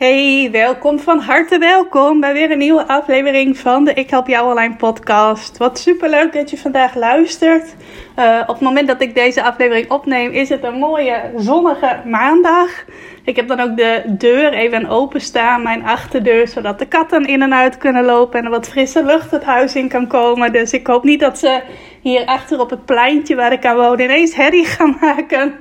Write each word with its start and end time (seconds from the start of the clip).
Hey, 0.00 0.48
welkom 0.52 0.98
van 0.98 1.18
harte 1.18 1.58
welkom 1.58 2.20
bij 2.20 2.32
weer 2.32 2.50
een 2.50 2.58
nieuwe 2.58 2.86
aflevering 2.86 3.58
van 3.58 3.84
de 3.84 3.94
Ik 3.94 4.10
Help 4.10 4.26
Jou 4.26 4.50
Online 4.50 4.76
podcast. 4.76 5.56
Wat 5.56 5.78
super 5.78 6.10
leuk 6.10 6.32
dat 6.32 6.50
je 6.50 6.58
vandaag 6.58 6.94
luistert. 6.94 7.74
Uh, 8.18 8.40
op 8.40 8.54
het 8.54 8.60
moment 8.60 8.88
dat 8.88 9.02
ik 9.02 9.14
deze 9.14 9.42
aflevering 9.42 9.90
opneem 9.90 10.30
is 10.30 10.48
het 10.48 10.64
een 10.64 10.78
mooie 10.78 11.32
zonnige 11.36 12.00
maandag. 12.04 12.84
Ik 13.24 13.36
heb 13.36 13.48
dan 13.48 13.60
ook 13.60 13.76
de 13.76 14.02
deur 14.06 14.52
even 14.52 14.88
open 14.88 15.20
staan, 15.20 15.62
mijn 15.62 15.84
achterdeur, 15.84 16.48
zodat 16.48 16.78
de 16.78 16.86
katten 16.86 17.24
in 17.24 17.42
en 17.42 17.54
uit 17.54 17.78
kunnen 17.78 18.04
lopen 18.04 18.38
en 18.38 18.44
er 18.44 18.50
wat 18.50 18.68
frisse 18.68 19.04
lucht 19.04 19.30
het 19.30 19.44
huis 19.44 19.74
in 19.74 19.88
kan 19.88 20.06
komen. 20.06 20.52
Dus 20.52 20.72
ik 20.72 20.86
hoop 20.86 21.04
niet 21.04 21.20
dat 21.20 21.38
ze 21.38 21.62
hier 22.02 22.24
achter 22.24 22.60
op 22.60 22.70
het 22.70 22.84
pleintje 22.84 23.34
waar 23.34 23.52
ik 23.52 23.66
aan 23.66 23.76
woon 23.76 24.00
ineens 24.00 24.34
herrie 24.34 24.66
gaan 24.66 24.96
maken. 25.00 25.54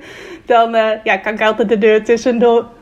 Dan 0.46 0.76
uh, 0.76 0.88
ja, 1.04 1.18
kan 1.18 1.34
ik 1.34 1.42
altijd 1.42 1.70
de 1.70 1.78
deur 1.78 2.04
tussendoor 2.04 2.78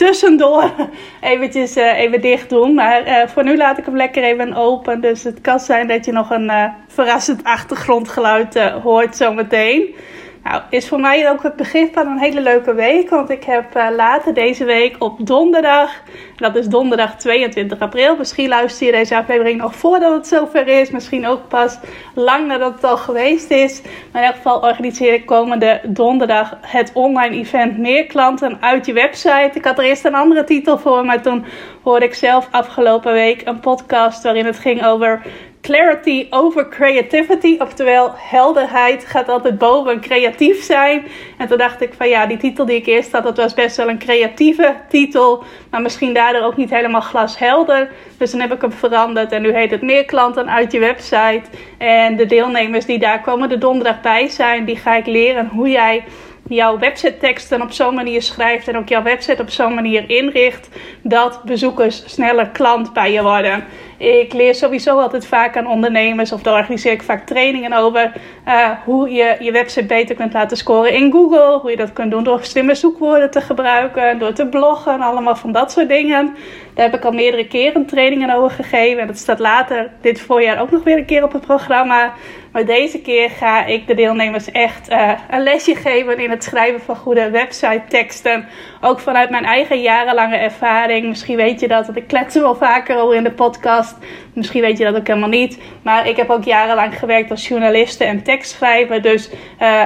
tussendoor 0.00 0.70
eventjes 1.20 1.76
uh, 1.76 1.98
even 1.98 2.20
dicht 2.20 2.48
doen. 2.48 2.74
Maar 2.74 3.06
uh, 3.06 3.26
voor 3.26 3.44
nu 3.44 3.56
laat 3.56 3.78
ik 3.78 3.84
hem 3.84 3.96
lekker 3.96 4.22
even 4.22 4.54
open. 4.54 5.00
Dus 5.00 5.24
het 5.24 5.40
kan 5.40 5.60
zijn 5.60 5.86
dat 5.88 6.04
je 6.04 6.12
nog 6.12 6.30
een 6.30 6.44
uh, 6.44 6.64
verrassend 6.88 7.44
achtergrondgeluid 7.44 8.58
hoort 8.82 9.16
zometeen. 9.16 9.94
Nou, 10.44 10.62
is 10.70 10.88
voor 10.88 11.00
mij 11.00 11.30
ook 11.30 11.42
het 11.42 11.56
begin 11.56 11.88
van 11.92 12.06
een 12.06 12.18
hele 12.18 12.40
leuke 12.40 12.74
week. 12.74 13.10
Want 13.10 13.30
ik 13.30 13.44
heb 13.44 13.76
uh, 13.76 13.86
later 13.96 14.34
deze 14.34 14.64
week 14.64 14.96
op 14.98 15.26
donderdag, 15.26 16.02
dat 16.36 16.56
is 16.56 16.66
donderdag 16.66 17.16
22 17.16 17.80
april. 17.80 18.16
Misschien 18.16 18.48
luister 18.48 18.86
je 18.86 18.92
deze 18.92 19.16
aflevering 19.16 19.60
nog 19.60 19.74
voordat 19.74 20.14
het 20.14 20.26
zover 20.26 20.66
is. 20.68 20.90
Misschien 20.90 21.26
ook 21.26 21.48
pas 21.48 21.78
lang 22.14 22.46
nadat 22.46 22.74
het 22.74 22.84
al 22.84 22.96
geweest 22.96 23.50
is. 23.50 23.82
Maar 24.12 24.22
in 24.22 24.28
elk 24.28 24.36
geval 24.36 24.60
organiseer 24.60 25.12
ik 25.12 25.26
komende 25.26 25.80
donderdag 25.84 26.56
het 26.60 26.90
online 26.94 27.36
event 27.36 27.78
Meer 27.78 28.06
klanten 28.06 28.58
uit 28.60 28.86
je 28.86 28.92
website. 28.92 29.50
Ik 29.54 29.64
had 29.64 29.78
er 29.78 29.84
eerst 29.84 30.04
een 30.04 30.14
andere 30.14 30.44
titel 30.44 30.78
voor, 30.78 31.04
maar 31.04 31.22
toen 31.22 31.44
hoorde 31.82 32.04
ik 32.04 32.14
zelf 32.14 32.48
afgelopen 32.50 33.12
week 33.12 33.42
een 33.44 33.60
podcast 33.60 34.22
waarin 34.22 34.46
het 34.46 34.58
ging 34.58 34.84
over 34.84 35.22
clarity 35.60 36.26
over 36.30 36.68
creativity. 36.68 37.56
Oftewel, 37.58 38.12
helderheid 38.16 39.04
gaat 39.06 39.28
altijd 39.28 39.58
boven 39.58 40.00
creatief 40.00 40.62
zijn. 40.62 41.06
En 41.38 41.48
toen 41.48 41.58
dacht 41.58 41.80
ik 41.80 41.94
van 41.96 42.08
ja, 42.08 42.26
die 42.26 42.36
titel 42.36 42.66
die 42.66 42.76
ik 42.76 42.86
eerst 42.86 43.12
had, 43.12 43.22
dat 43.22 43.36
was 43.36 43.54
best 43.54 43.76
wel 43.76 43.88
een 43.88 43.98
creatieve 43.98 44.74
titel. 44.88 45.44
Maar 45.70 45.82
misschien 45.82 46.14
daardoor 46.14 46.42
ook 46.42 46.56
niet 46.56 46.70
helemaal 46.70 47.00
glashelder. 47.00 47.90
Dus 48.18 48.30
dan 48.30 48.40
heb 48.40 48.52
ik 48.52 48.60
hem 48.60 48.72
veranderd. 48.72 49.32
En 49.32 49.42
nu 49.42 49.54
heet 49.54 49.70
het 49.70 49.82
meer 49.82 50.04
klanten 50.04 50.50
uit 50.50 50.72
je 50.72 50.78
website. 50.78 51.42
En 51.78 52.16
de 52.16 52.26
deelnemers 52.26 52.84
die 52.84 52.98
daar 52.98 53.20
komen 53.20 53.48
de 53.48 53.58
donderdag 53.58 54.00
bij 54.00 54.28
zijn, 54.28 54.64
die 54.64 54.76
ga 54.76 54.96
ik 54.96 55.06
leren 55.06 55.48
hoe 55.48 55.68
jij 55.68 56.04
jouw 56.48 56.78
website 56.78 57.16
teksten 57.16 57.62
op 57.62 57.72
zo'n 57.72 57.94
manier 57.94 58.22
schrijft 58.22 58.68
en 58.68 58.76
ook 58.76 58.88
jouw 58.88 59.02
website 59.02 59.42
op 59.42 59.50
zo'n 59.50 59.74
manier 59.74 60.10
inricht 60.10 60.68
dat 61.02 61.42
bezoekers 61.44 62.02
sneller 62.06 62.48
klant 62.48 62.92
bij 62.92 63.12
je 63.12 63.22
worden. 63.22 63.64
Ik 64.00 64.32
leer 64.32 64.54
sowieso 64.54 64.98
altijd 64.98 65.26
vaak 65.26 65.56
aan 65.56 65.66
ondernemers 65.66 66.32
of 66.32 66.42
daar 66.42 66.54
organiseer 66.54 66.92
ik 66.92 67.02
vaak 67.02 67.26
trainingen 67.26 67.72
over 67.72 68.12
uh, 68.48 68.70
hoe 68.84 69.10
je 69.10 69.36
je 69.40 69.52
website 69.52 69.86
beter 69.86 70.16
kunt 70.16 70.32
laten 70.32 70.56
scoren 70.56 70.92
in 70.92 71.12
Google. 71.12 71.58
Hoe 71.58 71.70
je 71.70 71.76
dat 71.76 71.92
kunt 71.92 72.10
doen 72.10 72.24
door 72.24 72.44
slimme 72.44 72.74
zoekwoorden 72.74 73.30
te 73.30 73.40
gebruiken, 73.40 74.18
door 74.18 74.32
te 74.32 74.46
bloggen, 74.46 75.00
allemaal 75.00 75.36
van 75.36 75.52
dat 75.52 75.72
soort 75.72 75.88
dingen. 75.88 76.34
Daar 76.74 76.84
heb 76.84 76.94
ik 76.94 77.04
al 77.04 77.12
meerdere 77.12 77.46
keren 77.46 77.86
trainingen 77.86 78.34
over 78.34 78.50
gegeven 78.50 79.00
en 79.00 79.06
dat 79.06 79.18
staat 79.18 79.38
later 79.38 79.90
dit 80.00 80.20
voorjaar 80.20 80.60
ook 80.60 80.70
nog 80.70 80.82
weer 80.82 80.98
een 80.98 81.04
keer 81.04 81.24
op 81.24 81.32
het 81.32 81.46
programma. 81.46 82.12
Maar 82.52 82.64
deze 82.64 83.00
keer 83.00 83.30
ga 83.30 83.64
ik 83.64 83.86
de 83.86 83.94
deelnemers 83.94 84.50
echt 84.50 84.90
uh, 84.90 85.12
een 85.30 85.42
lesje 85.42 85.74
geven 85.74 86.18
in 86.18 86.30
het 86.30 86.44
schrijven 86.44 86.80
van 86.80 86.96
goede 86.96 87.30
website 87.30 87.82
teksten. 87.88 88.48
Ook 88.80 89.00
vanuit 89.00 89.30
mijn 89.30 89.44
eigen 89.44 89.80
jarenlange 89.80 90.36
ervaring. 90.36 91.08
Misschien 91.08 91.36
weet 91.36 91.60
je 91.60 91.68
dat, 91.68 91.86
want 91.86 91.98
ik 91.98 92.06
klets 92.06 92.34
er 92.34 92.42
wel 92.42 92.54
vaker 92.54 92.98
over 92.98 93.16
in 93.16 93.24
de 93.24 93.30
podcast. 93.30 93.89
Misschien 94.32 94.60
weet 94.60 94.78
je 94.78 94.84
dat 94.84 94.96
ook 94.96 95.06
helemaal 95.06 95.28
niet. 95.28 95.58
Maar 95.82 96.08
ik 96.08 96.16
heb 96.16 96.30
ook 96.30 96.44
jarenlang 96.44 96.98
gewerkt 96.98 97.30
als 97.30 97.48
journaliste 97.48 98.04
en 98.04 98.22
tekstschrijver. 98.22 99.02
Dus 99.02 99.30
uh, 99.30 99.36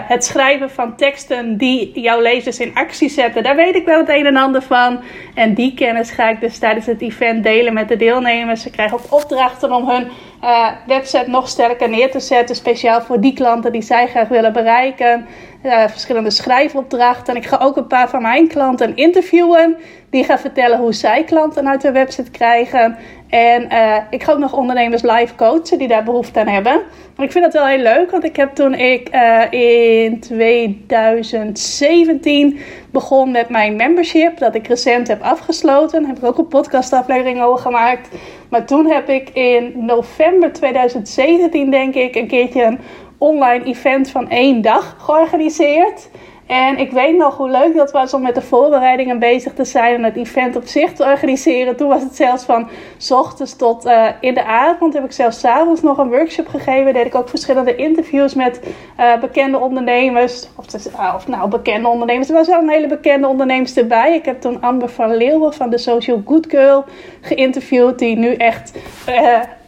het 0.03 0.25
schrijven 0.25 0.70
van 0.70 0.97
teksten 0.97 1.56
die 1.56 2.00
jouw 2.00 2.20
lezers 2.20 2.59
in 2.59 2.75
actie 2.75 3.09
zetten, 3.09 3.43
daar 3.43 3.56
weet 3.56 3.75
ik 3.75 3.84
wel 3.84 3.98
het 3.98 4.09
een 4.09 4.26
en 4.26 4.37
ander 4.37 4.62
van. 4.62 5.00
En 5.34 5.54
die 5.54 5.75
kennis 5.75 6.10
ga 6.10 6.28
ik 6.28 6.41
dus 6.41 6.59
tijdens 6.59 6.87
het 6.87 7.03
event 7.03 7.43
delen 7.43 7.72
met 7.72 7.88
de 7.88 7.97
deelnemers. 7.97 8.62
Ze 8.62 8.70
krijgen 8.70 8.98
ook 8.98 9.12
opdrachten 9.12 9.72
om 9.72 9.88
hun 9.88 10.09
uh, 10.43 10.69
website 10.87 11.31
nog 11.31 11.48
sterker 11.48 11.88
neer 11.88 12.10
te 12.10 12.20
zetten. 12.20 12.56
Speciaal 12.56 13.03
voor 13.03 13.20
die 13.20 13.32
klanten 13.32 13.72
die 13.72 13.82
zij 13.82 14.06
graag 14.06 14.28
willen 14.28 14.53
bereiken. 14.53 15.26
Uh, 15.64 15.88
verschillende 15.88 16.30
schrijfopdrachten. 16.30 17.34
En 17.34 17.41
ik 17.41 17.47
ga 17.47 17.58
ook 17.62 17.76
een 17.76 17.86
paar 17.86 18.08
van 18.08 18.22
mijn 18.22 18.48
klanten 18.48 18.97
interviewen. 18.97 19.76
Die 20.10 20.25
gaan 20.25 20.38
vertellen 20.38 20.78
hoe 20.78 20.92
zij 20.92 21.25
klanten 21.25 21.69
uit 21.69 21.82
hun 21.82 21.92
website 21.92 22.30
krijgen. 22.30 22.97
En 23.28 23.69
uh, 23.72 23.97
ik 24.10 24.22
ga 24.22 24.32
ook 24.32 24.38
nog 24.38 24.52
ondernemers 24.52 25.02
live 25.02 25.34
coachen 25.34 25.78
die 25.78 25.88
daar 25.88 26.04
behoefte 26.04 26.41
aan 26.41 26.47
hebben. 26.47 26.82
En 27.16 27.25
ik 27.25 27.32
vind 27.32 27.44
dat 27.44 27.52
wel 27.52 27.66
heel 27.66 27.82
leuk, 27.82 28.10
want 28.10 28.25
ik 28.25 28.36
heb 28.36 28.54
toen 28.54 28.75
ik 28.75 29.14
uh, 29.14 29.42
in 29.50 30.20
2017 30.20 32.58
begon 32.91 33.31
met 33.31 33.48
mijn 33.48 33.76
membership, 33.76 34.38
dat 34.38 34.54
ik 34.54 34.66
recent 34.66 35.08
heb 35.08 35.22
afgesloten, 35.22 36.06
heb 36.06 36.16
ik 36.16 36.25
ook 36.25 36.38
een 36.38 36.48
podcastaflevering 36.48 37.42
over 37.42 37.58
gemaakt. 37.58 38.08
Maar 38.48 38.66
toen 38.66 38.86
heb 38.86 39.08
ik 39.08 39.31
in 39.31 39.72
november 39.76 40.52
2017, 40.52 41.70
denk 41.70 41.94
ik, 41.94 42.14
een 42.14 42.26
keertje 42.26 42.78
online 43.25 43.65
event 43.65 44.11
van 44.11 44.31
één 44.31 44.62
dag 44.62 44.97
georganiseerd. 44.99 46.09
En 46.47 46.79
ik 46.79 46.91
weet 46.91 47.17
nog 47.17 47.37
hoe 47.37 47.51
leuk 47.51 47.77
dat 47.77 47.93
was 47.93 48.15
om 48.15 48.23
met 48.23 48.35
de 48.35 48.43
voorbereidingen 48.43 49.19
bezig 49.19 49.53
te 49.53 49.65
zijn 49.65 49.95
en 49.95 50.05
het 50.05 50.17
event 50.17 50.57
op 50.57 50.67
zich 50.67 50.93
te 50.93 51.05
organiseren. 51.05 51.77
Toen 51.77 51.89
was 51.89 52.03
het 52.03 52.17
zelfs 52.17 52.45
van 52.45 52.69
s 52.97 53.11
ochtends 53.11 53.57
tot 53.57 53.87
uh, 53.87 54.07
in 54.21 54.35
de 54.35 54.45
avond. 54.45 54.95
Heb 54.95 55.05
ik 55.05 55.12
zelfs 55.12 55.39
s 55.39 55.45
avonds 55.45 55.83
nog 55.83 55.99
een 55.99 56.09
workshop 56.09 56.49
gegeven. 56.49 56.93
Deed 56.93 57.07
ik 57.07 57.15
ook 57.15 57.29
verschillende 57.29 57.77
interviews 57.77 58.35
met 58.35 58.61
uh, 59.01 59.21
bekende 59.21 59.59
ondernemers. 59.59 60.49
Of, 60.56 60.67
uh, 60.87 61.12
of, 61.17 61.29
nou, 61.29 61.49
bekende 61.49 61.89
ondernemers. 61.89 62.29
Er 62.29 62.35
was 62.35 62.49
wel 62.49 62.61
een 62.61 62.69
hele 62.69 62.87
bekende 62.89 63.27
ondernemers 63.27 63.77
erbij. 63.77 64.15
Ik 64.15 64.25
heb 64.25 64.41
toen 64.41 64.61
Amber 64.61 64.89
van 64.89 65.17
Leeuwen 65.17 65.53
van 65.53 65.71
de 65.71 65.79
Social 65.79 66.23
Good 66.27 66.47
Girl 66.49 66.85
geïnterviewd. 67.25 67.99
Die 67.99 68.17
nu 68.17 68.35
echt 68.35 68.73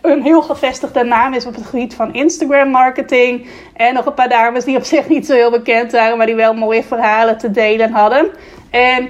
een 0.01 0.23
heel 0.23 0.43
gevestigde 0.43 1.05
naam 1.05 1.35
is 1.35 1.47
op 1.47 1.55
het 1.55 1.67
gebied 1.67 1.95
van 1.95 2.15
Instagram 2.15 2.69
marketing. 2.69 3.47
En 3.75 3.95
nog 3.95 4.07
een 4.07 4.15
paar 4.15 4.29
dames 4.29 4.65
die 4.65 4.77
op 4.77 4.85
zich 4.95 5.09
niet 5.09 5.27
zo 5.27 5.35
heel 5.35 5.51
bekend 5.51 5.93
waren, 5.93 6.17
maar 6.17 6.27
die 6.27 6.35
wel 6.35 6.55
mooie 6.55 6.83
verhalen 6.83 7.39
te 7.39 7.51
delen 7.51 7.93
hadden. 7.93 8.31
En 8.71 9.09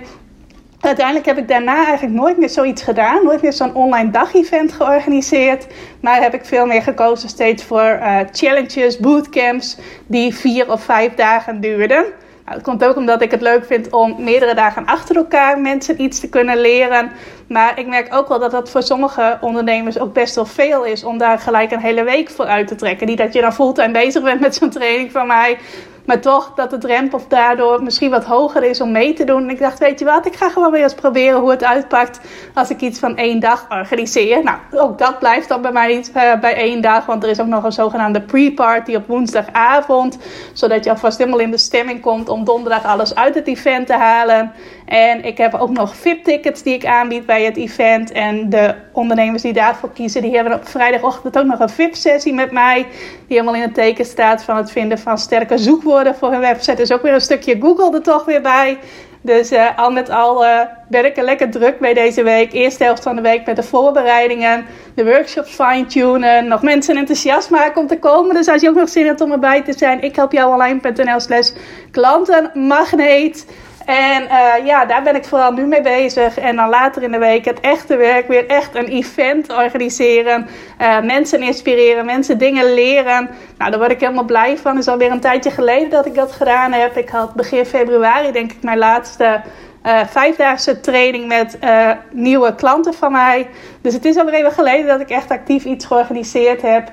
uiteindelijk 0.80 1.26
heb 1.26 1.38
ik 1.38 1.48
daarna 1.48 1.84
eigenlijk 1.86 2.14
nooit 2.14 2.38
meer 2.38 2.48
zoiets 2.48 2.82
gedaan. 2.82 3.24
Nooit 3.24 3.42
meer 3.42 3.52
zo'n 3.52 3.74
online 3.74 4.10
dag-event 4.10 4.72
georganiseerd. 4.72 5.66
Maar 6.00 6.22
heb 6.22 6.34
ik 6.34 6.44
veel 6.44 6.66
meer 6.66 6.82
gekozen 6.82 7.28
steeds 7.28 7.64
voor 7.64 7.98
uh, 8.00 8.18
challenges, 8.32 8.98
bootcamps 8.98 9.78
die 10.06 10.34
vier 10.34 10.72
of 10.72 10.82
vijf 10.82 11.14
dagen 11.14 11.60
duurden. 11.60 12.04
Nou, 12.46 12.58
het 12.58 12.66
komt 12.66 12.84
ook 12.84 12.96
omdat 12.96 13.22
ik 13.22 13.30
het 13.30 13.40
leuk 13.40 13.64
vind 13.64 13.90
om 13.90 14.14
meerdere 14.18 14.54
dagen 14.54 14.86
achter 14.86 15.16
elkaar 15.16 15.60
mensen 15.60 16.02
iets 16.02 16.20
te 16.20 16.28
kunnen 16.28 16.60
leren. 16.60 17.10
Maar 17.48 17.78
ik 17.78 17.86
merk 17.86 18.14
ook 18.14 18.28
wel 18.28 18.38
dat 18.38 18.50
dat 18.50 18.70
voor 18.70 18.82
sommige 18.82 19.38
ondernemers 19.40 19.98
ook 19.98 20.12
best 20.12 20.34
wel 20.34 20.46
veel 20.46 20.84
is 20.84 21.04
om 21.04 21.18
daar 21.18 21.38
gelijk 21.38 21.70
een 21.70 21.80
hele 21.80 22.04
week 22.04 22.30
voor 22.30 22.44
uit 22.44 22.66
te 22.66 22.74
trekken. 22.74 23.06
Niet 23.06 23.18
dat 23.18 23.32
je 23.32 23.40
dan 23.40 23.52
fulltime 23.52 23.92
bezig 23.92 24.22
bent 24.22 24.40
met 24.40 24.54
zo'n 24.54 24.70
training 24.70 25.12
van 25.12 25.26
mij. 25.26 25.58
Maar 26.06 26.20
toch 26.20 26.52
dat 26.54 26.70
de 26.70 26.78
drempel 26.78 27.20
daardoor 27.28 27.82
misschien 27.82 28.10
wat 28.10 28.24
hoger 28.24 28.62
is 28.62 28.80
om 28.80 28.92
mee 28.92 29.12
te 29.12 29.24
doen. 29.24 29.42
En 29.42 29.50
ik 29.50 29.58
dacht, 29.58 29.78
weet 29.78 29.98
je 29.98 30.04
wat, 30.04 30.26
ik 30.26 30.34
ga 30.34 30.48
gewoon 30.48 30.70
weer 30.70 30.82
eens 30.82 30.94
proberen 30.94 31.40
hoe 31.40 31.50
het 31.50 31.64
uitpakt 31.64 32.20
als 32.54 32.70
ik 32.70 32.80
iets 32.80 32.98
van 32.98 33.16
één 33.16 33.40
dag 33.40 33.66
organiseer. 33.70 34.42
Nou, 34.42 34.58
ook 34.70 34.98
dat 34.98 35.18
blijft 35.18 35.48
dan 35.48 35.62
bij 35.62 35.72
mij 35.72 35.94
niet 35.94 36.12
uh, 36.16 36.40
bij 36.40 36.54
één 36.54 36.80
dag. 36.80 37.06
Want 37.06 37.22
er 37.22 37.30
is 37.30 37.40
ook 37.40 37.46
nog 37.46 37.64
een 37.64 37.72
zogenaamde 37.72 38.20
pre-party 38.20 38.94
op 38.94 39.06
woensdagavond. 39.06 40.18
Zodat 40.52 40.84
je 40.84 40.90
alvast 40.90 41.18
helemaal 41.18 41.40
in 41.40 41.50
de 41.50 41.58
stemming 41.58 42.00
komt 42.00 42.28
om 42.28 42.44
donderdag 42.44 42.84
alles 42.84 43.14
uit 43.14 43.34
het 43.34 43.46
event 43.46 43.86
te 43.86 43.94
halen. 43.94 44.52
En 44.86 45.24
ik 45.24 45.38
heb 45.38 45.54
ook 45.54 45.70
nog 45.70 45.96
VIP-tickets 45.96 46.62
die 46.62 46.74
ik 46.74 46.86
aanbied 46.86 47.26
bij 47.26 47.44
het 47.44 47.56
event. 47.56 48.12
En 48.12 48.50
de 48.50 48.74
ondernemers 48.92 49.42
die 49.42 49.52
daarvoor 49.52 49.92
kiezen, 49.92 50.22
die 50.22 50.34
hebben 50.34 50.54
op 50.54 50.68
vrijdagochtend 50.68 51.38
ook 51.38 51.44
nog 51.44 51.60
een 51.60 51.68
VIP-sessie 51.68 52.34
met 52.34 52.50
mij. 52.50 52.86
Die 53.26 53.36
helemaal 53.38 53.54
in 53.54 53.60
het 53.60 53.74
teken 53.74 54.04
staat 54.04 54.42
van 54.42 54.56
het 54.56 54.70
vinden 54.70 54.98
van 54.98 55.18
sterke 55.18 55.58
zoekwoorden 55.58 55.95
voor 56.18 56.30
hun 56.30 56.40
website. 56.40 56.76
Dus 56.76 56.92
ook 56.92 57.02
weer 57.02 57.14
een 57.14 57.20
stukje 57.20 57.56
Google 57.60 57.94
er 57.94 58.02
toch 58.02 58.24
weer 58.24 58.42
bij. 58.42 58.78
Dus 59.20 59.52
uh, 59.52 59.78
al 59.78 59.90
met 59.90 60.10
al 60.10 60.44
ben 60.88 61.04
ik 61.04 61.16
er 61.16 61.24
lekker 61.24 61.50
druk 61.50 61.80
mee 61.80 61.94
deze 61.94 62.22
week. 62.22 62.52
Eerste 62.52 62.84
helft 62.84 63.02
van 63.02 63.16
de 63.16 63.22
week 63.22 63.46
met 63.46 63.56
de 63.56 63.62
voorbereidingen, 63.62 64.64
de 64.94 65.04
workshops 65.04 65.50
fine-tunen, 65.50 66.48
nog 66.48 66.62
mensen 66.62 66.96
enthousiast 66.96 67.50
maken 67.50 67.80
om 67.80 67.86
te 67.86 67.98
komen. 67.98 68.34
Dus 68.34 68.48
als 68.48 68.60
je 68.60 68.68
ook 68.68 68.74
nog 68.74 68.88
zin 68.88 69.06
hebt 69.06 69.20
om 69.20 69.32
erbij 69.32 69.62
te 69.62 69.72
zijn, 69.76 70.02
ik 70.02 70.16
help 70.16 70.32
jou 70.32 70.52
online.nl 70.52 71.20
slash 71.20 71.50
klantenmagneet. 71.90 73.46
En 73.86 74.22
uh, 74.22 74.66
ja, 74.66 74.84
daar 74.84 75.02
ben 75.02 75.16
ik 75.16 75.24
vooral 75.24 75.52
nu 75.52 75.66
mee 75.66 75.80
bezig. 75.80 76.38
En 76.38 76.56
dan 76.56 76.68
later 76.68 77.02
in 77.02 77.12
de 77.12 77.18
week 77.18 77.44
het 77.44 77.60
echte 77.60 77.96
werk. 77.96 78.28
Weer 78.28 78.46
echt 78.46 78.74
een 78.74 78.86
event 78.86 79.52
organiseren. 79.52 80.46
Uh, 80.80 81.00
mensen 81.00 81.42
inspireren, 81.42 82.04
mensen 82.04 82.38
dingen 82.38 82.74
leren. 82.74 83.30
Nou, 83.58 83.70
daar 83.70 83.78
word 83.80 83.90
ik 83.90 84.00
helemaal 84.00 84.24
blij 84.24 84.58
van. 84.58 84.70
Het 84.70 84.80
is 84.80 84.88
alweer 84.88 85.10
een 85.10 85.20
tijdje 85.20 85.50
geleden 85.50 85.90
dat 85.90 86.06
ik 86.06 86.14
dat 86.14 86.32
gedaan 86.32 86.72
heb. 86.72 86.96
Ik 86.96 87.08
had 87.08 87.34
begin 87.34 87.66
februari 87.66 88.32
denk 88.32 88.52
ik 88.52 88.62
mijn 88.62 88.78
laatste 88.78 89.40
uh, 89.86 90.00
vijfdaagse 90.06 90.80
training 90.80 91.26
met 91.26 91.58
nieuwe 92.10 92.54
klanten 92.54 92.94
van 92.94 93.12
mij. 93.12 93.48
Dus 93.80 93.94
het 93.94 94.04
is 94.04 94.16
alweer 94.16 94.34
even 94.34 94.52
geleden 94.52 94.86
dat 94.86 95.00
ik 95.00 95.10
echt 95.10 95.30
actief 95.30 95.64
iets 95.64 95.86
georganiseerd 95.86 96.62
heb. 96.62 96.90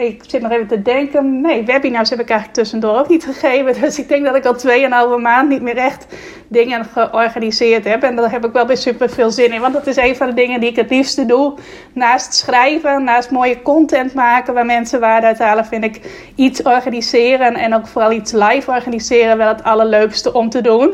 Ik 0.00 0.22
zit 0.26 0.42
nog 0.42 0.52
even 0.52 0.66
te 0.66 0.82
denken. 0.82 1.40
Nee, 1.40 1.64
webinars 1.64 2.10
heb 2.10 2.20
ik 2.20 2.28
eigenlijk 2.28 2.58
tussendoor 2.58 2.98
ook 2.98 3.08
niet 3.08 3.24
gegeven. 3.32 3.80
Dus 3.80 3.98
ik 3.98 4.08
denk 4.08 4.24
dat 4.24 4.34
ik 4.34 4.44
al 4.44 5.16
2,5 5.16 5.22
maand 5.22 5.48
niet 5.48 5.62
meer 5.62 5.76
echt 5.76 6.06
dingen 6.48 6.84
georganiseerd 6.84 7.84
heb. 7.84 8.02
En 8.02 8.16
daar 8.16 8.30
heb 8.30 8.44
ik 8.44 8.52
wel 8.52 8.66
weer 8.66 8.76
super 8.76 9.10
veel 9.10 9.30
zin 9.30 9.52
in. 9.52 9.60
Want 9.60 9.74
dat 9.74 9.86
is 9.86 9.96
een 9.96 10.16
van 10.16 10.26
de 10.26 10.34
dingen 10.34 10.60
die 10.60 10.70
ik 10.70 10.76
het 10.76 10.90
liefste 10.90 11.26
doe. 11.26 11.54
Naast 11.92 12.34
schrijven, 12.34 13.04
naast 13.04 13.30
mooie 13.30 13.62
content 13.62 14.14
maken 14.14 14.54
waar 14.54 14.66
mensen 14.66 15.00
waarde 15.00 15.26
uit 15.26 15.38
halen, 15.38 15.64
vind 15.64 15.84
ik 15.84 16.00
iets 16.34 16.62
organiseren. 16.62 17.54
En 17.54 17.74
ook 17.74 17.86
vooral 17.86 18.12
iets 18.12 18.32
live 18.32 18.70
organiseren 18.70 19.36
wel 19.36 19.48
het 19.48 19.62
allerleukste 19.62 20.32
om 20.32 20.50
te 20.50 20.60
doen. 20.60 20.92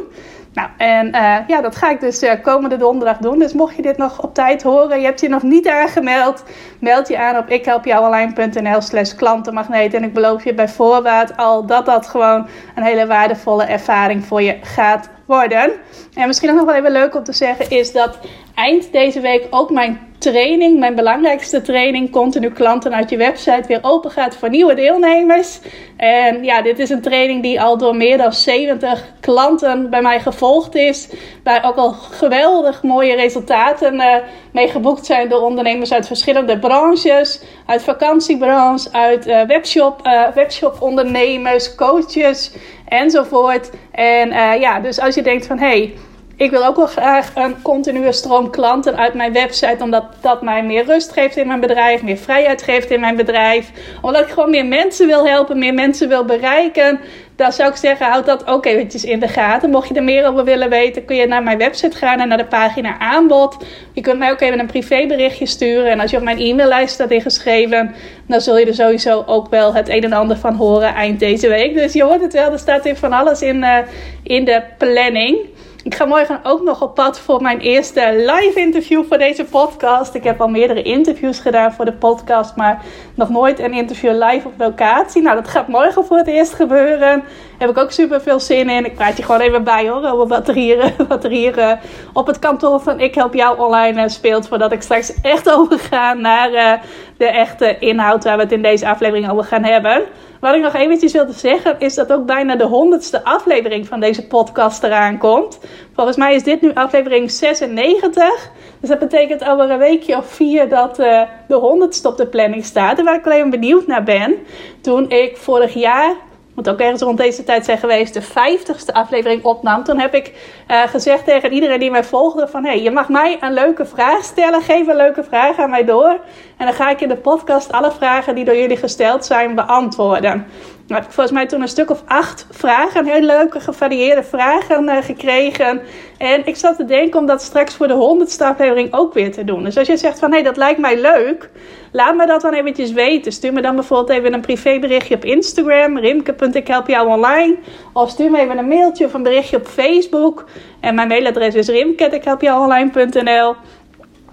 Nou, 0.56 0.68
en 0.76 1.06
uh, 1.06 1.36
ja, 1.46 1.60
dat 1.60 1.76
ga 1.76 1.90
ik 1.90 2.00
dus 2.00 2.22
uh, 2.22 2.32
komende 2.42 2.76
donderdag 2.76 3.18
doen. 3.18 3.38
Dus 3.38 3.52
mocht 3.52 3.76
je 3.76 3.82
dit 3.82 3.96
nog 3.96 4.22
op 4.22 4.34
tijd 4.34 4.62
horen, 4.62 4.98
je 4.98 5.04
hebt 5.04 5.20
je 5.20 5.28
nog 5.28 5.42
niet 5.42 5.68
aangemeld, 5.68 6.44
meld 6.80 7.08
je 7.08 7.18
aan 7.18 7.36
op 7.36 7.48
ikhelpjouonline.nl 7.48 8.80
slash 8.80 9.14
klantenmagneet. 9.14 9.94
En 9.94 10.04
ik 10.04 10.14
beloof 10.14 10.44
je 10.44 10.54
bij 10.54 10.68
voorbaat 10.68 11.36
al 11.36 11.66
dat 11.66 11.86
dat 11.86 12.06
gewoon 12.06 12.48
een 12.74 12.82
hele 12.82 13.06
waardevolle 13.06 13.64
ervaring 13.64 14.24
voor 14.24 14.42
je 14.42 14.58
gaat 14.62 15.08
worden. 15.26 15.72
En 16.14 16.26
misschien 16.26 16.54
nog 16.54 16.64
wel 16.64 16.74
even 16.74 16.92
leuk 16.92 17.14
om 17.14 17.24
te 17.24 17.32
zeggen 17.32 17.70
is 17.70 17.92
dat 17.92 18.18
eind 18.54 18.92
deze 18.92 19.20
week 19.20 19.46
ook 19.50 19.70
mijn 19.70 20.06
training, 20.18 20.78
mijn 20.78 20.94
belangrijkste 20.94 21.62
training, 21.62 22.10
continu 22.10 22.50
klanten 22.50 22.94
uit 22.94 23.10
je 23.10 23.16
website, 23.16 23.64
weer 23.66 23.78
open 23.82 24.10
gaat 24.10 24.36
voor 24.36 24.50
nieuwe 24.50 24.74
deelnemers. 24.74 25.60
En 25.96 26.44
ja, 26.44 26.62
dit 26.62 26.78
is 26.78 26.90
een 26.90 27.00
training 27.00 27.42
die 27.42 27.60
al 27.60 27.78
door 27.78 27.96
meer 27.96 28.18
dan 28.18 28.32
70 28.32 29.04
klanten 29.20 29.90
bij 29.90 30.02
mij 30.02 30.20
gevolgd 30.20 30.74
is. 30.74 31.08
Waar 31.44 31.64
ook 31.64 31.76
al 31.76 31.92
geweldig 31.92 32.82
mooie 32.82 33.14
resultaten 33.14 33.94
uh, 33.94 34.14
mee 34.52 34.68
geboekt 34.68 35.06
zijn 35.06 35.28
door 35.28 35.40
ondernemers 35.40 35.92
uit 35.92 36.06
verschillende 36.06 36.58
branches. 36.58 37.42
Uit 37.66 37.82
vakantiebranche, 37.82 38.92
uit 38.92 39.24
webshop, 39.24 40.06
uh, 40.06 40.28
webshop 40.34 40.82
ondernemers, 40.82 41.74
coaches 41.74 42.52
enzovoort. 42.88 43.70
En 43.90 44.28
ja, 44.60 44.80
dus 44.80 45.00
als 45.00 45.14
je 45.14 45.22
denkt 45.22 45.46
van 45.46 45.58
hé. 45.58 45.66
Hey, 45.66 45.94
ik 46.36 46.50
wil 46.50 46.66
ook 46.66 46.76
wel 46.76 46.86
graag 46.86 47.30
een 47.34 47.62
continue 47.62 48.12
stroom 48.12 48.50
klanten 48.50 48.96
uit 48.96 49.14
mijn 49.14 49.32
website, 49.32 49.76
omdat 49.82 50.04
dat 50.20 50.42
mij 50.42 50.64
meer 50.64 50.84
rust 50.84 51.12
geeft 51.12 51.36
in 51.36 51.46
mijn 51.46 51.60
bedrijf, 51.60 52.02
meer 52.02 52.16
vrijheid 52.16 52.62
geeft 52.62 52.90
in 52.90 53.00
mijn 53.00 53.16
bedrijf. 53.16 53.70
Omdat 54.02 54.22
ik 54.22 54.28
gewoon 54.28 54.50
meer 54.50 54.66
mensen 54.66 55.06
wil 55.06 55.26
helpen, 55.26 55.58
meer 55.58 55.74
mensen 55.74 56.08
wil 56.08 56.24
bereiken. 56.24 57.00
Dan 57.36 57.52
zou 57.52 57.70
ik 57.70 57.76
zeggen, 57.76 58.06
houd 58.06 58.26
dat 58.26 58.46
ook 58.46 58.66
eventjes 58.66 59.04
in 59.04 59.20
de 59.20 59.28
gaten. 59.28 59.70
Mocht 59.70 59.88
je 59.88 59.94
er 59.94 60.02
meer 60.02 60.26
over 60.26 60.44
willen 60.44 60.68
weten, 60.70 61.04
kun 61.04 61.16
je 61.16 61.26
naar 61.26 61.42
mijn 61.42 61.58
website 61.58 61.96
gaan 61.96 62.20
en 62.20 62.28
naar 62.28 62.38
de 62.38 62.46
pagina 62.46 62.98
aanbod. 62.98 63.56
Je 63.92 64.00
kunt 64.00 64.18
mij 64.18 64.30
ook 64.30 64.40
even 64.40 64.58
een 64.58 64.66
privéberichtje 64.66 65.46
sturen. 65.46 65.90
En 65.90 66.00
als 66.00 66.10
je 66.10 66.16
op 66.16 66.22
mijn 66.22 66.38
e-maillijst 66.38 66.94
staat 66.94 67.10
ingeschreven, 67.10 67.94
dan 68.26 68.40
zul 68.40 68.58
je 68.58 68.66
er 68.66 68.74
sowieso 68.74 69.24
ook 69.26 69.48
wel 69.48 69.74
het 69.74 69.88
een 69.88 70.04
en 70.04 70.12
ander 70.12 70.36
van 70.36 70.54
horen 70.54 70.94
eind 70.94 71.20
deze 71.20 71.48
week. 71.48 71.74
Dus 71.74 71.92
je 71.92 72.02
hoort 72.02 72.20
het 72.20 72.32
wel, 72.32 72.52
er 72.52 72.58
staat 72.58 72.84
hier 72.84 72.96
van 72.96 73.12
alles 73.12 73.42
in, 73.42 73.56
uh, 73.56 73.78
in 74.22 74.44
de 74.44 74.62
planning. 74.78 75.38
Ik 75.86 75.94
ga 75.94 76.04
morgen 76.04 76.40
ook 76.42 76.62
nog 76.62 76.82
op 76.82 76.94
pad 76.94 77.18
voor 77.18 77.42
mijn 77.42 77.60
eerste 77.60 78.12
live 78.14 78.60
interview 78.60 79.04
voor 79.08 79.18
deze 79.18 79.44
podcast. 79.44 80.14
Ik 80.14 80.24
heb 80.24 80.40
al 80.40 80.48
meerdere 80.48 80.82
interviews 80.82 81.38
gedaan 81.38 81.72
voor 81.72 81.84
de 81.84 81.92
podcast, 81.92 82.56
maar 82.56 82.84
nog 83.14 83.28
nooit 83.28 83.58
een 83.58 83.72
interview 83.72 84.12
live 84.24 84.46
op 84.46 84.52
locatie. 84.58 85.22
Nou, 85.22 85.36
dat 85.36 85.48
gaat 85.48 85.68
morgen 85.68 86.04
voor 86.04 86.16
het 86.16 86.26
eerst 86.26 86.54
gebeuren. 86.54 87.24
Heb 87.58 87.70
ik 87.70 87.78
ook 87.78 87.90
super 87.90 88.20
veel 88.20 88.40
zin 88.40 88.70
in. 88.70 88.84
Ik 88.84 88.94
praat 88.94 89.16
je 89.16 89.22
gewoon 89.22 89.40
even 89.40 89.64
bij 89.64 89.88
hoor, 89.88 90.10
over 90.10 90.26
wat 90.26 90.48
er 90.48 90.54
hier, 90.54 90.94
wat 91.08 91.24
er 91.24 91.30
hier 91.30 91.58
uh, 91.58 91.72
op 92.12 92.26
het 92.26 92.38
kantoor 92.38 92.80
van 92.80 93.00
Ik 93.00 93.14
Help 93.14 93.34
Jou 93.34 93.58
online 93.58 94.02
uh, 94.02 94.08
speelt. 94.08 94.48
Voordat 94.48 94.72
ik 94.72 94.82
straks 94.82 95.20
echt 95.22 95.50
overga 95.58 96.14
naar 96.14 96.52
uh, 96.52 96.72
de 97.16 97.26
echte 97.26 97.78
inhoud 97.78 98.24
waar 98.24 98.36
we 98.36 98.42
het 98.42 98.52
in 98.52 98.62
deze 98.62 98.88
aflevering 98.88 99.30
over 99.30 99.44
gaan 99.44 99.64
hebben. 99.64 100.02
Wat 100.40 100.54
ik 100.54 100.62
nog 100.62 100.74
eventjes 100.74 101.12
wilde 101.12 101.32
zeggen 101.32 101.74
is 101.78 101.94
dat 101.94 102.12
ook 102.12 102.26
bijna 102.26 102.56
de 102.56 102.64
honderdste 102.64 103.24
aflevering 103.24 103.86
van 103.86 104.00
deze 104.00 104.26
podcast 104.26 104.82
eraan 104.82 105.18
komt. 105.18 105.58
Volgens 105.94 106.16
mij 106.16 106.34
is 106.34 106.42
dit 106.42 106.60
nu 106.60 106.74
aflevering 106.74 107.30
96. 107.30 108.50
Dus 108.80 108.88
dat 108.88 108.98
betekent 108.98 109.44
over 109.44 109.70
een 109.70 109.78
weekje 109.78 110.16
of 110.16 110.26
vier 110.26 110.68
dat 110.68 111.00
uh, 111.00 111.22
de 111.48 111.54
honderdste 111.54 112.08
op 112.08 112.16
de 112.16 112.26
planning 112.26 112.64
staat. 112.64 112.98
En 112.98 113.04
waar 113.04 113.18
ik 113.18 113.26
alleen 113.26 113.50
benieuwd 113.50 113.86
naar 113.86 114.02
ben. 114.02 114.36
Toen 114.80 115.10
ik 115.10 115.36
vorig 115.36 115.74
jaar 115.74 116.14
moet 116.56 116.68
ook 116.68 116.80
ergens 116.80 117.02
rond 117.02 117.18
deze 117.18 117.44
tijd 117.44 117.64
zijn 117.64 117.78
geweest, 117.78 118.14
de 118.14 118.22
vijftigste 118.22 118.94
aflevering 118.94 119.44
opnam. 119.44 119.84
Toen 119.84 119.98
heb 119.98 120.14
ik 120.14 120.32
uh, 120.70 120.82
gezegd 120.82 121.24
tegen 121.24 121.52
iedereen 121.52 121.78
die 121.78 121.90
mij 121.90 122.04
volgde 122.04 122.48
van... 122.48 122.64
hé, 122.64 122.70
hey, 122.70 122.82
je 122.82 122.90
mag 122.90 123.08
mij 123.08 123.36
een 123.40 123.52
leuke 123.52 123.86
vraag 123.86 124.24
stellen. 124.24 124.62
Geef 124.62 124.86
een 124.86 124.96
leuke 124.96 125.24
vraag 125.24 125.58
aan 125.58 125.70
mij 125.70 125.84
door. 125.84 126.20
En 126.56 126.66
dan 126.66 126.74
ga 126.74 126.90
ik 126.90 127.00
in 127.00 127.08
de 127.08 127.16
podcast 127.16 127.72
alle 127.72 127.92
vragen 127.92 128.34
die 128.34 128.44
door 128.44 128.56
jullie 128.56 128.76
gesteld 128.76 129.24
zijn 129.24 129.54
beantwoorden. 129.54 130.46
Nou, 130.86 131.00
heb 131.00 131.08
ik 131.08 131.14
volgens 131.14 131.36
mij 131.36 131.46
toen 131.46 131.60
een 131.60 131.68
stuk 131.68 131.90
of 131.90 132.02
acht 132.06 132.46
vragen, 132.50 133.06
heel 133.06 133.20
leuke 133.20 133.60
gevarieerde 133.60 134.22
vragen 134.22 134.84
uh, 134.84 134.96
gekregen. 135.02 135.80
En 136.18 136.46
ik 136.46 136.56
zat 136.56 136.76
te 136.76 136.84
denken 136.84 137.20
om 137.20 137.26
dat 137.26 137.42
straks 137.42 137.74
voor 137.74 137.88
de 137.88 137.94
honderdste 137.94 138.44
aflevering 138.44 138.92
ook 138.92 139.14
weer 139.14 139.32
te 139.32 139.44
doen. 139.44 139.64
Dus 139.64 139.76
als 139.76 139.86
je 139.86 139.96
zegt 139.96 140.18
van 140.18 140.28
hé, 140.28 140.34
hey, 140.34 140.44
dat 140.44 140.56
lijkt 140.56 140.80
mij 140.80 141.00
leuk, 141.00 141.50
laat 141.92 142.16
me 142.16 142.26
dat 142.26 142.40
dan 142.40 142.52
eventjes 142.52 142.92
weten. 142.92 143.32
Stuur 143.32 143.52
me 143.52 143.62
dan 143.62 143.74
bijvoorbeeld 143.74 144.18
even 144.18 144.32
een 144.32 144.40
privéberichtje 144.40 145.14
op 145.14 145.24
Instagram, 145.24 145.98
rimke.ikhelpjou 145.98 147.08
online. 147.08 147.56
Of 147.92 148.10
stuur 148.10 148.30
me 148.30 148.40
even 148.40 148.58
een 148.58 148.68
mailtje 148.68 149.04
of 149.04 149.14
een 149.14 149.22
berichtje 149.22 149.56
op 149.56 149.66
Facebook. 149.66 150.44
En 150.80 150.94
mijn 150.94 151.08
mailadres 151.08 151.54
is 151.54 151.68
rimke.ikhelpjouonline.nl 151.68 153.54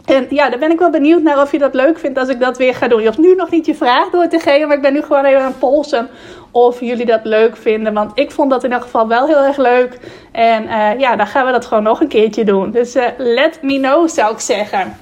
en 0.06 0.26
ja, 0.30 0.50
daar 0.50 0.60
ben 0.60 0.72
ik 0.72 0.80
wel 0.80 0.90
benieuwd 0.90 1.22
naar 1.22 1.42
of 1.42 1.52
je 1.52 1.60
dat 1.60 1.74
leuk 1.74 2.00
vindt 2.00 2.18
als 2.18 2.30
ik 2.30 2.40
dat 2.40 2.58
weer 2.58 2.76
ga 2.76 2.88
doen. 2.88 3.00
Je 3.00 3.06
hoeft 3.06 3.18
nu 3.18 3.36
nog 3.36 3.50
niet 3.50 3.66
je 3.66 3.76
vraag 3.76 4.10
door 4.10 4.28
te 4.28 4.40
geven, 4.40 4.68
maar 4.68 4.76
ik 4.76 4.82
ben 4.82 4.94
nu 4.94 5.02
gewoon 5.02 5.26
even 5.26 5.40
aan 5.40 5.48
het 5.48 5.60
polsen 5.60 6.10
of 6.52 6.80
jullie 6.80 7.06
dat 7.06 7.20
leuk 7.24 7.58
vinden. 7.58 7.94
Want 7.94 8.12
ik 8.16 8.32
vond 8.32 8.50
dat 8.50 8.64
in 8.64 8.72
elk 8.72 8.82
geval 8.82 9.08
wel 9.08 9.28
heel 9.28 9.44
erg 9.44 9.58
leuk. 9.58 10.00
En 10.32 10.64
uh, 10.64 11.00
ja, 11.00 11.16
dan 11.16 11.28
gaan 11.28 11.46
we 11.46 11.52
dat 11.52 11.66
gewoon 11.66 11.84
nog 11.84 12.02
een 12.02 12.08
keertje 12.08 12.44
doen. 12.44 12.72
Dus 12.72 12.96
uh, 12.96 13.06
let 13.18 13.62
me 13.62 13.80
know, 13.80 14.10
zou 14.10 14.34
ik 14.34 14.40
zeggen. 14.40 14.98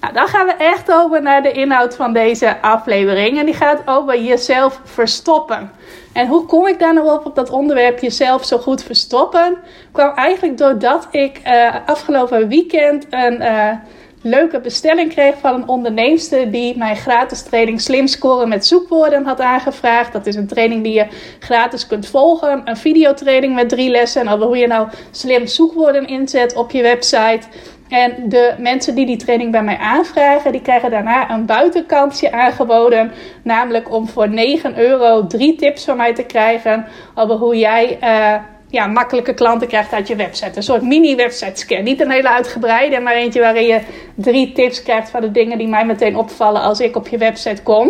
Nou, 0.00 0.14
dan 0.14 0.26
gaan 0.26 0.46
we 0.46 0.52
echt 0.52 0.92
over 0.92 1.22
naar 1.22 1.42
de 1.42 1.52
inhoud 1.52 1.96
van 1.96 2.12
deze 2.12 2.60
aflevering. 2.60 3.38
En 3.38 3.44
die 3.44 3.54
gaat 3.54 3.82
over 3.84 4.22
jezelf 4.22 4.80
verstoppen. 4.84 5.70
En 6.12 6.26
hoe 6.26 6.46
kom 6.46 6.66
ik 6.66 6.78
daar 6.78 6.94
nou 6.94 7.10
op, 7.10 7.26
op 7.26 7.34
dat 7.34 7.50
onderwerp 7.50 7.98
jezelf 7.98 8.44
zo 8.44 8.58
goed 8.58 8.82
verstoppen? 8.82 9.56
Kwam 9.92 10.14
eigenlijk 10.14 10.58
doordat 10.58 11.08
ik 11.10 11.40
uh, 11.46 11.74
afgelopen 11.86 12.48
weekend 12.48 13.06
een 13.10 13.42
leuke 14.22 14.60
bestelling 14.60 15.10
kreeg 15.10 15.34
van 15.40 15.54
een 15.54 15.68
onderneemster 15.68 16.50
die 16.50 16.78
mijn 16.78 16.96
gratis 16.96 17.42
training 17.42 17.80
Slim 17.80 18.06
Scoren 18.06 18.48
met 18.48 18.66
zoekwoorden 18.66 19.24
had 19.24 19.40
aangevraagd. 19.40 20.12
Dat 20.12 20.26
is 20.26 20.34
een 20.34 20.46
training 20.46 20.82
die 20.82 20.92
je 20.92 21.06
gratis 21.38 21.86
kunt 21.86 22.06
volgen. 22.06 22.62
Een 22.64 22.76
videotraining 22.76 23.54
met 23.54 23.68
drie 23.68 23.90
lessen 23.90 24.28
over 24.28 24.46
hoe 24.46 24.56
je 24.56 24.66
nou 24.66 24.88
slim 25.10 25.46
zoekwoorden 25.46 26.06
inzet 26.06 26.54
op 26.56 26.70
je 26.70 26.82
website. 26.82 27.40
En 27.88 28.28
de 28.28 28.54
mensen 28.58 28.94
die 28.94 29.06
die 29.06 29.16
training 29.16 29.50
bij 29.50 29.62
mij 29.62 29.76
aanvragen, 29.76 30.52
die 30.52 30.62
krijgen 30.62 30.90
daarna 30.90 31.30
een 31.30 31.46
buitenkantje 31.46 32.32
aangeboden. 32.32 33.12
Namelijk 33.42 33.92
om 33.92 34.08
voor 34.08 34.28
9 34.28 34.78
euro 34.78 35.26
drie 35.26 35.56
tips 35.56 35.84
van 35.84 35.96
mij 35.96 36.14
te 36.14 36.22
krijgen 36.22 36.86
over 37.14 37.34
hoe 37.34 37.58
jij 37.58 37.98
uh, 38.02 38.34
ja, 38.72 38.86
makkelijke 38.86 39.34
klanten 39.34 39.68
krijgt 39.68 39.92
uit 39.92 40.08
je 40.08 40.16
website. 40.16 40.56
Een 40.56 40.62
soort 40.62 40.82
mini-website 40.82 41.60
scan. 41.60 41.82
Niet 41.82 42.00
een 42.00 42.10
hele 42.10 42.28
uitgebreide, 42.28 43.00
maar 43.00 43.14
eentje 43.14 43.40
waarin 43.40 43.66
je 43.66 43.80
drie 44.14 44.52
tips 44.52 44.82
krijgt 44.82 45.10
van 45.10 45.20
de 45.20 45.30
dingen 45.30 45.58
die 45.58 45.68
mij 45.68 45.86
meteen 45.86 46.16
opvallen 46.16 46.62
als 46.62 46.80
ik 46.80 46.96
op 46.96 47.08
je 47.08 47.18
website 47.18 47.62
kom. 47.62 47.86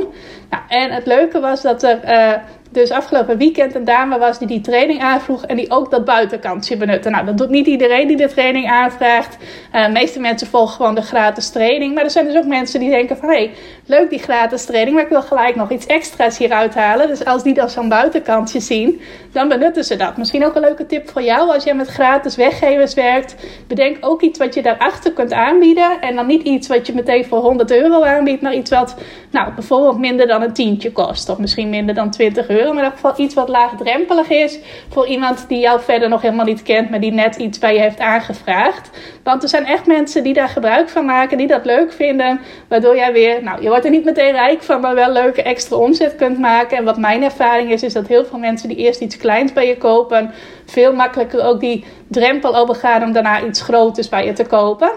Nou, 0.50 0.62
en 0.68 0.90
het 0.90 1.06
leuke 1.06 1.40
was 1.40 1.62
dat 1.62 1.82
er 1.82 2.00
uh, 2.04 2.32
dus 2.72 2.90
afgelopen 2.90 3.38
weekend 3.38 3.74
een 3.74 3.84
dame 3.84 4.18
was 4.18 4.38
die 4.38 4.48
die 4.48 4.60
training 4.60 5.00
aanvroeg 5.00 5.44
en 5.44 5.56
die 5.56 5.70
ook 5.70 5.90
dat 5.90 6.04
buitenkantje 6.04 6.76
benutte. 6.76 7.10
Nou, 7.10 7.26
dat 7.26 7.38
doet 7.38 7.50
niet 7.50 7.66
iedereen 7.66 8.06
die 8.06 8.16
de 8.16 8.28
training 8.28 8.70
aanvraagt. 8.70 9.36
Uh, 9.74 9.84
de 9.86 9.92
meeste 9.92 10.20
mensen 10.20 10.46
volgen 10.46 10.76
gewoon 10.76 10.94
de 10.94 11.02
gratis 11.02 11.50
training. 11.50 11.94
Maar 11.94 12.04
er 12.04 12.10
zijn 12.10 12.26
dus 12.26 12.36
ook 12.36 12.44
mensen 12.44 12.80
die 12.80 12.90
denken 12.90 13.16
van, 13.16 13.28
hé, 13.28 13.34
hey, 13.34 13.50
leuk 13.86 14.10
die 14.10 14.18
gratis 14.18 14.64
training, 14.64 14.94
maar 14.94 15.04
ik 15.04 15.10
wil 15.10 15.22
gelijk 15.22 15.56
nog 15.56 15.70
iets 15.70 15.86
extra's 15.86 16.38
hieruit 16.38 16.74
halen. 16.74 17.08
Dus 17.08 17.24
als 17.24 17.42
die 17.42 17.54
dan 17.54 17.70
zo'n 17.70 17.88
buitenkantje 17.88 18.60
zien, 18.60 19.00
dan 19.32 19.48
benutten 19.48 19.84
ze 19.84 19.96
dat. 19.96 20.16
Misschien 20.16 20.44
ook 20.44 20.54
een 20.54 20.60
leuke 20.60 20.86
tip 20.86 21.10
voor 21.10 21.22
jou 21.22 21.52
als 21.54 21.64
jij 21.64 21.74
met 21.74 21.88
gratis 21.88 22.36
weggevers 22.36 22.94
werkt. 22.94 23.34
Bedenk 23.66 23.96
ook 24.00 24.22
iets 24.22 24.38
wat 24.38 24.54
je 24.54 24.62
daarachter 24.62 25.12
kunt 25.12 25.32
aanbieden. 25.32 26.00
En 26.00 26.14
dan 26.14 26.26
niet 26.26 26.42
iets 26.42 26.68
wat 26.68 26.86
je 26.86 26.94
meteen 26.94 27.24
voor 27.24 27.38
100 27.38 27.70
euro 27.70 28.02
aanbiedt, 28.02 28.42
maar 28.42 28.54
iets 28.54 28.70
wat 28.70 28.94
nou, 29.30 29.54
bijvoorbeeld 29.54 29.98
minder 29.98 30.26
dan 30.26 30.42
een 30.42 30.52
tientje 30.52 30.92
kost. 30.92 31.28
Of 31.28 31.38
misschien 31.38 31.70
minder 31.70 31.94
dan 31.94 32.10
20 32.10 32.48
euro. 32.48 32.62
Maar 32.64 32.83
in 32.83 32.90
ieder 32.90 32.99
geval 32.99 33.25
iets 33.25 33.35
wat 33.35 33.49
laagdrempelig 33.49 34.28
is 34.28 34.59
voor 34.88 35.07
iemand 35.07 35.49
die 35.49 35.59
jou 35.59 35.81
verder 35.81 36.09
nog 36.09 36.23
helemaal 36.23 36.45
niet 36.45 36.62
kent, 36.62 36.90
maar 36.90 37.00
die 37.00 37.12
net 37.12 37.37
iets 37.37 37.59
bij 37.59 37.75
je 37.75 37.81
heeft 37.81 38.00
aangevraagd. 38.00 38.90
Want 39.23 39.42
er 39.42 39.49
zijn 39.49 39.66
echt 39.66 39.87
mensen 39.87 40.23
die 40.23 40.35
daar 40.35 40.49
gebruik 40.49 40.88
van 40.88 41.04
maken, 41.04 41.38
die 41.38 41.47
dat 41.47 41.64
leuk 41.64 41.92
vinden. 41.92 42.40
Waardoor 42.69 42.97
jij 42.97 43.12
weer, 43.12 43.42
nou, 43.42 43.62
je 43.62 43.69
wordt 43.69 43.85
er 43.85 43.90
niet 43.90 44.04
meteen 44.04 44.33
rijk 44.33 44.62
van, 44.62 44.81
maar 44.81 44.95
wel 44.95 45.12
leuke 45.12 45.42
extra 45.42 45.76
omzet 45.76 46.16
kunt 46.16 46.38
maken. 46.38 46.76
En 46.76 46.85
wat 46.85 46.99
mijn 46.99 47.23
ervaring 47.23 47.71
is, 47.73 47.83
is 47.83 47.92
dat 47.92 48.07
heel 48.07 48.25
veel 48.25 48.38
mensen 48.38 48.69
die 48.69 48.76
eerst 48.76 49.00
iets 49.00 49.16
kleins 49.16 49.52
bij 49.52 49.66
je 49.66 49.76
kopen, 49.76 50.31
veel 50.66 50.92
makkelijker 50.92 51.45
ook 51.45 51.61
die 51.61 51.85
drempel 52.09 52.57
overgaan 52.57 53.02
om 53.02 53.12
daarna 53.12 53.45
iets 53.45 53.62
groters 53.62 54.09
bij 54.09 54.26
je 54.26 54.33
te 54.33 54.45
kopen. 54.45 54.90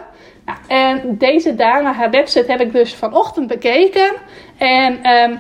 Nou, 0.45 0.57
en 0.67 1.17
deze 1.17 1.55
dame, 1.55 1.93
haar 1.93 2.09
website 2.09 2.51
heb 2.51 2.61
ik 2.61 2.71
dus 2.71 2.95
vanochtend 2.95 3.47
bekeken. 3.47 4.13
En 4.57 5.09
um, 5.09 5.39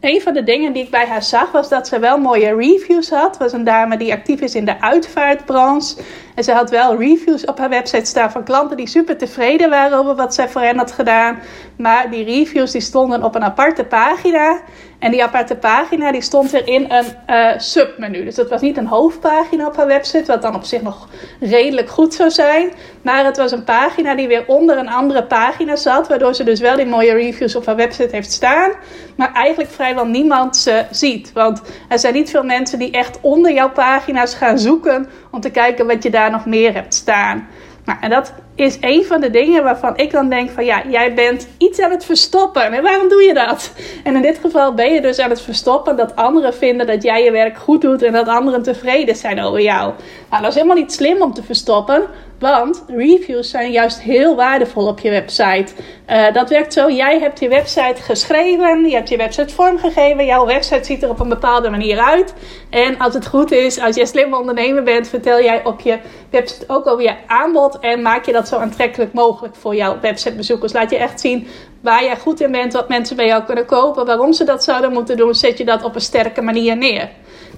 een 0.00 0.20
van 0.20 0.34
de 0.34 0.42
dingen 0.42 0.72
die 0.72 0.82
ik 0.82 0.90
bij 0.90 1.06
haar 1.06 1.22
zag 1.22 1.50
was 1.50 1.68
dat 1.68 1.88
ze 1.88 1.98
wel 1.98 2.18
mooie 2.18 2.54
reviews 2.54 3.10
had. 3.10 3.36
Was 3.36 3.52
een 3.52 3.64
dame 3.64 3.96
die 3.96 4.12
actief 4.12 4.40
is 4.40 4.54
in 4.54 4.64
de 4.64 4.80
uitvaartbranche. 4.80 5.96
En 6.38 6.44
ze 6.44 6.52
had 6.52 6.70
wel 6.70 6.96
reviews 6.96 7.44
op 7.44 7.58
haar 7.58 7.68
website 7.68 8.04
staan 8.04 8.30
van 8.30 8.44
klanten 8.44 8.76
die 8.76 8.86
super 8.86 9.16
tevreden 9.16 9.70
waren 9.70 9.98
over 9.98 10.14
wat 10.14 10.34
zij 10.34 10.48
voor 10.48 10.60
hen 10.60 10.76
had 10.76 10.92
gedaan. 10.92 11.38
Maar 11.76 12.10
die 12.10 12.24
reviews 12.24 12.70
die 12.70 12.80
stonden 12.80 13.22
op 13.22 13.34
een 13.34 13.44
aparte 13.44 13.84
pagina. 13.84 14.60
En 14.98 15.10
die 15.10 15.22
aparte 15.22 15.56
pagina 15.56 16.12
die 16.12 16.20
stond 16.20 16.50
weer 16.50 16.68
in 16.68 16.90
een 16.90 17.04
uh, 17.30 17.50
submenu. 17.56 18.24
Dus 18.24 18.34
dat 18.34 18.48
was 18.48 18.60
niet 18.60 18.76
een 18.76 18.86
hoofdpagina 18.86 19.66
op 19.66 19.76
haar 19.76 19.86
website, 19.86 20.24
wat 20.26 20.42
dan 20.42 20.54
op 20.54 20.64
zich 20.64 20.82
nog 20.82 21.08
redelijk 21.40 21.88
goed 21.88 22.14
zou 22.14 22.30
zijn. 22.30 22.70
Maar 23.02 23.24
het 23.24 23.36
was 23.36 23.52
een 23.52 23.64
pagina 23.64 24.14
die 24.14 24.28
weer 24.28 24.44
onder 24.46 24.78
een 24.78 24.88
andere 24.88 25.24
pagina 25.24 25.76
zat. 25.76 26.08
Waardoor 26.08 26.34
ze 26.34 26.44
dus 26.44 26.60
wel 26.60 26.76
die 26.76 26.86
mooie 26.86 27.12
reviews 27.12 27.56
op 27.56 27.66
haar 27.66 27.76
website 27.76 28.14
heeft 28.14 28.32
staan. 28.32 28.70
Maar 29.16 29.32
eigenlijk 29.32 29.70
vrijwel 29.70 30.06
niemand 30.06 30.56
ze 30.56 30.84
ziet. 30.90 31.32
Want 31.32 31.62
er 31.88 31.98
zijn 31.98 32.14
niet 32.14 32.30
veel 32.30 32.44
mensen 32.44 32.78
die 32.78 32.90
echt 32.90 33.18
onder 33.20 33.52
jouw 33.52 33.70
pagina's 33.70 34.34
gaan 34.34 34.58
zoeken 34.58 35.08
om 35.30 35.40
te 35.40 35.50
kijken 35.50 35.86
wat 35.86 36.02
je 36.02 36.10
daar 36.10 36.30
nog 36.30 36.46
meer 36.46 36.74
hebt 36.74 36.94
staan. 36.94 37.48
Nou, 37.84 37.98
en 38.00 38.10
dat 38.10 38.34
is 38.58 38.76
een 38.80 39.04
van 39.04 39.20
de 39.20 39.30
dingen 39.30 39.62
waarvan 39.62 39.96
ik 39.96 40.10
dan 40.10 40.28
denk 40.28 40.50
van 40.50 40.64
ja, 40.64 40.82
jij 40.88 41.14
bent 41.14 41.48
iets 41.58 41.80
aan 41.80 41.90
het 41.90 42.04
verstoppen. 42.04 42.72
En 42.72 42.82
waarom 42.82 43.08
doe 43.08 43.22
je 43.22 43.34
dat? 43.34 43.72
En 44.04 44.14
in 44.14 44.22
dit 44.22 44.38
geval 44.38 44.74
ben 44.74 44.92
je 44.92 45.00
dus 45.00 45.18
aan 45.18 45.30
het 45.30 45.40
verstoppen 45.40 45.96
dat 45.96 46.16
anderen 46.16 46.54
vinden 46.54 46.86
dat 46.86 47.02
jij 47.02 47.24
je 47.24 47.30
werk 47.30 47.56
goed 47.56 47.80
doet 47.80 48.02
en 48.02 48.12
dat 48.12 48.28
anderen 48.28 48.62
tevreden 48.62 49.16
zijn 49.16 49.42
over 49.42 49.60
jou. 49.60 49.92
Nou, 50.30 50.42
dat 50.42 50.50
is 50.50 50.54
helemaal 50.54 50.76
niet 50.76 50.92
slim 50.92 51.22
om 51.22 51.34
te 51.34 51.42
verstoppen, 51.42 52.02
want 52.38 52.84
reviews 52.86 53.50
zijn 53.50 53.70
juist 53.70 54.00
heel 54.00 54.36
waardevol 54.36 54.86
op 54.86 55.00
je 55.00 55.10
website. 55.10 55.72
Uh, 56.10 56.32
dat 56.32 56.48
werkt 56.48 56.72
zo, 56.72 56.90
jij 56.90 57.18
hebt 57.18 57.40
je 57.40 57.48
website 57.48 58.02
geschreven, 58.02 58.88
je 58.88 58.94
hebt 58.94 59.08
je 59.08 59.16
website 59.16 59.54
vormgegeven, 59.54 60.24
jouw 60.24 60.46
website 60.46 60.84
ziet 60.84 61.02
er 61.02 61.10
op 61.10 61.20
een 61.20 61.28
bepaalde 61.28 61.70
manier 61.70 61.98
uit. 61.98 62.34
En 62.70 62.98
als 62.98 63.14
het 63.14 63.26
goed 63.26 63.52
is, 63.52 63.80
als 63.80 63.94
je 63.94 64.00
een 64.00 64.06
slim 64.06 64.34
ondernemer 64.34 64.82
bent, 64.82 65.08
vertel 65.08 65.42
jij 65.42 65.64
op 65.64 65.80
je 65.80 65.98
website 66.30 66.64
ook 66.66 66.86
over 66.86 67.04
je 67.04 67.14
aanbod 67.26 67.78
en 67.78 68.02
maak 68.02 68.24
je 68.24 68.32
dat 68.32 68.47
zo 68.48 68.56
aantrekkelijk 68.56 69.12
mogelijk 69.12 69.56
voor 69.56 69.74
jouw 69.74 70.00
websitebezoekers. 70.00 70.72
Laat 70.72 70.90
je 70.90 70.96
echt 70.96 71.20
zien 71.20 71.46
waar 71.80 72.04
jij 72.04 72.18
goed 72.18 72.40
in 72.40 72.52
bent, 72.52 72.72
wat 72.72 72.88
mensen 72.88 73.16
bij 73.16 73.26
jou 73.26 73.42
kunnen 73.42 73.66
kopen, 73.66 74.06
waarom 74.06 74.32
ze 74.32 74.44
dat 74.44 74.64
zouden 74.64 74.92
moeten 74.92 75.16
doen, 75.16 75.34
zet 75.34 75.58
je 75.58 75.64
dat 75.64 75.82
op 75.82 75.94
een 75.94 76.00
sterke 76.00 76.42
manier 76.42 76.76
neer. 76.76 77.08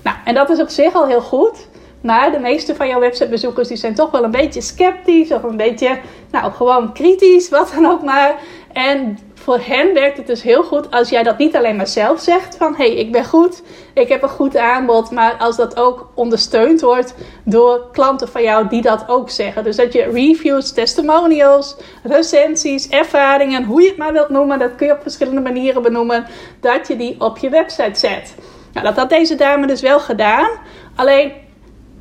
Nou, 0.03 0.17
en 0.25 0.35
dat 0.35 0.51
is 0.51 0.61
op 0.61 0.69
zich 0.69 0.95
al 0.95 1.07
heel 1.07 1.21
goed. 1.21 1.69
Maar 2.03 2.33
de 2.33 2.39
meeste 2.39 2.75
van 2.75 2.89
jouw 2.89 3.01
websitebezoekers 3.01 3.69
die 3.69 3.77
zijn 3.77 3.95
toch 3.95 4.11
wel 4.11 4.25
een 4.25 4.31
beetje 4.31 4.61
sceptisch 4.61 5.33
of 5.33 5.43
een 5.43 5.57
beetje, 5.57 5.99
nou 6.31 6.53
gewoon 6.53 6.93
kritisch, 6.93 7.49
wat 7.49 7.73
dan 7.75 7.87
ook 7.87 8.03
maar. 8.03 8.35
En 8.73 9.19
voor 9.51 9.61
hen 9.75 9.95
werkt 9.95 10.17
het 10.17 10.27
dus 10.27 10.43
heel 10.43 10.63
goed 10.63 10.91
als 10.91 11.09
jij 11.09 11.23
dat 11.23 11.39
niet 11.39 11.57
alleen 11.57 11.77
maar 11.77 11.87
zelf 11.87 12.21
zegt 12.21 12.57
van 12.57 12.75
hé, 12.77 12.87
hey, 12.87 12.95
ik 12.95 13.13
ben 13.13 13.25
goed, 13.25 13.63
ik 13.95 14.09
heb 14.09 14.23
een 14.23 14.29
goed 14.29 14.57
aanbod, 14.57 15.11
maar 15.11 15.37
als 15.39 15.57
dat 15.57 15.77
ook 15.77 16.11
ondersteund 16.15 16.81
wordt 16.81 17.15
door 17.45 17.89
klanten 17.93 18.29
van 18.29 18.43
jou 18.43 18.69
die 18.69 18.83
dat 18.83 19.05
ook 19.09 19.31
zeggen. 19.31 19.65
Dus 19.65 19.77
dat 19.77 19.93
je 19.93 20.03
reviews, 20.03 20.73
testimonials, 20.73 21.77
recensies, 22.03 22.89
ervaringen, 22.89 23.65
hoe 23.65 23.83
je 23.83 23.89
het 23.89 23.97
maar 23.97 24.13
wilt 24.13 24.29
noemen, 24.29 24.59
dat 24.59 24.75
kun 24.75 24.87
je 24.87 24.93
op 24.93 25.03
verschillende 25.03 25.41
manieren 25.41 25.83
benoemen, 25.83 26.27
dat 26.61 26.89
je 26.89 26.97
die 26.97 27.21
op 27.21 27.39
je 27.39 27.49
website 27.49 27.99
zet. 27.99 28.35
Nou, 28.73 28.87
dat 28.87 28.97
had 28.97 29.09
deze 29.09 29.35
dame 29.35 29.67
dus 29.67 29.81
wel 29.81 30.01
gedaan. 30.01 30.51
Alleen 30.95 31.33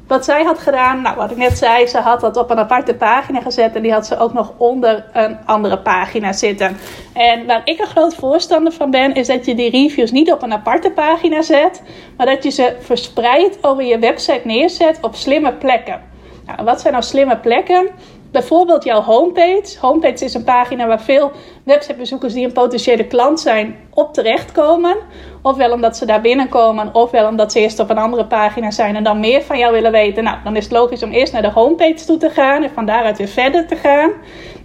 wat 0.09 0.25
zij 0.25 0.43
had 0.43 0.59
gedaan, 0.59 1.01
nou 1.01 1.15
wat 1.15 1.31
ik 1.31 1.37
net 1.37 1.57
zei, 1.57 1.87
ze 1.87 1.97
had 1.97 2.21
dat 2.21 2.37
op 2.37 2.49
een 2.49 2.57
aparte 2.59 2.95
pagina 2.95 3.41
gezet 3.41 3.75
en 3.75 3.81
die 3.81 3.91
had 3.91 4.05
ze 4.05 4.17
ook 4.17 4.33
nog 4.33 4.53
onder 4.57 5.05
een 5.13 5.37
andere 5.45 5.79
pagina 5.79 6.33
zitten. 6.33 6.77
En 7.13 7.45
waar 7.45 7.61
ik 7.63 7.79
een 7.79 7.87
groot 7.87 8.15
voorstander 8.15 8.73
van 8.73 8.91
ben, 8.91 9.13
is 9.13 9.27
dat 9.27 9.45
je 9.45 9.55
die 9.55 9.69
reviews 9.69 10.11
niet 10.11 10.31
op 10.31 10.41
een 10.41 10.53
aparte 10.53 10.91
pagina 10.91 11.41
zet, 11.41 11.81
maar 12.17 12.25
dat 12.25 12.43
je 12.43 12.49
ze 12.49 12.75
verspreid 12.79 13.57
over 13.61 13.83
je 13.83 13.99
website 13.99 14.41
neerzet 14.43 14.97
op 15.01 15.15
slimme 15.15 15.53
plekken. 15.53 16.01
Nou, 16.45 16.63
wat 16.63 16.81
zijn 16.81 16.93
nou 16.93 17.05
slimme 17.05 17.37
plekken? 17.37 17.87
Bijvoorbeeld 18.31 18.83
jouw 18.83 19.01
homepage. 19.01 19.77
Homepage 19.79 20.25
is 20.25 20.33
een 20.33 20.43
pagina 20.43 20.87
waar 20.87 21.01
veel 21.01 21.31
websitebezoekers 21.63 22.33
die 22.33 22.45
een 22.45 22.51
potentiële 22.51 23.07
klant 23.07 23.39
zijn 23.39 23.75
op 23.93 24.13
terechtkomen. 24.13 24.95
Ofwel 25.41 25.71
omdat 25.71 25.97
ze 25.97 26.05
daar 26.05 26.21
binnenkomen, 26.21 26.93
ofwel 26.93 27.27
omdat 27.27 27.51
ze 27.51 27.59
eerst 27.59 27.79
op 27.79 27.89
een 27.89 27.97
andere 27.97 28.25
pagina 28.25 28.71
zijn 28.71 28.95
en 28.95 29.03
dan 29.03 29.19
meer 29.19 29.41
van 29.41 29.57
jou 29.57 29.73
willen 29.73 29.91
weten. 29.91 30.23
Nou, 30.23 30.37
dan 30.43 30.55
is 30.55 30.63
het 30.63 30.73
logisch 30.73 31.03
om 31.03 31.11
eerst 31.11 31.33
naar 31.33 31.41
de 31.41 31.51
homepage 31.51 32.05
toe 32.05 32.17
te 32.17 32.29
gaan 32.29 32.63
en 32.63 32.71
van 32.73 32.85
daaruit 32.85 33.17
weer 33.17 33.27
verder 33.27 33.67
te 33.67 33.75
gaan. 33.75 34.11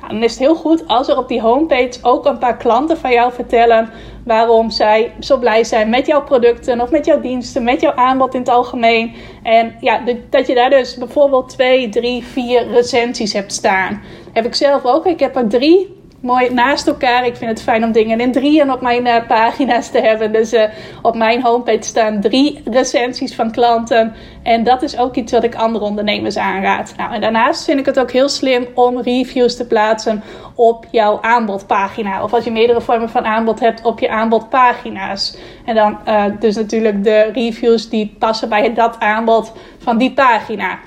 Dan 0.08 0.23
is 0.23 0.30
het 0.30 0.40
heel 0.40 0.54
goed 0.54 0.88
als 0.88 1.08
er 1.08 1.18
op 1.18 1.28
die 1.28 1.40
homepage 1.40 1.99
ook 2.02 2.26
een 2.26 2.38
paar 2.38 2.56
klanten 2.56 2.99
van 2.99 3.12
jou 3.12 3.32
vertellen 3.32 3.90
waarom 4.25 4.70
zij 4.70 5.12
zo 5.20 5.38
blij 5.38 5.64
zijn 5.64 5.90
met 5.90 6.06
jouw 6.06 6.23
producten 6.23 6.80
of 6.80 6.90
met 6.90 7.06
jouw 7.06 7.20
diensten, 7.20 7.64
met 7.64 7.80
jouw 7.80 7.94
aanbod 7.94 8.34
in 8.34 8.40
het 8.40 8.49
algemeen. 8.49 9.14
En 9.42 9.76
ja, 9.80 10.00
dat 10.30 10.46
je 10.46 10.54
daar 10.54 10.70
dus 10.70 10.96
bijvoorbeeld 10.96 11.49
twee, 11.49 11.88
drie, 11.88 12.25
vier 12.25 12.66
recensies 12.70 13.32
hebt 13.32 13.52
staan. 13.52 14.02
Heb 14.32 14.44
ik 14.44 14.54
zelf 14.54 14.84
ook. 14.84 15.06
Ik 15.06 15.20
heb 15.20 15.37
er 15.37 15.49
drie 15.49 16.02
mooi 16.24 16.50
naast 16.50 16.86
elkaar. 16.86 17.26
Ik 17.26 17.36
vind 17.36 17.50
het 17.50 17.62
fijn 17.62 17.84
om 17.84 17.92
dingen 17.92 18.20
in 18.20 18.32
drieën 18.32 18.72
op 18.72 18.80
mijn 18.80 19.06
uh, 19.06 19.26
pagina's 19.26 19.90
te 19.90 20.00
hebben. 20.00 20.32
Dus 20.32 20.52
uh, 20.52 20.62
op 21.02 21.14
mijn 21.14 21.42
homepage 21.42 21.82
staan 21.82 22.20
drie 22.20 22.62
recensies 22.64 23.34
van 23.34 23.50
klanten. 23.50 24.14
En 24.42 24.62
dat 24.62 24.82
is 24.82 24.98
ook 24.98 25.14
iets 25.14 25.32
wat 25.32 25.44
ik 25.44 25.54
andere 25.54 25.84
ondernemers 25.84 26.36
aanraad. 26.36 26.94
Nou, 26.96 27.14
en 27.14 27.20
daarnaast 27.20 27.64
vind 27.64 27.78
ik 27.78 27.86
het 27.86 27.98
ook 27.98 28.10
heel 28.10 28.28
slim 28.28 28.66
om 28.74 29.00
reviews 29.00 29.56
te 29.56 29.66
plaatsen 29.66 30.22
op 30.54 30.86
jouw 30.90 31.18
aanbodpagina. 31.20 32.22
Of 32.22 32.32
als 32.32 32.44
je 32.44 32.50
meerdere 32.50 32.80
vormen 32.80 33.10
van 33.10 33.24
aanbod 33.24 33.60
hebt 33.60 33.82
op 33.82 34.00
je 34.00 34.08
aanbodpagina's. 34.08 35.36
En 35.64 35.74
dan 35.74 35.98
uh, 36.08 36.24
dus 36.40 36.56
natuurlijk 36.56 37.04
de 37.04 37.30
reviews 37.32 37.88
die 37.88 38.16
passen 38.18 38.48
bij 38.48 38.74
dat 38.74 38.96
aanbod 38.98 39.52
van 39.78 39.98
die 39.98 40.12
pagina. 40.12 40.78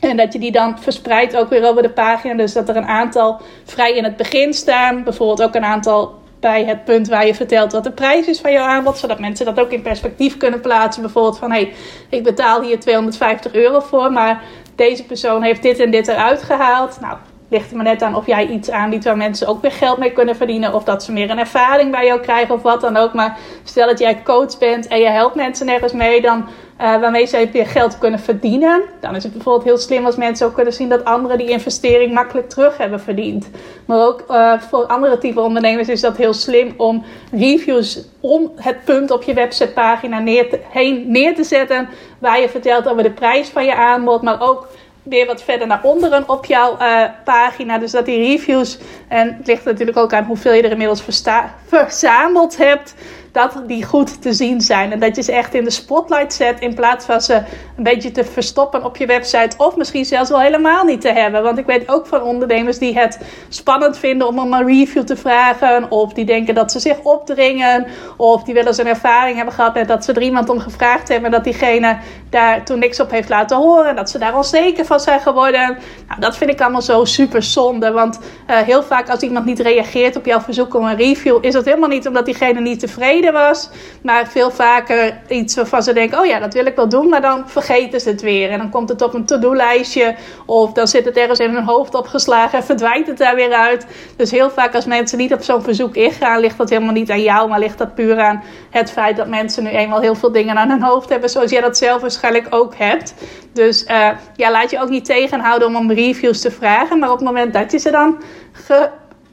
En 0.00 0.16
dat 0.16 0.32
je 0.32 0.38
die 0.38 0.52
dan 0.52 0.78
verspreidt 0.78 1.36
ook 1.36 1.48
weer 1.48 1.68
over 1.68 1.82
de 1.82 1.90
pagina. 1.90 2.34
Dus 2.34 2.52
dat 2.52 2.68
er 2.68 2.76
een 2.76 2.86
aantal 2.86 3.40
vrij 3.64 3.96
in 3.96 4.04
het 4.04 4.16
begin 4.16 4.54
staan. 4.54 5.04
Bijvoorbeeld 5.04 5.42
ook 5.42 5.54
een 5.54 5.64
aantal 5.64 6.14
bij 6.40 6.64
het 6.64 6.84
punt 6.84 7.08
waar 7.08 7.26
je 7.26 7.34
vertelt 7.34 7.72
wat 7.72 7.84
de 7.84 7.90
prijs 7.90 8.26
is 8.26 8.40
van 8.40 8.52
jouw 8.52 8.66
aanbod. 8.66 8.98
Zodat 8.98 9.18
mensen 9.18 9.46
dat 9.46 9.60
ook 9.60 9.70
in 9.70 9.82
perspectief 9.82 10.36
kunnen 10.36 10.60
plaatsen. 10.60 11.02
Bijvoorbeeld 11.02 11.38
van 11.38 11.52
hé, 11.52 11.58
hey, 11.58 11.72
ik 12.08 12.22
betaal 12.22 12.62
hier 12.62 12.80
250 12.80 13.52
euro 13.52 13.80
voor. 13.80 14.12
Maar 14.12 14.42
deze 14.74 15.04
persoon 15.04 15.42
heeft 15.42 15.62
dit 15.62 15.78
en 15.78 15.90
dit 15.90 16.08
eruit 16.08 16.42
gehaald. 16.42 17.00
Nou, 17.00 17.16
ligt 17.48 17.70
er 17.70 17.76
maar 17.76 17.84
net 17.84 18.02
aan 18.02 18.14
of 18.14 18.26
jij 18.26 18.46
iets 18.46 18.70
aanbiedt 18.70 19.04
waar 19.04 19.16
mensen 19.16 19.46
ook 19.46 19.62
weer 19.62 19.72
geld 19.72 19.98
mee 19.98 20.12
kunnen 20.12 20.36
verdienen. 20.36 20.74
Of 20.74 20.84
dat 20.84 21.02
ze 21.02 21.12
meer 21.12 21.30
een 21.30 21.38
ervaring 21.38 21.90
bij 21.90 22.06
jou 22.06 22.20
krijgen 22.20 22.54
of 22.54 22.62
wat 22.62 22.80
dan 22.80 22.96
ook. 22.96 23.12
Maar 23.12 23.38
stel 23.64 23.86
dat 23.86 23.98
jij 23.98 24.22
coach 24.22 24.58
bent 24.58 24.86
en 24.86 24.98
je 24.98 25.08
helpt 25.08 25.34
mensen 25.34 25.66
nergens 25.66 25.92
mee, 25.92 26.20
dan 26.20 26.48
uh, 26.80 27.00
waarmee 27.00 27.26
ze 27.26 27.48
weer 27.52 27.66
geld 27.66 27.98
kunnen 27.98 28.20
verdienen. 28.20 28.82
Dan 29.00 29.14
is 29.14 29.22
het 29.22 29.32
bijvoorbeeld 29.32 29.64
heel 29.64 29.78
slim 29.78 30.06
als 30.06 30.16
mensen 30.16 30.46
ook 30.46 30.54
kunnen 30.54 30.72
zien 30.72 30.88
dat 30.88 31.04
anderen 31.04 31.38
die 31.38 31.48
investering 31.48 32.12
makkelijk 32.12 32.48
terug 32.48 32.76
hebben 32.76 33.00
verdiend. 33.00 33.50
Maar 33.84 34.06
ook 34.06 34.24
uh, 34.30 34.60
voor 34.60 34.86
andere 34.86 35.18
type 35.18 35.40
ondernemers 35.40 35.88
is 35.88 36.00
dat 36.00 36.16
heel 36.16 36.32
slim 36.32 36.74
om 36.76 37.04
reviews 37.32 38.04
om 38.20 38.52
het 38.56 38.84
punt 38.84 39.10
op 39.10 39.22
je 39.22 39.34
websitepagina 39.34 40.18
neer 40.18 40.48
te, 40.48 40.60
heen 40.68 41.04
neer 41.10 41.34
te 41.34 41.44
zetten. 41.44 41.88
Waar 42.18 42.40
je 42.40 42.48
vertelt 42.48 42.88
over 42.88 43.02
de 43.02 43.10
prijs 43.10 43.48
van 43.48 43.64
je 43.64 43.74
aanbod, 43.74 44.22
maar 44.22 44.40
ook 44.40 44.68
weer 45.08 45.26
wat 45.26 45.42
verder 45.42 45.66
naar 45.66 45.82
onderen 45.82 46.28
op 46.28 46.44
jouw 46.44 46.78
uh, 46.80 47.04
pagina. 47.24 47.78
Dus 47.78 47.90
dat 47.90 48.04
die 48.04 48.18
reviews, 48.18 48.78
en 49.08 49.36
het 49.38 49.46
ligt 49.46 49.64
natuurlijk 49.64 49.96
ook 49.96 50.12
aan 50.12 50.24
hoeveel 50.24 50.52
je 50.52 50.62
er 50.62 50.70
inmiddels 50.70 51.02
verzameld 51.66 52.56
hebt 52.56 52.94
dat 53.36 53.62
die 53.66 53.84
goed 53.84 54.22
te 54.22 54.32
zien 54.32 54.60
zijn. 54.60 54.92
En 54.92 55.00
dat 55.00 55.16
je 55.16 55.22
ze 55.22 55.32
echt 55.32 55.54
in 55.54 55.64
de 55.64 55.70
spotlight 55.70 56.32
zet 56.32 56.60
in 56.60 56.74
plaats 56.74 57.04
van 57.04 57.20
ze 57.20 57.34
een 57.76 57.82
beetje 57.82 58.10
te 58.10 58.24
verstoppen 58.24 58.84
op 58.84 58.96
je 58.96 59.06
website. 59.06 59.56
Of 59.56 59.76
misschien 59.76 60.04
zelfs 60.04 60.30
wel 60.30 60.40
helemaal 60.40 60.84
niet 60.84 61.00
te 61.00 61.08
hebben. 61.08 61.42
Want 61.42 61.58
ik 61.58 61.66
weet 61.66 61.88
ook 61.88 62.06
van 62.06 62.22
ondernemers 62.22 62.78
die 62.78 62.98
het 62.98 63.18
spannend 63.48 63.98
vinden 63.98 64.26
om 64.26 64.38
een 64.38 64.66
review 64.66 65.02
te 65.02 65.16
vragen. 65.16 65.90
Of 65.90 66.12
die 66.12 66.24
denken 66.24 66.54
dat 66.54 66.72
ze 66.72 66.78
zich 66.78 66.98
opdringen. 67.02 67.86
Of 68.16 68.42
die 68.42 68.54
willen 68.54 68.68
eens 68.68 68.78
een 68.78 68.86
ervaring 68.86 69.36
hebben 69.36 69.54
gehad 69.54 69.74
met 69.74 69.88
dat 69.88 70.04
ze 70.04 70.12
er 70.12 70.22
iemand 70.22 70.48
om 70.48 70.58
gevraagd 70.58 71.08
hebben. 71.08 71.26
En 71.26 71.36
dat 71.36 71.44
diegene 71.44 71.96
daar 72.30 72.64
toen 72.64 72.78
niks 72.78 73.00
op 73.00 73.10
heeft 73.10 73.28
laten 73.28 73.56
horen. 73.56 73.96
Dat 73.96 74.10
ze 74.10 74.18
daar 74.18 74.36
onzeker 74.36 74.84
van 74.84 75.00
zijn 75.00 75.20
geworden. 75.20 75.78
Nou, 76.08 76.20
dat 76.20 76.36
vind 76.36 76.50
ik 76.50 76.60
allemaal 76.60 76.82
zo 76.82 77.04
super 77.04 77.42
zonde. 77.42 77.90
Want 77.90 78.18
uh, 78.50 78.56
heel 78.56 78.82
vaak 78.82 79.10
als 79.10 79.20
iemand 79.20 79.44
niet 79.44 79.60
reageert 79.60 80.16
op 80.16 80.26
jouw 80.26 80.40
verzoek 80.40 80.74
om 80.74 80.84
een 80.84 80.96
review, 80.96 81.38
is 81.40 81.52
dat 81.52 81.64
helemaal 81.64 81.88
niet 81.88 82.06
omdat 82.06 82.24
diegene 82.24 82.60
niet 82.60 82.80
tevreden 82.80 83.24
was. 83.32 83.68
Maar 84.02 84.28
veel 84.28 84.50
vaker 84.50 85.20
iets 85.28 85.56
waarvan 85.56 85.82
ze 85.82 85.92
denken: 85.92 86.18
oh 86.18 86.26
ja, 86.26 86.38
dat 86.38 86.54
wil 86.54 86.66
ik 86.66 86.76
wel 86.76 86.88
doen. 86.88 87.08
Maar 87.08 87.20
dan 87.20 87.48
vergeten 87.48 88.00
ze 88.00 88.08
het 88.08 88.22
weer. 88.22 88.50
En 88.50 88.58
dan 88.58 88.70
komt 88.70 88.88
het 88.88 89.02
op 89.02 89.14
een 89.14 89.24
to-do-lijstje. 89.24 90.14
Of 90.46 90.72
dan 90.72 90.88
zit 90.88 91.04
het 91.04 91.16
ergens 91.16 91.38
in 91.38 91.50
hun 91.50 91.64
hoofd 91.64 91.94
opgeslagen 91.94 92.58
en 92.58 92.64
verdwijnt 92.72 93.06
het 93.06 93.18
daar 93.18 93.34
weer 93.34 93.52
uit. 93.52 93.86
Dus 94.16 94.30
heel 94.30 94.50
vaak 94.50 94.74
als 94.74 94.86
mensen 94.86 95.18
niet 95.18 95.32
op 95.32 95.42
zo'n 95.42 95.62
verzoek 95.62 95.94
ingaan, 95.94 96.40
ligt 96.40 96.58
dat 96.58 96.70
helemaal 96.70 96.92
niet 96.92 97.10
aan 97.10 97.22
jou. 97.22 97.48
Maar 97.48 97.58
ligt 97.58 97.78
dat 97.78 97.94
puur 97.94 98.18
aan 98.18 98.42
het 98.70 98.90
feit 98.90 99.16
dat 99.16 99.28
mensen 99.28 99.62
nu 99.62 99.70
eenmaal 99.70 100.00
heel 100.00 100.14
veel 100.14 100.32
dingen 100.32 100.56
aan 100.56 100.70
hun 100.70 100.82
hoofd 100.82 101.08
hebben. 101.08 101.30
Zoals 101.30 101.50
jij 101.50 101.60
dat 101.60 101.76
zelf 101.76 102.00
waarschijnlijk 102.00 102.46
ook 102.50 102.74
hebt. 102.76 103.14
Dus 103.52 103.84
uh, 103.84 104.08
ja, 104.36 104.50
laat 104.50 104.70
je 104.70 104.80
ook 104.80 104.88
niet 104.88 105.04
tegenhouden 105.04 105.68
om 105.68 105.76
om 105.76 105.92
reviews 105.92 106.40
te 106.40 106.50
vragen. 106.50 106.98
Maar 106.98 107.10
op 107.10 107.16
het 107.18 107.26
moment 107.26 107.52
dat 107.52 107.72
je 107.72 107.78
ze 107.78 107.90
dan 107.90 108.16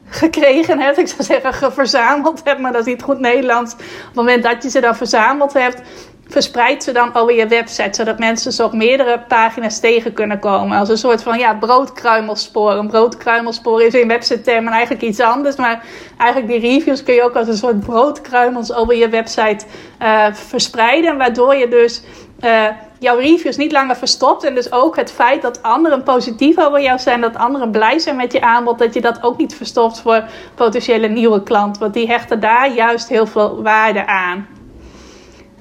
gekregen 0.08 0.80
hebt. 0.80 0.98
Ik 0.98 1.08
zou 1.08 1.22
zeggen 1.22 1.72
verzameld 1.72 2.40
hebt, 2.44 2.60
maar 2.60 2.72
dat 2.72 2.80
is 2.80 2.92
niet 2.92 3.02
goed 3.02 3.18
Nederlands. 3.18 3.72
Op 3.72 3.78
het 3.78 4.14
moment 4.14 4.42
dat 4.42 4.62
je 4.62 4.70
ze 4.70 4.80
dan 4.80 4.96
verzameld 4.96 5.52
hebt, 5.52 5.82
verspreid 6.28 6.82
ze 6.82 6.92
dan 6.92 7.14
over 7.14 7.34
je 7.34 7.46
website, 7.46 7.94
zodat 7.94 8.18
mensen 8.18 8.52
ze 8.52 8.64
op 8.64 8.72
meerdere 8.72 9.20
pagina's 9.28 9.80
tegen 9.80 10.12
kunnen 10.12 10.38
komen. 10.38 10.78
Als 10.78 10.88
een 10.88 10.98
soort 10.98 11.22
van 11.22 11.38
ja, 11.38 11.54
broodkruimelspoor. 11.54 12.72
Een 12.72 12.88
broodkruimelspoor 12.88 13.82
is 13.82 13.94
in 13.94 14.08
website 14.08 14.40
termen 14.40 14.72
eigenlijk 14.72 15.04
iets 15.04 15.20
anders, 15.20 15.56
maar 15.56 15.84
eigenlijk 16.18 16.52
die 16.52 16.70
reviews 16.70 17.02
kun 17.02 17.14
je 17.14 17.22
ook 17.22 17.36
als 17.36 17.48
een 17.48 17.56
soort 17.56 17.80
broodkruimels 17.80 18.74
over 18.74 18.94
je 18.96 19.08
website 19.08 19.64
uh, 20.02 20.26
verspreiden, 20.32 21.16
waardoor 21.16 21.54
je 21.54 21.68
dus 21.68 22.02
uh, 22.44 22.66
jouw 23.04 23.18
reviews 23.18 23.56
niet 23.56 23.72
langer 23.72 23.96
verstopt. 23.96 24.44
En 24.44 24.54
dus 24.54 24.72
ook 24.72 24.96
het 24.96 25.12
feit 25.12 25.42
dat 25.42 25.62
anderen 25.62 26.02
positief 26.02 26.58
over 26.58 26.82
jou 26.82 26.98
zijn, 26.98 27.20
dat 27.20 27.36
anderen 27.36 27.70
blij 27.70 27.98
zijn 27.98 28.16
met 28.16 28.32
je 28.32 28.40
aanbod, 28.40 28.78
dat 28.78 28.94
je 28.94 29.00
dat 29.00 29.22
ook 29.22 29.38
niet 29.38 29.54
verstopt 29.54 30.00
voor 30.00 30.24
potentiële 30.54 31.08
nieuwe 31.08 31.42
klanten. 31.42 31.80
Want 31.80 31.94
die 31.94 32.06
hechten 32.06 32.40
daar 32.40 32.72
juist 32.72 33.08
heel 33.08 33.26
veel 33.26 33.62
waarde 33.62 34.06
aan. 34.06 34.46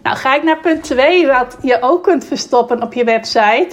Nou, 0.03 0.17
ga 0.17 0.35
ik 0.35 0.43
naar 0.43 0.59
punt 0.59 0.83
2, 0.83 1.27
wat 1.27 1.57
je 1.62 1.77
ook 1.81 2.03
kunt 2.03 2.25
verstoppen 2.25 2.81
op 2.81 2.93
je 2.93 3.03
website. 3.03 3.71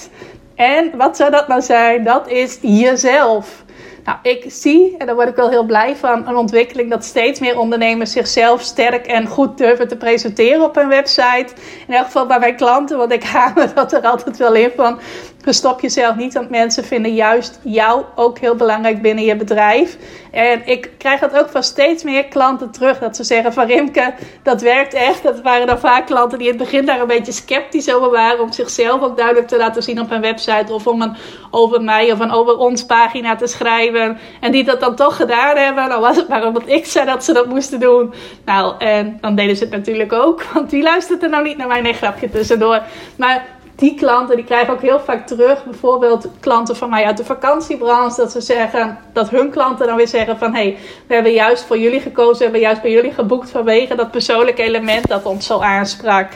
En 0.55 0.97
wat 0.97 1.17
zou 1.17 1.31
dat 1.31 1.49
nou 1.49 1.63
zijn? 1.63 2.05
Dat 2.05 2.29
is 2.29 2.59
jezelf. 2.63 3.65
Nou, 4.05 4.19
ik 4.23 4.45
zie, 4.49 4.95
en 4.99 5.07
daar 5.07 5.15
word 5.15 5.29
ik 5.29 5.37
wel 5.37 5.51
heel 5.51 5.65
blij 5.65 5.97
van, 5.97 6.29
een 6.29 6.37
ontwikkeling 6.37 6.91
dat 6.91 7.05
steeds 7.05 7.41
meer 7.41 7.59
ondernemers 7.59 8.13
zichzelf 8.13 8.63
sterk 8.63 9.07
en 9.07 9.27
goed 9.27 9.59
durven 9.59 9.89
te 9.89 9.97
presenteren 9.97 10.65
op 10.65 10.75
hun 10.75 10.89
website. 10.89 11.47
In 11.87 11.95
elk 11.95 12.05
geval 12.05 12.27
bij 12.27 12.39
mijn 12.39 12.57
klanten, 12.57 12.99
want 12.99 13.13
ik 13.13 13.25
hamer 13.35 13.75
dat 13.75 13.93
er 13.93 14.03
altijd 14.03 14.37
wel 14.37 14.55
in 14.55 14.71
van. 14.77 15.01
Verstop 15.43 15.81
jezelf 15.81 16.17
niet, 16.17 16.35
want 16.35 16.51
mensen 16.51 16.85
vinden 16.85 17.15
juist 17.15 17.61
jou 17.63 18.05
ook 18.15 18.39
heel 18.39 18.55
belangrijk 18.55 19.03
binnen 19.03 19.25
je 19.25 19.37
bedrijf. 19.37 19.97
En 20.31 20.63
ik 20.65 20.91
krijg 20.99 21.21
dat 21.21 21.39
ook 21.39 21.49
van 21.49 21.63
steeds 21.63 22.03
meer 22.03 22.25
klanten 22.25 22.71
terug. 22.71 22.99
Dat 22.99 23.17
ze 23.17 23.25
zeggen 23.25 23.53
van 23.53 23.67
Rimke, 23.67 24.15
dat 24.43 24.61
werkt 24.61 24.95
echt. 24.95 25.23
Dat 25.23 25.41
waren 25.41 25.67
dan 25.67 25.79
vaak 25.79 26.07
klanten 26.07 26.39
die 26.39 26.49
in 26.49 26.55
het 26.55 26.63
begin 26.63 26.87
daar 26.87 27.01
een 27.01 27.07
beetje 27.07 27.33
sceptisch 27.33 27.95
over 27.95 28.11
waren. 28.11 28.41
Om 28.41 28.53
zichzelf 28.53 29.03
ook 29.03 29.17
duidelijk 29.17 29.49
te 29.49 29.57
laten 29.57 29.83
zien 29.83 30.01
op 30.01 30.11
een 30.11 30.21
website. 30.21 30.73
Of 30.73 30.87
om 30.87 31.03
een 31.03 31.17
over 31.51 31.83
mij 31.83 32.13
of 32.13 32.21
een 32.21 32.31
over 32.31 32.57
ons 32.57 32.87
pagina 32.87 33.37
te 33.37 33.47
schrijven. 33.47 34.19
En 34.41 34.53
die 34.53 34.65
dat 34.65 34.81
dan 34.81 34.97
toch 34.97 35.17
gedaan 35.17 35.57
hebben. 35.57 35.89
Dan 35.89 36.01
was 36.01 36.17
het 36.17 36.29
maar 36.29 36.47
omdat 36.47 36.63
ik 36.67 36.87
zei 36.87 37.07
dat 37.07 37.25
ze 37.25 37.33
dat 37.33 37.47
moesten 37.47 37.81
doen. 37.81 38.15
Nou, 38.45 38.75
en 38.79 39.19
dan 39.21 39.35
deden 39.35 39.57
ze 39.57 39.65
het 39.65 39.73
natuurlijk 39.73 40.13
ook. 40.13 40.43
Want 40.55 40.71
die 40.71 40.83
luisterde 40.83 41.29
nou 41.29 41.45
niet 41.45 41.57
naar 41.57 41.69
mijn 41.69 41.95
grapje 41.95 42.31
tussendoor. 42.31 42.83
Maar 43.17 43.59
die 43.81 43.95
klanten 43.95 44.37
die 44.37 44.45
krijgen 44.45 44.73
ook 44.73 44.81
heel 44.81 45.01
vaak 45.01 45.27
terug. 45.27 45.65
Bijvoorbeeld 45.65 46.29
klanten 46.41 46.77
van 46.77 46.91
mij 46.91 47.05
uit 47.05 47.17
de 47.17 47.25
vakantiebranche. 47.25 48.21
Dat 48.21 48.33
ze 48.33 48.41
zeggen, 48.41 48.99
dat 49.13 49.31
hun 49.31 49.51
klanten 49.51 49.87
dan 49.87 49.97
weer 49.97 50.09
zeggen 50.09 50.39
van 50.39 50.55
hé, 50.55 50.63
hey, 50.63 50.79
we 51.07 51.15
hebben 51.15 51.33
juist 51.33 51.65
voor 51.65 51.79
jullie 51.79 52.01
gekozen. 52.01 52.37
We 52.37 52.43
hebben 52.43 52.61
juist 52.61 52.83
bij 52.83 52.91
jullie 52.91 53.13
geboekt 53.13 53.51
vanwege 53.51 53.95
dat 53.95 54.11
persoonlijke 54.11 54.63
element 54.63 55.09
dat 55.09 55.25
ons 55.25 55.47
zo 55.47 55.59
aansprak. 55.59 56.29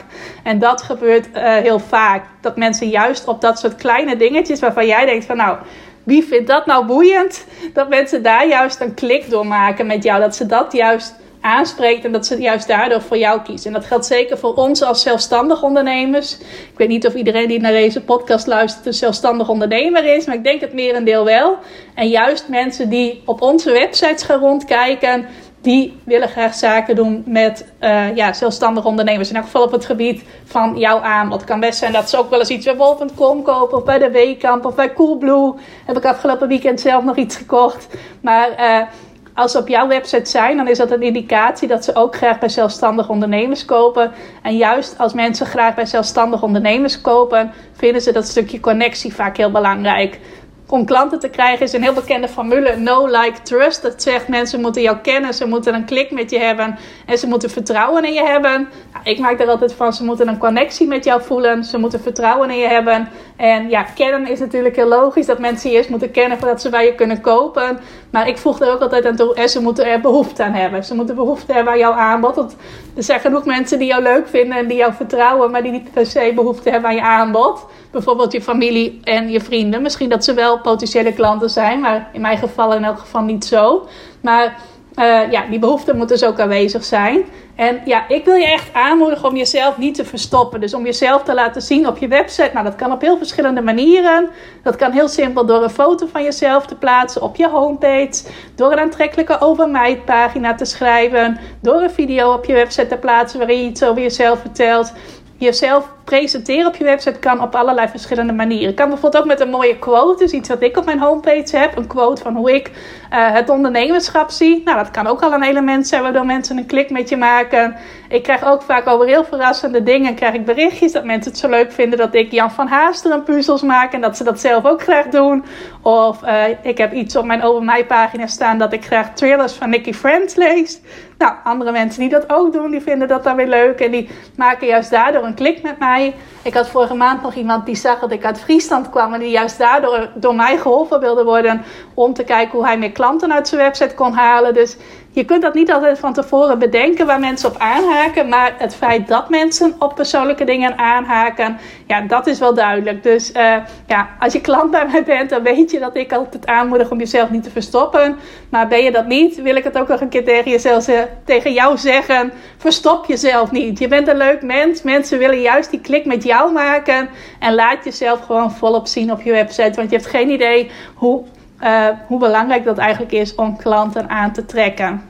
En 0.43 0.59
dat 0.59 0.81
gebeurt 0.81 1.27
uh, 1.27 1.43
heel 1.43 1.79
vaak. 1.79 2.25
Dat 2.41 2.57
mensen 2.57 2.89
juist 2.89 3.27
op 3.27 3.41
dat 3.41 3.59
soort 3.59 3.75
kleine 3.75 4.15
dingetjes 4.15 4.59
waarvan 4.59 4.87
jij 4.87 5.05
denkt 5.05 5.25
van 5.25 5.37
nou 5.37 5.57
wie 6.03 6.23
vindt 6.23 6.47
dat 6.47 6.65
nou 6.65 6.85
boeiend? 6.85 7.45
Dat 7.73 7.89
mensen 7.89 8.23
daar 8.23 8.47
juist 8.47 8.79
een 8.79 8.93
klik 8.93 9.29
door 9.29 9.47
maken 9.47 9.85
met 9.85 10.03
jou. 10.03 10.19
Dat 10.19 10.35
ze 10.35 10.45
dat 10.45 10.73
juist 10.73 11.15
aanspreekt 11.45 12.05
en 12.05 12.11
dat 12.11 12.25
ze 12.25 12.41
juist 12.41 12.67
daardoor 12.67 13.01
voor 13.01 13.17
jou 13.17 13.41
kiezen. 13.41 13.67
En 13.67 13.73
dat 13.73 13.85
geldt 13.85 14.05
zeker 14.05 14.37
voor 14.37 14.53
ons 14.53 14.81
als 14.81 15.01
zelfstandig 15.01 15.63
ondernemers. 15.63 16.37
Ik 16.71 16.77
weet 16.77 16.87
niet 16.87 17.07
of 17.07 17.13
iedereen 17.13 17.47
die 17.47 17.59
naar 17.59 17.71
deze 17.71 18.01
podcast 18.01 18.47
luistert 18.47 18.85
een 18.85 18.93
zelfstandig 18.93 19.49
ondernemer 19.49 20.15
is, 20.15 20.25
maar 20.25 20.35
ik 20.35 20.43
denk 20.43 20.61
het 20.61 20.73
merendeel 20.73 21.25
wel. 21.25 21.57
En 21.95 22.07
juist 22.07 22.47
mensen 22.47 22.89
die 22.89 23.21
op 23.25 23.41
onze 23.41 23.71
websites 23.71 24.23
gaan 24.23 24.39
rondkijken, 24.39 25.25
die 25.61 25.97
willen 26.03 26.27
graag 26.27 26.53
zaken 26.53 26.95
doen 26.95 27.23
met 27.25 27.65
uh, 27.81 28.15
ja, 28.15 28.33
zelfstandige 28.33 28.87
ondernemers. 28.87 29.29
In 29.29 29.35
elk 29.35 29.45
geval 29.45 29.63
op 29.63 29.71
het 29.71 29.85
gebied 29.85 30.23
van 30.45 30.77
jouw 30.77 30.99
aanbod. 30.99 31.39
Het 31.39 31.49
kan 31.49 31.59
best 31.59 31.79
zijn 31.79 31.91
dat 31.91 32.09
ze 32.09 32.17
ook 32.17 32.29
wel 32.29 32.39
eens 32.39 32.49
iets 32.49 32.65
bij 32.65 32.75
Wolf.com 32.75 33.41
kopen 33.41 33.77
of 33.77 33.83
bij 33.83 33.97
de 33.97 34.11
Weekamp 34.11 34.65
of 34.65 34.75
bij 34.75 34.93
Coolblue. 34.93 35.53
Heb 35.85 35.97
ik 35.97 36.05
afgelopen 36.05 36.47
weekend 36.47 36.81
zelf 36.81 37.03
nog 37.03 37.15
iets 37.15 37.35
gekocht. 37.35 37.87
Maar 38.21 38.49
uh, 38.59 38.87
als 39.35 39.51
ze 39.51 39.57
op 39.57 39.67
jouw 39.67 39.87
website 39.87 40.29
zijn, 40.29 40.57
dan 40.57 40.67
is 40.67 40.77
dat 40.77 40.91
een 40.91 41.01
indicatie 41.01 41.67
dat 41.67 41.83
ze 41.83 41.95
ook 41.95 42.15
graag 42.15 42.39
bij 42.39 42.49
zelfstandige 42.49 43.11
ondernemers 43.11 43.65
kopen. 43.65 44.11
En 44.41 44.57
juist 44.57 44.97
als 44.97 45.13
mensen 45.13 45.45
graag 45.45 45.75
bij 45.75 45.85
zelfstandige 45.85 46.45
ondernemers 46.45 47.01
kopen, 47.01 47.51
vinden 47.73 48.01
ze 48.01 48.11
dat 48.11 48.27
stukje 48.27 48.59
connectie 48.59 49.13
vaak 49.13 49.37
heel 49.37 49.51
belangrijk 49.51 50.19
om 50.67 50.85
klanten 50.85 51.19
te 51.19 51.29
krijgen 51.29 51.65
is 51.65 51.73
een 51.73 51.81
heel 51.81 51.93
bekende 51.93 52.27
formule. 52.27 52.75
No, 52.75 53.05
like, 53.05 53.41
trust. 53.43 53.81
Dat 53.81 54.01
zegt 54.01 54.27
mensen 54.27 54.61
moeten 54.61 54.81
jou 54.81 54.97
kennen. 54.97 55.33
Ze 55.33 55.47
moeten 55.47 55.73
een 55.73 55.85
klik 55.85 56.11
met 56.11 56.29
je 56.29 56.39
hebben. 56.39 56.77
En 57.05 57.17
ze 57.17 57.27
moeten 57.27 57.49
vertrouwen 57.49 58.05
in 58.05 58.13
je 58.13 58.23
hebben. 58.23 58.69
Nou, 58.93 59.05
ik 59.05 59.19
maak 59.19 59.39
er 59.39 59.47
altijd 59.47 59.73
van. 59.73 59.93
Ze 59.93 60.03
moeten 60.03 60.27
een 60.27 60.37
connectie 60.37 60.87
met 60.87 61.03
jou 61.03 61.21
voelen. 61.21 61.63
Ze 61.63 61.77
moeten 61.77 62.01
vertrouwen 62.01 62.49
in 62.49 62.57
je 62.57 62.67
hebben. 62.67 63.09
En 63.35 63.69
ja, 63.69 63.83
kennen 63.83 64.27
is 64.27 64.39
natuurlijk 64.39 64.75
heel 64.75 64.87
logisch. 64.87 65.25
Dat 65.25 65.39
mensen 65.39 65.71
eerst 65.71 65.89
moeten 65.89 66.11
kennen 66.11 66.37
voordat 66.37 66.61
ze 66.61 66.69
bij 66.69 66.85
je 66.85 66.95
kunnen 66.95 67.21
kopen. 67.21 67.79
Maar 68.09 68.27
ik 68.27 68.37
voeg 68.37 68.59
er 68.59 68.71
ook 68.71 68.81
altijd 68.81 69.05
aan 69.05 69.15
toe. 69.15 69.35
En 69.35 69.49
ze 69.49 69.61
moeten 69.61 69.85
er 69.85 70.01
behoefte 70.01 70.43
aan 70.43 70.53
hebben. 70.53 70.83
Ze 70.83 70.95
moeten 70.95 71.15
behoefte 71.15 71.53
hebben 71.53 71.73
aan 71.73 71.79
jouw 71.79 71.93
aanbod. 71.93 72.35
Want 72.35 72.55
er 72.95 73.03
zijn 73.03 73.19
genoeg 73.19 73.45
mensen 73.45 73.79
die 73.79 73.87
jou 73.87 74.03
leuk 74.03 74.27
vinden. 74.27 74.57
En 74.57 74.67
die 74.67 74.77
jou 74.77 74.93
vertrouwen. 74.93 75.51
Maar 75.51 75.63
die 75.63 75.71
niet 75.71 75.91
per 75.91 76.05
se 76.05 76.31
behoefte 76.35 76.69
hebben 76.69 76.89
aan 76.89 76.95
je 76.95 77.01
aanbod. 77.01 77.65
Bijvoorbeeld 77.91 78.31
je 78.31 78.41
familie 78.41 78.99
en 79.03 79.29
je 79.29 79.41
vrienden. 79.41 79.81
Misschien 79.81 80.09
dat 80.09 80.23
ze 80.23 80.33
wel 80.33 80.59
potentiële 80.59 81.13
klanten 81.13 81.49
zijn, 81.49 81.79
maar 81.79 82.09
in 82.13 82.21
mijn 82.21 82.37
geval 82.37 82.73
in 82.73 82.83
elk 82.83 82.99
geval 82.99 83.21
niet 83.21 83.45
zo. 83.45 83.87
Maar 84.21 84.57
uh, 84.99 85.31
ja, 85.31 85.45
die 85.49 85.59
behoefte 85.59 85.95
moet 85.95 86.09
dus 86.09 86.23
ook 86.23 86.39
aanwezig 86.39 86.83
zijn. 86.83 87.23
En 87.55 87.81
ja, 87.85 88.07
ik 88.07 88.25
wil 88.25 88.35
je 88.35 88.51
echt 88.51 88.73
aanmoedigen 88.73 89.27
om 89.27 89.35
jezelf 89.35 89.77
niet 89.77 89.95
te 89.95 90.05
verstoppen. 90.05 90.59
Dus 90.59 90.73
om 90.73 90.85
jezelf 90.85 91.23
te 91.23 91.33
laten 91.33 91.61
zien 91.61 91.87
op 91.87 91.97
je 91.97 92.07
website. 92.07 92.49
Nou, 92.53 92.65
dat 92.65 92.75
kan 92.75 92.91
op 92.91 93.01
heel 93.01 93.17
verschillende 93.17 93.61
manieren. 93.61 94.29
Dat 94.63 94.75
kan 94.75 94.91
heel 94.91 95.07
simpel 95.07 95.45
door 95.45 95.63
een 95.63 95.69
foto 95.69 96.07
van 96.11 96.23
jezelf 96.23 96.65
te 96.65 96.75
plaatsen 96.75 97.21
op 97.21 97.35
je 97.35 97.49
homepage. 97.49 98.23
Door 98.55 98.71
een 98.71 98.79
aantrekkelijke 98.79 99.39
over 99.39 99.69
mij 99.69 100.01
pagina 100.05 100.55
te 100.55 100.65
schrijven. 100.65 101.39
Door 101.61 101.81
een 101.81 101.91
video 101.91 102.33
op 102.33 102.45
je 102.45 102.53
website 102.53 102.87
te 102.87 102.97
plaatsen 102.97 103.39
waarin 103.39 103.61
je 103.61 103.69
iets 103.69 103.83
over 103.83 104.01
jezelf 104.01 104.39
vertelt 104.39 104.93
jezelf 105.37 105.93
presenteren 106.05 106.67
op 106.67 106.75
je 106.75 106.83
website 106.83 107.19
kan 107.19 107.41
op 107.41 107.55
allerlei 107.55 107.87
verschillende 107.87 108.33
manieren. 108.33 108.73
Kan 108.73 108.89
bijvoorbeeld 108.89 109.23
ook 109.23 109.29
met 109.29 109.39
een 109.39 109.49
mooie 109.49 109.79
quote, 109.79 110.23
dus 110.23 110.31
iets 110.31 110.49
wat 110.49 110.61
ik 110.61 110.77
op 110.77 110.85
mijn 110.85 110.99
homepage 110.99 111.57
heb. 111.57 111.77
Een 111.77 111.87
quote 111.87 112.21
van 112.21 112.35
hoe 112.35 112.53
ik 112.55 112.67
uh, 112.67 112.73
het 113.09 113.49
ondernemerschap 113.49 114.29
zie. 114.29 114.61
Nou, 114.65 114.77
dat 114.77 114.91
kan 114.91 115.07
ook 115.07 115.21
al 115.21 115.33
een 115.33 115.43
element 115.43 115.87
zijn 115.87 116.01
waardoor 116.01 116.25
mensen 116.25 116.57
een 116.57 116.65
klik 116.65 116.89
met 116.89 117.09
je 117.09 117.17
maken. 117.17 117.75
Ik 118.09 118.23
krijg 118.23 118.45
ook 118.45 118.61
vaak 118.61 118.87
over 118.87 119.05
heel 119.05 119.23
verrassende 119.23 119.83
dingen 119.83 120.15
krijg 120.15 120.33
ik 120.33 120.45
berichtjes 120.45 120.91
dat 120.91 121.03
mensen 121.03 121.31
het 121.31 121.39
zo 121.39 121.49
leuk 121.49 121.71
vinden 121.71 121.97
dat 121.97 122.13
ik 122.15 122.31
Jan 122.31 122.51
van 122.51 122.67
Haasteren 122.67 123.23
puzzels 123.23 123.61
maak 123.61 123.93
en 123.93 124.01
dat 124.01 124.17
ze 124.17 124.23
dat 124.23 124.39
zelf 124.39 124.65
ook 124.65 124.81
graag 124.81 125.05
doen. 125.05 125.45
Of 125.81 126.23
uh, 126.23 126.43
ik 126.61 126.77
heb 126.77 126.93
iets 126.93 127.15
op 127.15 127.25
mijn 127.25 127.43
over 127.43 127.63
mij 127.63 127.85
pagina 127.85 128.27
staan 128.27 128.57
dat 128.57 128.73
ik 128.73 128.85
graag 128.85 129.13
thrillers 129.13 129.53
van 129.53 129.69
Nicky 129.69 129.93
Friends 129.93 130.35
lees. 130.35 130.81
Nou, 131.17 131.33
andere 131.43 131.71
mensen 131.71 131.99
die 131.99 132.09
dat 132.09 132.33
ook 132.33 132.53
doen, 132.53 132.71
die 132.71 132.81
vinden 132.81 133.07
dat 133.07 133.23
dan 133.23 133.35
weer 133.35 133.47
leuk 133.47 133.79
en 133.79 133.91
die 133.91 134.09
maken 134.35 134.67
juist 134.67 134.89
daardoor 134.89 135.23
een 135.23 135.33
klik 135.33 135.61
met 135.61 135.79
mij. 135.79 135.94
Ik 136.41 136.53
had 136.53 136.69
vorige 136.69 136.93
maand 136.93 137.21
nog 137.21 137.33
iemand 137.33 137.65
die 137.65 137.75
zag 137.75 137.99
dat 137.99 138.11
ik 138.11 138.25
uit 138.25 138.39
Friesland 138.39 138.89
kwam 138.89 139.13
en 139.13 139.19
die 139.19 139.29
juist 139.29 139.57
daardoor 139.57 140.09
door 140.13 140.35
mij 140.35 140.57
geholpen 140.57 140.99
wilde 140.99 141.23
worden 141.23 141.61
om 141.93 142.13
te 142.13 142.23
kijken 142.23 142.57
hoe 142.57 142.65
hij 142.65 142.77
meer 142.77 142.91
klanten 142.91 143.33
uit 143.33 143.47
zijn 143.47 143.61
website 143.61 143.95
kon 143.95 144.13
halen. 144.13 144.53
Dus 144.53 144.77
je 145.15 145.25
kunt 145.25 145.41
dat 145.41 145.53
niet 145.53 145.71
altijd 145.71 145.99
van 145.99 146.13
tevoren 146.13 146.59
bedenken 146.59 147.05
waar 147.05 147.19
mensen 147.19 147.49
op 147.49 147.57
aanhaken. 147.57 148.29
Maar 148.29 148.55
het 148.57 148.75
feit 148.75 149.07
dat 149.07 149.29
mensen 149.29 149.75
op 149.79 149.95
persoonlijke 149.95 150.43
dingen 150.43 150.77
aanhaken, 150.77 151.57
ja, 151.87 152.01
dat 152.01 152.27
is 152.27 152.39
wel 152.39 152.53
duidelijk. 152.53 153.03
Dus 153.03 153.31
uh, 153.31 153.55
ja, 153.87 154.09
als 154.19 154.33
je 154.33 154.41
klant 154.41 154.71
bij 154.71 154.87
mij 154.91 155.03
bent, 155.03 155.29
dan 155.29 155.43
weet 155.43 155.71
je 155.71 155.79
dat 155.79 155.95
ik 155.95 156.13
altijd 156.13 156.45
aanmoedig 156.45 156.91
om 156.91 156.99
jezelf 156.99 157.29
niet 157.29 157.43
te 157.43 157.49
verstoppen. 157.49 158.15
Maar 158.49 158.67
ben 158.67 158.83
je 158.83 158.91
dat 158.91 159.05
niet, 159.05 159.41
wil 159.41 159.55
ik 159.55 159.63
het 159.63 159.77
ook 159.77 159.87
nog 159.87 160.01
een 160.01 160.09
keer 160.09 160.25
tegen, 160.25 160.51
jezelf, 160.51 160.89
tegen 161.25 161.53
jou 161.53 161.77
zeggen. 161.77 162.31
Verstop 162.57 163.05
jezelf 163.05 163.51
niet. 163.51 163.79
Je 163.79 163.87
bent 163.87 164.07
een 164.07 164.17
leuk 164.17 164.41
mens. 164.41 164.81
Mensen 164.81 165.19
willen 165.19 165.41
juist 165.41 165.69
die 165.69 165.81
klik 165.81 166.05
met 166.05 166.23
jou 166.23 166.51
maken. 166.51 167.09
En 167.39 167.55
laat 167.55 167.83
jezelf 167.83 168.19
gewoon 168.19 168.51
volop 168.51 168.87
zien 168.87 169.11
op 169.11 169.21
je 169.21 169.31
website. 169.31 169.73
Want 169.75 169.89
je 169.89 169.95
hebt 169.95 170.09
geen 170.09 170.29
idee 170.29 170.71
hoe 170.95 171.23
uh, 171.61 171.87
hoe 172.07 172.19
belangrijk 172.19 172.63
dat 172.63 172.77
eigenlijk 172.77 173.11
is 173.11 173.35
om 173.35 173.57
klanten 173.57 174.09
aan 174.09 174.31
te 174.31 174.45
trekken. 174.45 175.01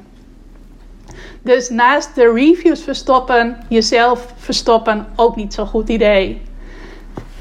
Dus 1.42 1.70
naast 1.70 2.16
de 2.16 2.32
reviews 2.34 2.84
verstoppen, 2.84 3.58
jezelf 3.70 4.34
verstoppen 4.36 5.08
ook 5.16 5.36
niet 5.36 5.54
zo'n 5.54 5.68
goed 5.68 5.90
idee 5.90 6.42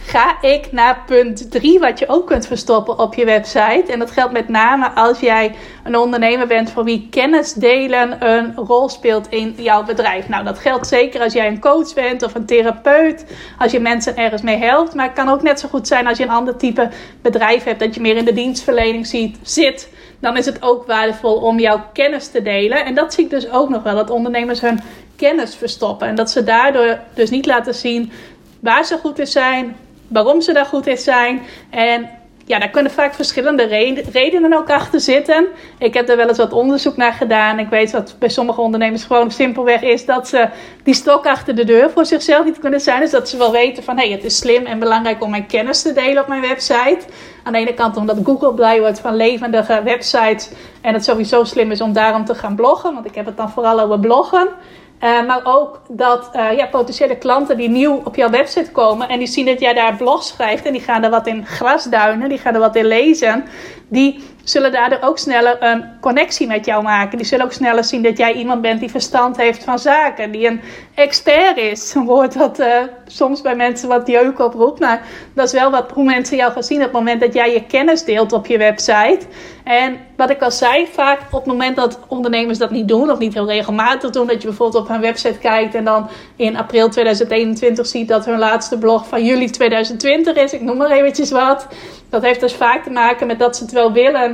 ga 0.06 0.40
ik 0.40 0.72
naar 0.72 1.02
punt 1.06 1.50
3, 1.50 1.78
wat 1.78 1.98
je 1.98 2.08
ook 2.08 2.26
kunt 2.26 2.46
verstoppen 2.46 2.98
op 2.98 3.14
je 3.14 3.24
website. 3.24 3.84
En 3.88 3.98
dat 3.98 4.10
geldt 4.10 4.32
met 4.32 4.48
name 4.48 4.90
als 4.90 5.20
jij 5.20 5.54
een 5.84 5.96
ondernemer 5.96 6.46
bent 6.46 6.70
voor 6.70 6.84
wie 6.84 7.06
kennis 7.10 7.52
delen 7.52 8.26
een 8.26 8.54
rol 8.56 8.88
speelt 8.88 9.28
in 9.28 9.54
jouw 9.56 9.84
bedrijf. 9.84 10.28
Nou, 10.28 10.44
dat 10.44 10.58
geldt 10.58 10.86
zeker 10.86 11.20
als 11.20 11.32
jij 11.32 11.46
een 11.46 11.60
coach 11.60 11.94
bent 11.94 12.22
of 12.22 12.34
een 12.34 12.46
therapeut, 12.46 13.26
als 13.58 13.72
je 13.72 13.80
mensen 13.80 14.16
ergens 14.16 14.42
mee 14.42 14.56
helpt. 14.56 14.94
Maar 14.94 15.04
het 15.04 15.14
kan 15.14 15.28
ook 15.28 15.42
net 15.42 15.60
zo 15.60 15.68
goed 15.68 15.86
zijn 15.86 16.06
als 16.06 16.18
je 16.18 16.24
een 16.24 16.30
ander 16.30 16.56
type 16.56 16.88
bedrijf 17.22 17.64
hebt, 17.64 17.80
dat 17.80 17.94
je 17.94 18.00
meer 18.00 18.16
in 18.16 18.24
de 18.24 18.32
dienstverlening 18.32 19.06
ziet, 19.06 19.38
zit. 19.42 19.92
Dan 20.20 20.36
is 20.36 20.46
het 20.46 20.62
ook 20.62 20.86
waardevol 20.86 21.36
om 21.36 21.58
jouw 21.58 21.84
kennis 21.92 22.28
te 22.28 22.42
delen. 22.42 22.84
En 22.84 22.94
dat 22.94 23.14
zie 23.14 23.24
ik 23.24 23.30
dus 23.30 23.50
ook 23.50 23.68
nog 23.68 23.82
wel, 23.82 23.94
dat 23.94 24.10
ondernemers 24.10 24.60
hun 24.60 24.80
kennis 25.16 25.54
verstoppen. 25.54 26.08
En 26.08 26.14
dat 26.14 26.30
ze 26.30 26.44
daardoor 26.44 26.98
dus 27.14 27.30
niet 27.30 27.46
laten 27.46 27.74
zien 27.74 28.12
waar 28.60 28.84
ze 28.84 28.98
goed 28.98 29.18
in 29.18 29.26
zijn, 29.26 29.76
waarom 30.08 30.40
ze 30.40 30.52
daar 30.52 30.66
goed 30.66 30.86
in 30.86 30.98
zijn. 30.98 31.42
En 31.70 32.08
ja, 32.46 32.58
daar 32.58 32.70
kunnen 32.70 32.92
vaak 32.92 33.14
verschillende 33.14 33.64
redenen 34.12 34.52
ook 34.52 34.70
achter 34.70 35.00
zitten. 35.00 35.46
Ik 35.78 35.94
heb 35.94 36.08
er 36.08 36.16
wel 36.16 36.28
eens 36.28 36.38
wat 36.38 36.52
onderzoek 36.52 36.96
naar 36.96 37.12
gedaan. 37.12 37.58
Ik 37.58 37.68
weet 37.68 37.90
dat 37.90 38.16
bij 38.18 38.28
sommige 38.28 38.60
ondernemers 38.60 39.04
gewoon 39.04 39.30
simpelweg 39.30 39.82
is 39.82 40.04
dat 40.04 40.28
ze 40.28 40.48
die 40.82 40.94
stok 40.94 41.26
achter 41.26 41.54
de 41.54 41.64
deur 41.64 41.90
voor 41.90 42.06
zichzelf 42.06 42.44
niet 42.44 42.58
kunnen 42.58 42.80
zijn. 42.80 43.00
Dus 43.00 43.10
dat 43.10 43.28
ze 43.28 43.36
wel 43.36 43.52
weten 43.52 43.82
van 43.82 43.96
hé, 43.96 44.04
hey, 44.04 44.12
het 44.12 44.24
is 44.24 44.36
slim 44.36 44.66
en 44.66 44.78
belangrijk 44.78 45.22
om 45.22 45.30
mijn 45.30 45.46
kennis 45.46 45.82
te 45.82 45.92
delen 45.92 46.22
op 46.22 46.28
mijn 46.28 46.40
website. 46.40 46.98
Aan 47.42 47.52
de 47.52 47.58
ene 47.58 47.74
kant 47.74 47.96
omdat 47.96 48.18
Google 48.24 48.54
blij 48.54 48.80
wordt 48.80 49.00
van 49.00 49.16
levendige 49.16 49.82
websites. 49.84 50.50
En 50.80 50.94
het 50.94 51.04
sowieso 51.04 51.44
slim 51.44 51.70
is 51.70 51.80
om 51.80 51.92
daarom 51.92 52.24
te 52.24 52.34
gaan 52.34 52.56
bloggen. 52.56 52.94
Want 52.94 53.06
ik 53.06 53.14
heb 53.14 53.26
het 53.26 53.36
dan 53.36 53.50
vooral 53.50 53.80
over 53.80 54.00
bloggen. 54.00 54.48
Uh, 55.02 55.26
maar 55.26 55.40
ook 55.44 55.80
dat 55.88 56.30
uh, 56.36 56.56
ja, 56.56 56.66
potentiële 56.66 57.16
klanten 57.16 57.56
die 57.56 57.68
nieuw 57.68 58.00
op 58.04 58.16
jouw 58.16 58.30
website 58.30 58.70
komen 58.70 59.08
en 59.08 59.18
die 59.18 59.28
zien 59.28 59.46
dat 59.46 59.60
jij 59.60 59.74
daar 59.74 59.96
blog 59.96 60.22
schrijft 60.22 60.64
en 60.64 60.72
die 60.72 60.80
gaan 60.80 61.04
er 61.04 61.10
wat 61.10 61.26
in 61.26 61.46
grasduinen, 61.46 62.28
die 62.28 62.38
gaan 62.38 62.54
er 62.54 62.60
wat 62.60 62.76
in 62.76 62.86
lezen, 62.86 63.44
die 63.88 64.22
zullen 64.44 64.72
daardoor 64.72 64.98
ook 65.00 65.18
sneller 65.18 65.62
een 65.62 65.84
connectie 66.00 66.46
met 66.46 66.64
jou 66.64 66.82
maken. 66.82 67.18
Die 67.18 67.26
zullen 67.26 67.44
ook 67.44 67.52
sneller 67.52 67.84
zien 67.84 68.02
dat 68.02 68.16
jij 68.16 68.32
iemand 68.32 68.62
bent 68.62 68.80
die 68.80 68.90
verstand 68.90 69.36
heeft 69.36 69.64
van 69.64 69.78
zaken, 69.78 70.30
die 70.30 70.46
een 70.46 70.60
expert 70.94 71.56
is. 71.56 71.94
Een 71.94 72.04
woord 72.04 72.38
dat 72.38 72.60
uh, 72.60 72.66
soms 73.06 73.40
bij 73.40 73.56
mensen 73.56 73.88
wat 73.88 74.06
jeuk 74.06 74.38
oproept, 74.38 74.80
maar 74.80 75.02
dat 75.34 75.46
is 75.46 75.52
wel 75.52 75.70
wat, 75.70 75.90
hoe 75.90 76.04
mensen 76.04 76.36
jou 76.36 76.52
gaan 76.52 76.62
zien 76.62 76.78
op 76.78 76.84
het 76.84 76.92
moment 76.92 77.20
dat 77.20 77.34
jij 77.34 77.52
je 77.52 77.64
kennis 77.64 78.04
deelt 78.04 78.32
op 78.32 78.46
je 78.46 78.58
website. 78.58 79.20
En 79.64 79.96
wat 80.16 80.30
ik 80.30 80.42
al 80.42 80.50
zei, 80.50 80.86
vaak 80.92 81.20
op 81.30 81.32
het 81.32 81.46
moment 81.46 81.76
dat 81.76 81.98
ondernemers 82.08 82.58
dat 82.58 82.70
niet 82.70 82.88
doen, 82.88 83.10
of 83.10 83.18
niet 83.18 83.34
heel 83.34 83.48
regelmatig 83.48 84.10
doen, 84.10 84.26
dat 84.26 84.42
je 84.42 84.48
bijvoorbeeld 84.48 84.82
op 84.82 84.88
hun 84.88 85.00
website 85.00 85.38
kijkt 85.38 85.74
en 85.74 85.84
dan 85.84 86.08
in 86.36 86.56
april 86.56 86.88
2021 86.88 87.86
ziet 87.86 88.08
dat 88.08 88.24
hun 88.24 88.38
laatste 88.38 88.78
blog 88.78 89.08
van 89.08 89.24
juli 89.24 89.50
2020 89.50 90.36
is, 90.36 90.52
ik 90.52 90.60
noem 90.60 90.76
maar 90.76 90.90
eventjes 90.90 91.30
wat. 91.30 91.66
Dat 92.10 92.22
heeft 92.22 92.40
dus 92.40 92.54
vaak 92.54 92.84
te 92.84 92.90
maken 92.90 93.26
met 93.26 93.38
dat 93.38 93.56
ze 93.56 93.62
het 93.62 93.72
wel 93.72 93.92
willen 93.92 94.33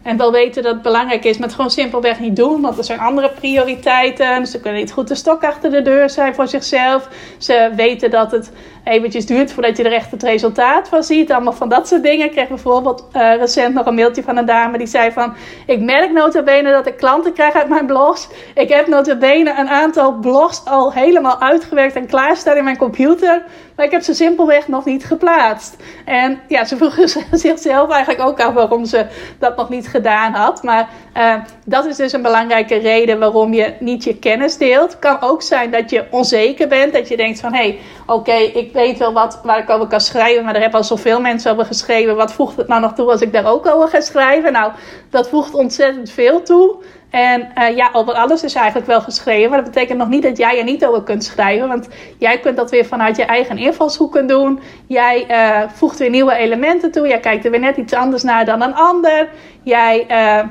en 0.03 0.17
wel 0.17 0.31
weten 0.31 0.63
dat 0.63 0.73
het 0.73 0.81
belangrijk 0.81 1.25
is, 1.25 1.37
maar 1.37 1.47
het 1.47 1.55
gewoon 1.55 1.71
simpelweg 1.71 2.19
niet 2.19 2.35
doen. 2.35 2.61
Want 2.61 2.77
er 2.77 2.83
zijn 2.83 2.99
andere 2.99 3.29
prioriteiten. 3.29 4.47
Ze 4.47 4.59
kunnen 4.59 4.79
niet 4.79 4.91
goed 4.91 5.07
de 5.07 5.15
stok 5.15 5.43
achter 5.43 5.71
de 5.71 5.81
deur 5.81 6.09
zijn 6.09 6.35
voor 6.35 6.47
zichzelf. 6.47 7.09
Ze 7.37 7.71
weten 7.75 8.11
dat 8.11 8.31
het 8.31 8.51
eventjes 8.83 9.25
duurt 9.25 9.51
voordat 9.51 9.77
je 9.77 9.83
er 9.83 9.93
echt 9.93 10.11
het 10.11 10.23
resultaat 10.23 10.87
van 10.87 11.03
ziet. 11.03 11.31
Allemaal 11.31 11.53
van 11.53 11.69
dat 11.69 11.87
soort 11.87 12.03
dingen. 12.03 12.25
Ik 12.25 12.31
kreeg 12.31 12.47
bijvoorbeeld 12.47 13.07
uh, 13.15 13.35
recent 13.35 13.73
nog 13.73 13.85
een 13.85 13.95
mailtje 13.95 14.23
van 14.23 14.37
een 14.37 14.45
dame 14.45 14.77
die 14.77 14.87
zei 14.87 15.11
van... 15.11 15.33
Ik 15.65 15.79
merk 15.79 16.11
notabene 16.11 16.71
dat 16.71 16.87
ik 16.87 16.97
klanten 16.97 17.33
krijg 17.33 17.53
uit 17.53 17.69
mijn 17.69 17.85
blogs. 17.85 18.27
Ik 18.55 18.69
heb 18.69 18.87
notabene 18.87 19.53
een 19.57 19.69
aantal 19.69 20.13
blogs 20.13 20.65
al 20.65 20.93
helemaal 20.93 21.41
uitgewerkt 21.41 21.95
en 21.95 22.05
klaarstaan 22.05 22.57
in 22.57 22.63
mijn 22.63 22.77
computer. 22.77 23.43
Maar 23.75 23.85
ik 23.85 23.91
heb 23.91 24.01
ze 24.01 24.13
simpelweg 24.13 24.67
nog 24.67 24.85
niet 24.85 25.05
geplaatst. 25.05 25.75
En 26.05 26.39
ja, 26.47 26.65
ze 26.65 26.77
vroegen 26.81 27.09
zichzelf 27.31 27.89
eigenlijk 27.89 28.29
ook 28.29 28.39
af 28.39 28.53
waarom 28.53 28.85
ze 28.85 29.05
dat 29.39 29.57
nog 29.57 29.69
niet 29.69 29.87
gedaan 29.91 30.33
had. 30.33 30.63
Maar 30.63 30.89
uh, 31.17 31.35
dat 31.65 31.85
is 31.85 31.95
dus 31.95 32.13
een 32.13 32.21
belangrijke 32.21 32.75
reden 32.75 33.19
waarom 33.19 33.53
je 33.53 33.73
niet 33.79 34.03
je 34.03 34.17
kennis 34.17 34.57
deelt. 34.57 34.99
Kan 34.99 35.21
ook 35.21 35.41
zijn 35.41 35.71
dat 35.71 35.89
je 35.89 36.05
onzeker 36.11 36.67
bent. 36.67 36.93
Dat 36.93 37.07
je 37.07 37.17
denkt 37.17 37.39
van, 37.39 37.53
hé, 37.53 37.61
hey, 37.61 37.79
oké, 38.05 38.33
ik 38.33 38.73
weet 38.73 38.97
wel 38.97 39.13
wat, 39.13 39.39
waar 39.43 39.59
ik 39.59 39.69
over 39.69 39.87
kan 39.87 40.01
schrijven. 40.01 40.43
Maar 40.43 40.55
er 40.55 40.61
hebben 40.61 40.79
al 40.79 40.85
zoveel 40.85 41.21
mensen 41.21 41.51
over 41.51 41.65
geschreven. 41.65 42.15
Wat 42.15 42.33
voegt 42.33 42.57
het 42.57 42.67
nou 42.67 42.81
nog 42.81 42.93
toe 42.93 43.11
als 43.11 43.21
ik 43.21 43.33
daar 43.33 43.45
ook 43.45 43.67
over 43.67 43.87
ga 43.87 44.01
schrijven? 44.01 44.51
Nou, 44.51 44.71
dat 45.09 45.29
voegt 45.29 45.53
ontzettend 45.53 46.09
veel 46.09 46.43
toe. 46.43 46.75
En 47.11 47.51
uh, 47.57 47.75
ja, 47.75 47.89
over 47.93 48.13
alles 48.13 48.43
is 48.43 48.53
eigenlijk 48.53 48.87
wel 48.87 49.01
geschreven. 49.01 49.49
Maar 49.49 49.63
dat 49.63 49.73
betekent 49.73 49.97
nog 49.97 50.07
niet 50.07 50.23
dat 50.23 50.37
jij 50.37 50.57
er 50.57 50.63
niet 50.63 50.85
over 50.85 51.03
kunt 51.03 51.23
schrijven. 51.23 51.67
Want 51.67 51.87
jij 52.17 52.39
kunt 52.39 52.57
dat 52.57 52.71
weer 52.71 52.85
vanuit 52.85 53.17
je 53.17 53.23
eigen 53.25 53.57
invalshoeken 53.57 54.27
doen. 54.27 54.59
Jij 54.87 55.25
uh, 55.29 55.69
voegt 55.73 55.97
weer 55.97 56.09
nieuwe 56.09 56.33
elementen 56.33 56.91
toe. 56.91 57.07
Jij 57.07 57.19
kijkt 57.19 57.45
er 57.45 57.51
weer 57.51 57.59
net 57.59 57.77
iets 57.77 57.93
anders 57.93 58.23
naar 58.23 58.45
dan 58.45 58.61
een 58.61 58.75
ander. 58.75 59.29
Jij 59.63 60.05
uh, 60.09 60.49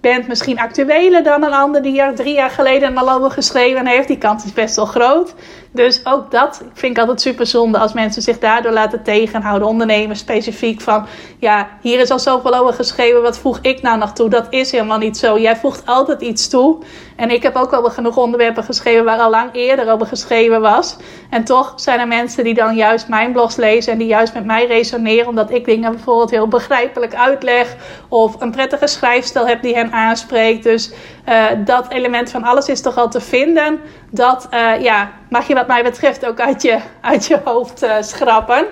bent 0.00 0.28
misschien 0.28 0.58
actueler 0.58 1.22
dan 1.22 1.42
een 1.42 1.52
ander 1.52 1.82
die 1.82 2.00
er 2.00 2.14
drie 2.14 2.34
jaar 2.34 2.50
geleden 2.50 2.96
al 2.96 3.10
over 3.10 3.30
geschreven 3.30 3.86
heeft. 3.86 4.08
Die 4.08 4.18
kans 4.18 4.44
is 4.44 4.52
best 4.52 4.76
wel 4.76 4.84
groot. 4.84 5.34
Dus 5.76 6.00
ook 6.04 6.30
dat 6.30 6.62
vind 6.72 6.92
ik 6.92 6.98
altijd 6.98 7.20
super 7.20 7.46
zonde 7.46 7.78
als 7.78 7.92
mensen 7.92 8.22
zich 8.22 8.38
daardoor 8.38 8.72
laten 8.72 9.02
tegenhouden. 9.02 9.68
Ondernemers 9.68 10.18
specifiek 10.18 10.80
van, 10.80 11.06
ja, 11.38 11.68
hier 11.80 12.00
is 12.00 12.10
al 12.10 12.18
zoveel 12.18 12.54
over 12.54 12.74
geschreven, 12.74 13.22
wat 13.22 13.38
voeg 13.38 13.58
ik 13.62 13.82
nou 13.82 13.98
nog 13.98 14.12
toe? 14.12 14.28
Dat 14.28 14.46
is 14.50 14.70
helemaal 14.70 14.98
niet 14.98 15.16
zo. 15.16 15.38
Jij 15.38 15.56
voegt 15.56 15.86
altijd 15.86 16.20
iets 16.20 16.48
toe. 16.48 16.78
En 17.16 17.30
ik 17.30 17.42
heb 17.42 17.56
ook 17.56 17.72
al 17.72 17.90
genoeg 17.90 18.16
onderwerpen 18.16 18.64
geschreven 18.64 19.04
waar 19.04 19.18
al 19.18 19.30
lang 19.30 19.50
eerder 19.52 19.92
over 19.92 20.06
geschreven 20.06 20.60
was. 20.60 20.96
En 21.30 21.44
toch 21.44 21.72
zijn 21.76 22.00
er 22.00 22.08
mensen 22.08 22.44
die 22.44 22.54
dan 22.54 22.74
juist 22.74 23.08
mijn 23.08 23.32
blogs 23.32 23.56
lezen 23.56 23.92
en 23.92 23.98
die 23.98 24.06
juist 24.06 24.34
met 24.34 24.44
mij 24.44 24.66
resoneren. 24.66 25.28
Omdat 25.28 25.50
ik 25.50 25.64
dingen 25.64 25.92
bijvoorbeeld 25.92 26.30
heel 26.30 26.48
begrijpelijk 26.48 27.14
uitleg. 27.14 27.76
Of 28.08 28.40
een 28.40 28.50
prettige 28.50 28.86
schrijfstijl 28.86 29.46
heb 29.46 29.62
die 29.62 29.74
hen 29.74 29.92
aanspreekt. 29.92 30.62
Dus 30.62 30.92
uh, 31.28 31.44
dat 31.64 31.88
element 31.88 32.30
van 32.30 32.44
alles 32.44 32.68
is 32.68 32.80
toch 32.80 32.96
al 32.96 33.10
te 33.10 33.20
vinden. 33.20 33.80
Dat 34.10 34.48
uh, 34.54 34.82
ja, 34.82 35.10
mag 35.28 35.46
je 35.48 35.54
wat 35.54 35.66
mij 35.66 35.82
betreft 35.82 36.26
ook 36.26 36.40
uit 36.40 36.62
je, 36.62 36.78
uit 37.00 37.26
je 37.26 37.40
hoofd 37.44 37.82
uh, 37.82 37.96
schrappen. 38.00 38.66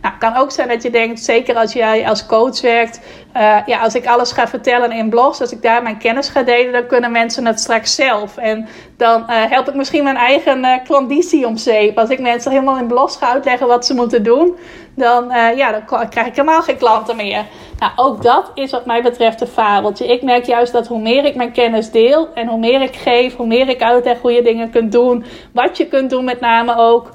Nou, 0.00 0.14
het 0.14 0.18
kan 0.18 0.42
ook 0.42 0.50
zijn 0.50 0.68
dat 0.68 0.82
je 0.82 0.90
denkt, 0.90 1.20
zeker 1.20 1.56
als 1.56 1.72
jij 1.72 2.08
als 2.08 2.26
coach 2.26 2.60
werkt, 2.60 3.00
uh, 3.36 3.56
ja, 3.66 3.78
als 3.78 3.94
ik 3.94 4.06
alles 4.06 4.32
ga 4.32 4.48
vertellen 4.48 4.92
in 4.92 5.08
blogs, 5.08 5.40
als 5.40 5.52
ik 5.52 5.62
daar 5.62 5.82
mijn 5.82 5.98
kennis 5.98 6.28
ga 6.28 6.42
delen, 6.42 6.72
dan 6.72 6.86
kunnen 6.86 7.12
mensen 7.12 7.46
het 7.46 7.60
straks 7.60 7.94
zelf. 7.94 8.36
En 8.36 8.68
dan 8.96 9.20
uh, 9.20 9.26
help 9.28 9.68
ik 9.68 9.74
misschien 9.74 10.04
mijn 10.04 10.16
eigen 10.16 10.58
uh, 10.58 10.72
klanditie 10.84 11.46
om 11.46 11.56
zeep. 11.56 11.98
Als 11.98 12.10
ik 12.10 12.20
mensen 12.20 12.50
helemaal 12.50 12.78
in 12.78 12.86
blogs 12.86 13.16
ga 13.16 13.32
uitleggen 13.32 13.66
wat 13.66 13.86
ze 13.86 13.94
moeten 13.94 14.22
doen, 14.22 14.56
dan, 14.94 15.32
ja, 15.56 15.72
dan 15.72 16.08
krijg 16.08 16.26
ik 16.26 16.36
helemaal 16.36 16.62
geen 16.62 16.76
klanten 16.76 17.16
meer. 17.16 17.44
Nou, 17.78 17.92
ook 17.96 18.22
dat 18.22 18.50
is 18.54 18.70
wat 18.70 18.86
mij 18.86 19.02
betreft 19.02 19.40
een 19.40 19.46
fabeltje. 19.46 20.06
Ik 20.06 20.22
merk 20.22 20.44
juist 20.44 20.72
dat 20.72 20.86
hoe 20.86 21.00
meer 21.00 21.24
ik 21.24 21.34
mijn 21.34 21.52
kennis 21.52 21.90
deel 21.90 22.28
en 22.34 22.46
hoe 22.46 22.58
meer 22.58 22.82
ik 22.82 22.96
geef, 22.96 23.36
hoe 23.36 23.46
meer 23.46 23.68
ik 23.68 23.82
uitleg 23.82 24.20
hoe 24.20 24.42
dingen 24.42 24.70
kunt 24.70 24.92
doen, 24.92 25.24
wat 25.52 25.76
je 25.76 25.86
kunt 25.86 26.10
doen 26.10 26.24
met 26.24 26.40
name 26.40 26.76
ook, 26.76 27.10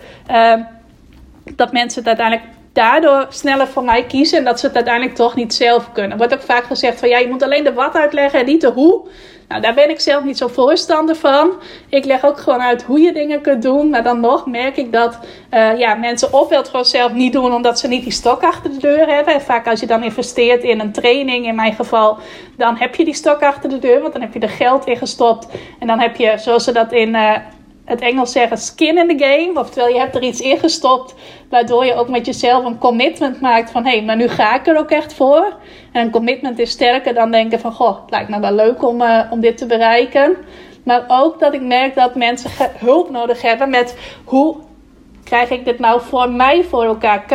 dat 1.56 1.72
mensen 1.72 2.00
het 2.00 2.08
uiteindelijk 2.08 2.48
daardoor 2.74 3.26
sneller 3.30 3.68
voor 3.68 3.84
mij 3.84 4.06
kiezen 4.06 4.38
en 4.38 4.44
dat 4.44 4.60
ze 4.60 4.66
het 4.66 4.76
uiteindelijk 4.76 5.16
toch 5.16 5.36
niet 5.36 5.54
zelf 5.54 5.92
kunnen. 5.92 6.12
Er 6.12 6.18
wordt 6.18 6.34
ook 6.34 6.42
vaak 6.42 6.64
gezegd 6.64 7.00
van 7.00 7.10
ja, 7.10 7.18
je 7.18 7.28
moet 7.28 7.44
alleen 7.44 7.64
de 7.64 7.74
wat 7.74 7.96
uitleggen 7.96 8.40
en 8.40 8.46
niet 8.46 8.62
de 8.62 8.72
hoe. 8.72 9.08
Nou, 9.52 9.64
daar 9.64 9.74
ben 9.74 9.90
ik 9.90 10.00
zelf 10.00 10.24
niet 10.24 10.38
zo 10.38 10.48
voorstander 10.48 11.16
van. 11.16 11.52
Ik 11.90 12.06
leg 12.06 12.26
ook 12.26 12.38
gewoon 12.38 12.62
uit 12.62 12.84
hoe 12.84 13.00
je 13.00 13.14
dingen 13.14 13.42
kunt 13.42 13.62
doen. 13.62 13.90
Maar 13.90 14.04
dan 14.04 14.20
nog 14.20 14.46
merk 14.46 14.78
ik 14.78 14.92
dat 14.92 15.20
uh, 15.54 15.78
ja, 15.78 15.96
mensen 15.96 16.34
ofwel 16.34 16.60
het 16.60 16.70
gewoon 16.70 16.86
zelf 16.86 17.14
niet 17.14 17.34
doen 17.34 17.54
omdat 17.54 17.80
ze 17.80 17.88
niet 17.88 18.04
die 18.04 18.12
stok 18.12 18.44
achter 18.44 18.72
de 18.72 18.78
deur 18.78 19.08
hebben. 19.08 19.34
En 19.34 19.42
vaak 19.42 19.68
als 19.68 19.80
je 19.80 19.86
dan 19.86 20.04
investeert 20.04 20.64
in 20.64 20.80
een 20.80 20.92
training, 20.92 21.46
in 21.46 21.56
mijn 21.56 21.74
geval, 21.74 22.18
dan 22.58 22.78
heb 22.78 22.96
je 22.96 23.06
die 23.06 23.14
stok 23.14 23.42
achter 23.42 23.70
de 23.70 23.80
deur. 23.80 24.02
Want 24.02 24.14
dan 24.14 24.22
heb 24.22 24.34
je 24.34 24.40
er 24.40 24.50
geld 24.50 24.86
in 24.86 24.98
gestopt. 24.98 25.48
En 25.80 25.88
dan 25.88 26.00
heb 26.00 26.16
je, 26.16 26.34
zoals 26.38 26.64
ze 26.64 26.72
dat 26.72 26.92
in. 26.92 27.10
Uh, 27.16 27.36
het 27.86 28.02
Engels 28.02 28.32
zeggen 28.32 28.58
skin 28.58 28.98
in 28.98 29.18
the 29.18 29.26
game. 29.26 29.60
Oftewel, 29.60 29.88
je 29.88 30.00
hebt 30.00 30.16
er 30.16 30.24
iets 30.24 30.42
in 30.42 30.58
gestopt. 30.58 31.16
Waardoor 31.50 31.86
je 31.86 31.94
ook 31.94 32.10
met 32.10 32.26
jezelf 32.26 32.66
een 32.66 32.78
commitment 32.78 33.42
maakt 33.42 33.72
van 33.72 33.86
hé, 33.86 33.92
hey, 33.92 34.04
maar 34.04 34.16
nu 34.16 34.28
ga 34.28 34.56
ik 34.56 34.68
er 34.68 34.78
ook 34.78 34.92
echt 34.92 35.14
voor. 35.14 35.56
En 35.92 36.02
een 36.02 36.12
commitment 36.12 36.60
is 36.60 36.72
sterker 36.72 37.14
dan 37.14 37.32
denken 37.32 37.60
van 37.60 37.72
goh, 37.72 38.02
het 38.02 38.10
lijkt 38.10 38.30
me 38.30 38.40
wel 38.40 38.54
leuk 38.54 38.84
om, 38.84 39.02
uh, 39.02 39.22
om 39.30 39.40
dit 39.40 39.58
te 39.58 39.66
bereiken. 39.66 40.38
Maar 40.84 41.04
ook 41.08 41.40
dat 41.40 41.54
ik 41.54 41.62
merk 41.62 41.96
dat 41.96 42.16
mensen 42.16 42.52
hulp 42.78 43.10
nodig 43.10 43.42
hebben 43.42 43.70
met 43.70 43.98
hoe 44.24 44.56
krijg 45.24 45.50
ik 45.50 45.66
dit 45.66 45.80
nou 45.80 46.02
voor 46.02 46.30
mij 46.30 46.64
voor 46.64 46.84
elkaar? 46.84 47.26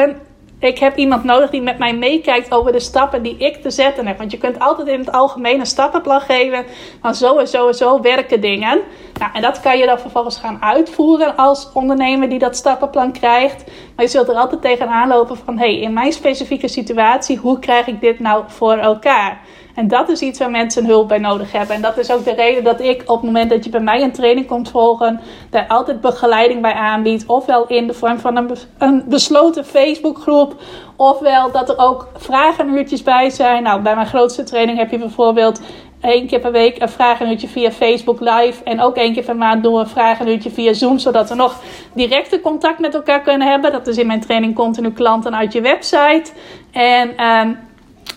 Ik 0.59 0.79
heb 0.79 0.97
iemand 0.97 1.25
nodig 1.25 1.51
die 1.51 1.63
met 1.63 1.79
mij 1.79 1.95
meekijkt 1.95 2.53
over 2.53 2.73
de 2.73 2.81
stappen 2.81 3.23
die 3.23 3.37
ik 3.37 3.63
te 3.63 3.71
zetten 3.71 4.07
heb. 4.07 4.19
Want 4.19 4.31
je 4.31 4.39
kunt 4.39 4.59
altijd 4.59 4.89
in 4.89 4.99
het 4.99 5.13
algemeen 5.13 5.61
een 5.61 5.67
stappenplan 5.67 6.21
geven. 6.21 6.65
Van 7.01 7.15
zo 7.15 7.39
en 7.39 7.49
zo 7.49 7.69
en 7.69 7.75
zo 7.75 8.01
werken 8.01 8.41
dingen. 8.41 8.81
Nou, 9.19 9.31
en 9.35 9.43
dat 9.43 9.61
kan 9.61 9.79
je 9.79 9.87
dan 9.87 9.99
vervolgens 9.99 10.39
gaan 10.39 10.63
uitvoeren 10.63 11.37
als 11.37 11.71
ondernemer 11.73 12.29
die 12.29 12.39
dat 12.39 12.57
stappenplan 12.57 13.13
krijgt. 13.13 13.65
Maar 13.97 14.05
je 14.05 14.11
zult 14.11 14.29
er 14.29 14.35
altijd 14.35 14.63
tegenaan 14.63 15.09
lopen 15.09 15.37
van... 15.37 15.59
hé, 15.59 15.65
hey, 15.65 15.81
in 15.81 15.93
mijn 15.93 16.13
specifieke 16.13 16.69
situatie, 16.69 17.37
hoe 17.37 17.59
krijg 17.59 17.87
ik 17.87 18.01
dit 18.01 18.21
nou 18.21 18.45
voor 18.47 18.77
elkaar? 18.77 19.41
En 19.77 19.89
dat 19.89 20.09
is 20.09 20.21
iets 20.21 20.39
waar 20.39 20.51
mensen 20.51 20.87
hulp 20.87 21.09
bij 21.09 21.19
nodig 21.19 21.53
hebben. 21.53 21.77
En 21.77 21.83
dat 21.83 21.99
is 21.99 22.13
ook 22.13 22.25
de 22.25 22.35
reden 22.35 22.65
dat 22.65 22.81
ik 22.81 23.03
op 23.07 23.17
het 23.17 23.25
moment 23.25 23.51
dat 23.51 23.65
je 23.65 23.71
bij 23.71 23.81
mij 23.81 24.03
een 24.03 24.13
training 24.13 24.47
komt 24.47 24.71
volgen, 24.71 25.21
daar 25.51 25.67
altijd 25.69 26.01
begeleiding 26.01 26.63
bij 26.63 26.73
aanbied. 26.73 27.27
Ofwel 27.27 27.67
in 27.67 27.87
de 27.87 27.95
vorm 27.95 28.19
van 28.19 28.37
een, 28.37 28.51
een 28.79 29.05
besloten 29.09 29.65
Facebookgroep, 29.65 30.55
ofwel 30.97 31.51
dat 31.51 31.69
er 31.69 31.79
ook 31.79 32.09
vragenuurtjes 32.15 33.03
bij 33.03 33.31
zijn. 33.31 33.63
Nou, 33.63 33.81
bij 33.83 33.95
mijn 33.95 34.07
grootste 34.07 34.43
training 34.43 34.79
heb 34.79 34.91
je 34.91 34.99
bijvoorbeeld 34.99 35.61
één 36.01 36.27
keer 36.27 36.41
per 36.41 36.53
week 36.53 36.83
een 36.83 36.89
vragenuurtje 36.89 37.49
via 37.49 37.71
Facebook 37.71 38.21
Live. 38.21 38.65
En 38.65 38.81
ook 38.81 38.97
één 38.97 39.13
keer 39.13 39.25
per 39.25 39.37
maand 39.37 39.63
doen 39.63 39.75
we 39.75 39.81
een 39.81 39.87
vragenuurtje 39.87 40.51
via 40.51 40.73
Zoom. 40.73 40.99
Zodat 40.99 41.29
we 41.29 41.35
nog 41.35 41.61
directe 41.93 42.41
contact 42.41 42.79
met 42.79 42.95
elkaar 42.95 43.21
kunnen 43.21 43.49
hebben. 43.49 43.73
Dat 43.73 43.87
is 43.87 43.97
in 43.97 44.07
mijn 44.07 44.21
training 44.21 44.55
continu 44.55 44.93
klanten 44.93 45.37
uit 45.37 45.53
je 45.53 45.61
website. 45.61 46.33
En 46.73 47.17
ehm, 47.17 47.53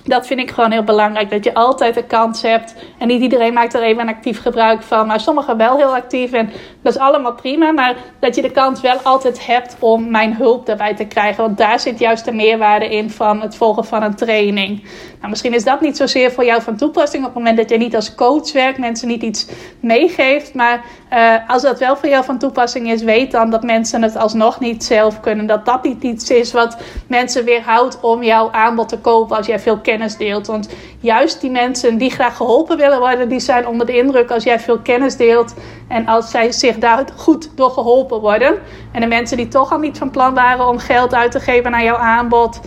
dat 0.10 0.28
vind 0.28 0.40
ik 0.40 0.52
gewoon 0.52 0.72
heel 0.72 0.84
belangrijk. 0.84 1.30
Dat 1.30 1.44
je 1.44 1.54
altijd 1.54 1.98
een 1.98 2.08
kans 2.08 2.42
hebt. 2.42 2.76
En 2.98 3.08
niet 3.08 3.22
iedereen 3.22 3.54
maakt 3.54 3.74
er 3.74 3.84
even 3.84 4.08
actief 4.08 4.42
gebruik 4.42 4.82
van. 4.82 5.08
Maar 5.08 5.20
sommigen 5.20 5.58
wel 5.58 5.78
heel 5.78 5.96
actief. 5.96 6.32
En 6.32 6.50
dat 6.82 6.94
is 6.94 7.00
allemaal 7.00 7.34
prima. 7.34 7.72
Maar 7.72 7.96
dat 8.20 8.36
je 8.36 8.42
de 8.42 8.52
kans 8.52 8.82
wel 8.82 8.98
altijd 8.98 9.46
hebt 9.46 9.76
om 9.80 10.12
mijn 10.12 10.36
hulp 10.36 10.66
daarbij 10.66 10.96
te 10.96 11.06
krijgen. 11.06 11.44
Want 11.44 11.58
daar 11.58 11.80
zit 11.80 12.00
juist 12.00 12.26
de 12.26 12.32
meerwaarde 12.32 12.90
in 12.90 13.10
van 13.10 13.42
het 13.42 13.56
volgen 13.56 13.86
van 13.86 14.04
een 14.04 14.16
training. 14.16 14.84
Nou, 15.20 15.32
misschien 15.32 15.54
is 15.54 15.64
dat 15.64 15.82
niet 15.82 15.98
zozeer 15.98 16.32
voor 16.32 16.46
jou 16.46 16.62
van 16.62 16.76
toepassing. 16.76 17.24
Op 17.26 17.30
het 17.30 17.38
moment 17.38 17.58
dat 17.58 17.70
je 17.70 17.78
niet 17.78 17.96
als 17.96 18.16
coach 18.16 18.52
werkt. 18.52 18.78
Mensen 18.78 19.08
niet 19.08 19.22
iets 19.22 19.48
meegeeft. 19.80 20.54
Maar 20.54 20.86
uh, 21.14 21.50
als 21.50 21.62
dat 21.62 21.80
wel 21.80 21.98
voor 21.98 22.10
jou 22.10 22.26
van 22.26 22.38
toepassing 22.38 22.92
is. 22.92 23.04
Weet 23.04 23.32
dan 23.32 23.50
dat 23.50 23.64
mensen 23.64 24.02
het 24.02 24.16
alsnog 24.16 24.60
niet 24.60 24.84
zelf 24.84 25.20
kunnen. 25.20 25.46
Dat 25.46 25.66
dat 25.66 25.84
niet 25.84 26.04
iets 26.04 26.30
is 26.30 26.52
wat 26.52 26.78
mensen 27.08 27.46
weerhoudt 27.46 28.00
om 28.00 28.24
jouw 28.24 28.52
aanbod 28.52 28.90
te 28.90 28.98
kopen. 28.98 29.38
Als 29.38 29.48
jij 29.48 29.60
veel 29.60 29.78
kennis 29.78 30.18
deelt. 30.18 30.48
Want 30.48 30.70
juist 31.00 31.42
die 31.42 31.52
mensen 31.52 31.98
die 31.98 32.12
graag 32.12 32.36
geholpen 32.36 32.78
willen 32.78 33.00
worden, 33.00 33.30
die 33.30 33.40
zijn 33.40 33.68
onder 33.68 33.86
de 33.86 33.98
indruk 33.98 34.32
als 34.32 34.44
jij 34.44 34.60
veel 34.60 34.80
kennis 34.80 35.16
deelt 35.16 35.54
en 35.88 36.08
als 36.08 36.32
zij 36.32 36.52
zich 36.52 36.78
daar 36.78 37.06
goed 37.16 37.50
door 37.56 37.70
geholpen 37.70 38.20
worden. 38.20 38.60
En 38.92 39.02
de 39.02 39.08
mensen 39.08 39.38
die 39.38 39.48
toch 39.48 39.72
al 39.72 39.80
niet 39.80 39.98
van 39.98 40.10
plan 40.10 40.34
waren 40.34 40.68
om 40.68 40.78
geld 40.78 41.14
uit 41.14 41.32
te 41.32 41.40
geven 41.40 41.72
naar 41.72 41.84
jouw 41.84 41.96
aanbod, 41.96 42.60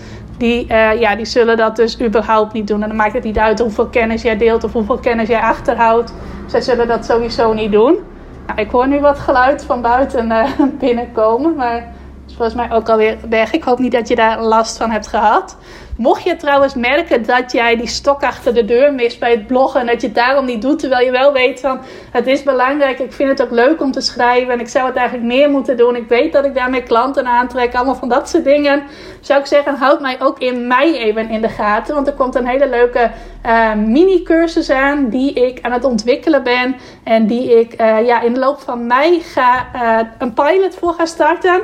die, 0.42 0.66
uh, 0.68 1.00
ja, 1.00 1.16
die 1.16 1.24
zullen 1.24 1.56
dat 1.56 1.76
dus 1.76 2.00
überhaupt 2.00 2.52
niet 2.52 2.66
doen. 2.66 2.82
En 2.82 2.88
dan 2.88 2.96
maakt 2.96 3.12
het 3.12 3.24
niet 3.24 3.38
uit 3.38 3.58
hoeveel 3.58 3.86
kennis 3.86 4.22
jij 4.22 4.36
deelt 4.36 4.64
of 4.64 4.72
hoeveel 4.72 4.98
kennis 4.98 5.28
jij 5.28 5.40
achterhoudt. 5.40 6.14
Zij 6.46 6.60
zullen 6.60 6.88
dat 6.88 7.04
sowieso 7.04 7.52
niet 7.52 7.72
doen. 7.72 7.98
Nou, 8.46 8.60
ik 8.60 8.70
hoor 8.70 8.88
nu 8.88 9.00
wat 9.00 9.18
geluid 9.18 9.64
van 9.64 9.82
buiten 9.82 10.30
uh, 10.30 10.50
binnenkomen, 10.84 11.54
maar 11.54 11.92
is 12.26 12.34
volgens 12.34 12.56
mij 12.56 12.72
ook 12.72 12.88
alweer 12.88 13.16
weg. 13.28 13.52
Ik 13.52 13.62
hoop 13.62 13.78
niet 13.78 13.92
dat 13.92 14.08
je 14.08 14.14
daar 14.14 14.42
last 14.42 14.76
van 14.76 14.90
hebt 14.90 15.06
gehad. 15.06 15.56
Mocht 15.96 16.22
je 16.22 16.36
trouwens 16.36 16.74
merken 16.74 17.26
dat 17.26 17.52
jij 17.52 17.76
die 17.76 17.86
stok 17.86 18.22
achter 18.22 18.54
de 18.54 18.64
deur 18.64 18.94
mist 18.94 19.18
bij 19.18 19.30
het 19.30 19.46
bloggen 19.46 19.80
en 19.80 19.86
dat 19.86 20.00
je 20.00 20.06
het 20.06 20.16
daarom 20.16 20.44
niet 20.44 20.62
doet, 20.62 20.78
terwijl 20.78 21.04
je 21.04 21.10
wel 21.10 21.32
weet 21.32 21.60
van 21.60 21.80
het 22.10 22.26
is 22.26 22.42
belangrijk, 22.42 22.98
ik 22.98 23.12
vind 23.12 23.28
het 23.28 23.42
ook 23.42 23.50
leuk 23.50 23.80
om 23.80 23.92
te 23.92 24.00
schrijven 24.00 24.52
en 24.52 24.60
ik 24.60 24.68
zou 24.68 24.86
het 24.86 24.96
eigenlijk 24.96 25.26
meer 25.26 25.50
moeten 25.50 25.76
doen. 25.76 25.96
Ik 25.96 26.08
weet 26.08 26.32
dat 26.32 26.44
ik 26.44 26.54
daarmee 26.54 26.82
klanten 26.82 27.26
aantrek, 27.26 27.74
allemaal 27.74 27.94
van 27.94 28.08
dat 28.08 28.28
soort 28.28 28.44
dingen. 28.44 28.82
Zou 29.20 29.40
ik 29.40 29.46
zeggen, 29.46 29.74
houd 29.74 30.00
mij 30.00 30.20
ook 30.20 30.38
in 30.38 30.66
mei 30.66 30.96
even 30.96 31.28
in 31.28 31.40
de 31.40 31.48
gaten, 31.48 31.94
want 31.94 32.06
er 32.06 32.12
komt 32.12 32.34
een 32.34 32.46
hele 32.46 32.68
leuke 32.68 33.10
uh, 33.46 33.74
mini-cursus 33.74 34.70
aan 34.70 35.08
die 35.08 35.32
ik 35.32 35.58
aan 35.62 35.72
het 35.72 35.84
ontwikkelen 35.84 36.42
ben 36.42 36.76
en 37.04 37.26
die 37.26 37.60
ik 37.60 37.80
uh, 37.80 38.06
ja, 38.06 38.20
in 38.20 38.34
de 38.34 38.40
loop 38.40 38.60
van 38.60 38.86
mei 38.86 39.20
ga 39.20 39.66
uh, 39.74 39.98
een 40.18 40.32
pilot 40.32 40.74
voor 40.74 40.92
ga 40.92 41.06
starten. 41.06 41.60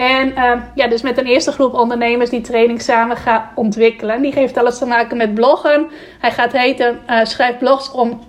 En 0.00 0.28
uh, 0.28 0.52
ja, 0.74 0.86
dus 0.86 1.02
met 1.02 1.18
een 1.18 1.26
eerste 1.26 1.52
groep 1.52 1.74
ondernemers 1.74 2.30
die 2.30 2.40
training 2.40 2.82
samen 2.82 3.16
gaat 3.16 3.44
ontwikkelen. 3.54 4.22
Die 4.22 4.32
heeft 4.32 4.56
alles 4.56 4.78
te 4.78 4.86
maken 4.86 5.16
met 5.16 5.34
bloggen. 5.34 5.86
Hij 6.20 6.30
gaat 6.30 6.52
heten 6.52 6.98
uh, 7.10 7.24
Schrijf 7.24 7.58
blogs 7.58 7.90
om... 7.90 8.20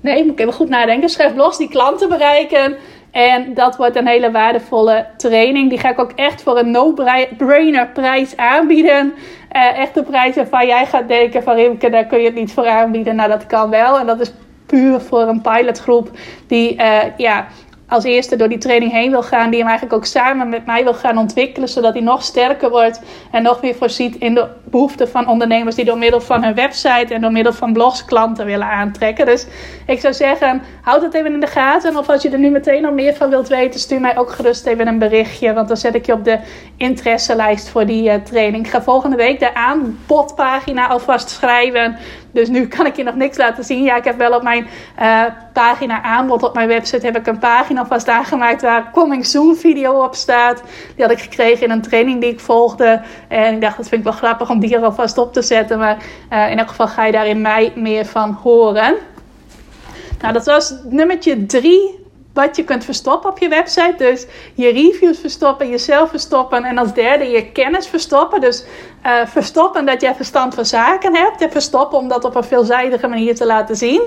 Nee, 0.00 0.24
moet 0.24 0.32
ik 0.32 0.40
even 0.40 0.52
goed 0.52 0.68
nadenken. 0.68 1.08
Schrijf 1.08 1.34
blogs 1.34 1.58
die 1.58 1.68
klanten 1.68 2.08
bereiken. 2.08 2.76
En 3.10 3.54
dat 3.54 3.76
wordt 3.76 3.96
een 3.96 4.06
hele 4.06 4.30
waardevolle 4.30 5.06
training. 5.16 5.68
Die 5.68 5.78
ga 5.78 5.90
ik 5.90 5.98
ook 5.98 6.12
echt 6.12 6.42
voor 6.42 6.58
een 6.58 6.70
no-brainer 6.70 7.88
prijs 7.88 8.36
aanbieden. 8.36 9.14
Uh, 9.52 9.78
echt 9.78 9.94
de 9.94 10.02
prijs 10.02 10.34
waarvan 10.34 10.66
jij 10.66 10.86
gaat 10.86 11.08
denken 11.08 11.42
van 11.42 11.54
Rimke, 11.54 11.90
daar 11.90 12.06
kun 12.06 12.18
je 12.18 12.24
het 12.24 12.34
niet 12.34 12.52
voor 12.52 12.68
aanbieden. 12.68 13.16
Nou, 13.16 13.28
dat 13.28 13.46
kan 13.46 13.70
wel. 13.70 13.98
En 13.98 14.06
dat 14.06 14.20
is 14.20 14.32
puur 14.66 15.00
voor 15.00 15.22
een 15.22 15.40
pilotgroep 15.40 16.10
die 16.46 16.74
uh, 16.74 16.98
ja, 17.16 17.46
als 17.88 18.04
eerste 18.04 18.36
door 18.36 18.48
die 18.48 18.58
training 18.58 18.92
heen 18.92 19.10
wil 19.10 19.22
gaan, 19.22 19.50
die 19.50 19.58
hem 19.58 19.68
eigenlijk 19.68 19.98
ook 19.98 20.06
samen 20.06 20.48
met 20.48 20.66
mij 20.66 20.84
wil 20.84 20.94
gaan 20.94 21.18
ontwikkelen, 21.18 21.68
zodat 21.68 21.92
hij 21.92 22.02
nog 22.02 22.22
sterker 22.22 22.70
wordt 22.70 23.00
en 23.30 23.42
nog 23.42 23.62
meer 23.62 23.74
voorziet 23.74 24.16
in 24.16 24.34
de 24.34 24.46
behoeften 24.64 25.08
van 25.08 25.28
ondernemers 25.28 25.76
die 25.76 25.84
door 25.84 25.98
middel 25.98 26.20
van 26.20 26.44
hun 26.44 26.54
website 26.54 27.14
en 27.14 27.20
door 27.20 27.32
middel 27.32 27.52
van 27.52 27.72
blogs 27.72 28.04
klanten 28.04 28.46
willen 28.46 28.66
aantrekken. 28.66 29.26
Dus 29.26 29.46
ik 29.86 30.00
zou 30.00 30.14
zeggen, 30.14 30.62
houd 30.82 31.02
het 31.02 31.14
even 31.14 31.32
in 31.32 31.40
de 31.40 31.46
gaten. 31.46 31.96
Of 31.96 32.08
als 32.08 32.22
je 32.22 32.30
er 32.30 32.38
nu 32.38 32.50
meteen 32.50 32.84
al 32.84 32.92
meer 32.92 33.14
van 33.14 33.30
wilt 33.30 33.48
weten, 33.48 33.80
stuur 33.80 34.00
mij 34.00 34.18
ook 34.18 34.30
gerust 34.30 34.66
even 34.66 34.86
een 34.86 34.98
berichtje, 34.98 35.52
want 35.52 35.68
dan 35.68 35.76
zet 35.76 35.94
ik 35.94 36.06
je 36.06 36.12
op 36.12 36.24
de 36.24 36.38
interesselijst 36.76 37.68
voor 37.68 37.86
die 37.86 38.10
uh, 38.10 38.14
training. 38.14 38.64
Ik 38.64 38.70
ga 38.70 38.82
volgende 38.82 39.16
week 39.16 39.38
de 39.38 39.54
aanbodpagina 39.54 40.88
alvast 40.88 41.30
schrijven. 41.30 41.96
Dus 42.38 42.48
nu 42.48 42.66
kan 42.66 42.86
ik 42.86 42.96
je 42.96 43.02
nog 43.02 43.14
niks 43.14 43.36
laten 43.36 43.64
zien. 43.64 43.82
Ja, 43.82 43.96
ik 43.96 44.04
heb 44.04 44.18
wel 44.18 44.32
op 44.32 44.42
mijn 44.42 44.66
uh, 45.00 45.24
pagina 45.52 46.02
aanbod 46.02 46.42
op 46.42 46.54
mijn 46.54 46.68
website 46.68 47.06
heb 47.06 47.16
ik 47.16 47.26
een 47.26 47.38
pagina 47.38 47.86
vast 47.86 48.08
aangemaakt 48.08 48.62
waar 48.62 48.90
coming 48.90 49.26
soon 49.26 49.56
video 49.56 50.04
op 50.04 50.14
staat. 50.14 50.62
Die 50.94 51.04
had 51.04 51.10
ik 51.12 51.20
gekregen 51.20 51.64
in 51.64 51.70
een 51.70 51.82
training 51.82 52.20
die 52.20 52.30
ik 52.30 52.40
volgde. 52.40 53.02
En 53.28 53.54
ik 53.54 53.60
dacht, 53.60 53.76
dat 53.76 53.88
vind 53.88 54.00
ik 54.00 54.06
wel 54.06 54.16
grappig 54.16 54.50
om 54.50 54.60
die 54.60 54.76
er 54.76 54.84
alvast 54.84 55.18
op 55.18 55.32
te 55.32 55.42
zetten. 55.42 55.78
Maar 55.78 55.96
uh, 56.32 56.50
in 56.50 56.58
elk 56.58 56.68
geval 56.68 56.88
ga 56.88 57.04
je 57.04 57.12
daar 57.12 57.26
in 57.26 57.40
mei 57.40 57.72
meer 57.74 58.06
van 58.06 58.38
horen. 58.42 58.94
Nou, 60.20 60.32
dat 60.32 60.46
was 60.46 60.74
nummertje 60.84 61.46
drie 61.46 62.06
wat 62.38 62.56
je 62.56 62.64
kunt 62.64 62.84
verstoppen 62.84 63.30
op 63.30 63.38
je 63.38 63.48
website. 63.48 63.94
Dus 63.96 64.26
je 64.54 64.72
reviews 64.72 65.18
verstoppen, 65.18 65.68
jezelf 65.68 66.10
verstoppen. 66.10 66.64
En 66.64 66.78
als 66.78 66.94
derde 66.94 67.24
je 67.24 67.52
kennis 67.52 67.86
verstoppen. 67.86 68.40
Dus 68.40 68.64
uh, 69.06 69.26
verstoppen 69.26 69.86
dat 69.86 70.00
jij 70.00 70.14
verstand 70.14 70.54
van 70.54 70.66
zaken 70.66 71.16
hebt. 71.16 71.40
En 71.40 71.50
verstoppen 71.50 71.98
om 71.98 72.08
dat 72.08 72.24
op 72.24 72.34
een 72.34 72.44
veelzijdige 72.44 73.08
manier 73.08 73.34
te 73.34 73.46
laten 73.46 73.76
zien. 73.76 74.02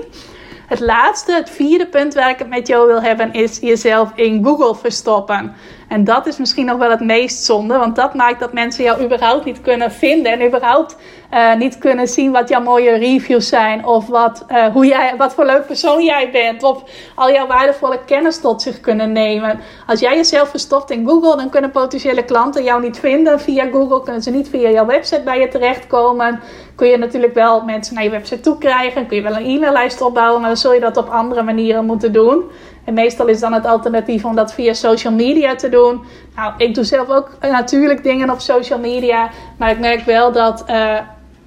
Het 0.66 0.80
laatste, 0.80 1.32
het 1.32 1.50
vierde 1.50 1.86
punt 1.86 2.14
waar 2.14 2.30
ik 2.30 2.38
het 2.38 2.48
met 2.48 2.66
jou 2.66 2.86
wil 2.86 3.02
hebben, 3.02 3.32
is 3.32 3.58
jezelf 3.58 4.12
in 4.14 4.44
Google 4.44 4.74
verstoppen. 4.74 5.54
En 5.92 6.04
dat 6.04 6.26
is 6.26 6.38
misschien 6.38 6.66
nog 6.66 6.78
wel 6.78 6.90
het 6.90 7.00
meest 7.00 7.44
zonde, 7.44 7.76
want 7.78 7.96
dat 7.96 8.14
maakt 8.14 8.40
dat 8.40 8.52
mensen 8.52 8.84
jou 8.84 9.04
überhaupt 9.04 9.44
niet 9.44 9.60
kunnen 9.60 9.92
vinden 9.92 10.32
en 10.32 10.46
überhaupt 10.46 10.96
uh, 11.34 11.54
niet 11.54 11.78
kunnen 11.78 12.08
zien 12.08 12.32
wat 12.32 12.48
jouw 12.48 12.60
mooie 12.60 12.98
reviews 12.98 13.48
zijn 13.48 13.86
of 13.86 14.06
wat, 14.06 14.44
uh, 14.48 14.66
hoe 14.66 14.86
jij, 14.86 15.14
wat 15.16 15.34
voor 15.34 15.46
leuk 15.46 15.66
persoon 15.66 16.04
jij 16.04 16.30
bent 16.30 16.62
of 16.62 16.82
al 17.14 17.32
jouw 17.32 17.46
waardevolle 17.46 17.98
kennis 18.06 18.40
tot 18.40 18.62
zich 18.62 18.80
kunnen 18.80 19.12
nemen. 19.12 19.60
Als 19.86 20.00
jij 20.00 20.16
jezelf 20.16 20.48
verstopt 20.48 20.90
in 20.90 21.06
Google, 21.06 21.36
dan 21.36 21.50
kunnen 21.50 21.70
potentiële 21.70 22.24
klanten 22.24 22.64
jou 22.64 22.82
niet 22.82 22.98
vinden 22.98 23.40
via 23.40 23.68
Google, 23.72 24.02
kunnen 24.02 24.22
ze 24.22 24.30
niet 24.30 24.48
via 24.48 24.70
jouw 24.70 24.86
website 24.86 25.22
bij 25.22 25.40
je 25.40 25.48
terechtkomen. 25.48 26.40
Kun 26.74 26.88
je 26.88 26.96
natuurlijk 26.96 27.34
wel 27.34 27.64
mensen 27.64 27.94
naar 27.94 28.04
je 28.04 28.10
website 28.10 28.40
toe 28.40 28.58
krijgen, 28.58 29.06
kun 29.06 29.16
je 29.16 29.22
wel 29.22 29.36
een 29.36 29.56
e-maillijst 29.56 30.00
opbouwen, 30.00 30.40
maar 30.40 30.48
dan 30.48 30.58
zul 30.58 30.72
je 30.72 30.80
dat 30.80 30.96
op 30.96 31.08
andere 31.08 31.42
manieren 31.42 31.84
moeten 31.84 32.12
doen. 32.12 32.44
En 32.84 32.94
meestal 32.94 33.26
is 33.26 33.40
dan 33.40 33.52
het 33.52 33.66
alternatief 33.66 34.24
om 34.24 34.34
dat 34.34 34.54
via 34.54 34.72
social 34.72 35.12
media 35.12 35.54
te 35.54 35.68
doen. 35.68 36.04
Nou, 36.36 36.52
ik 36.56 36.74
doe 36.74 36.84
zelf 36.84 37.08
ook 37.08 37.30
natuurlijk 37.40 38.02
dingen 38.02 38.30
op 38.30 38.40
social 38.40 38.78
media. 38.78 39.30
Maar 39.58 39.70
ik 39.70 39.78
merk 39.78 40.04
wel 40.04 40.32
dat 40.32 40.64
uh, 40.70 40.98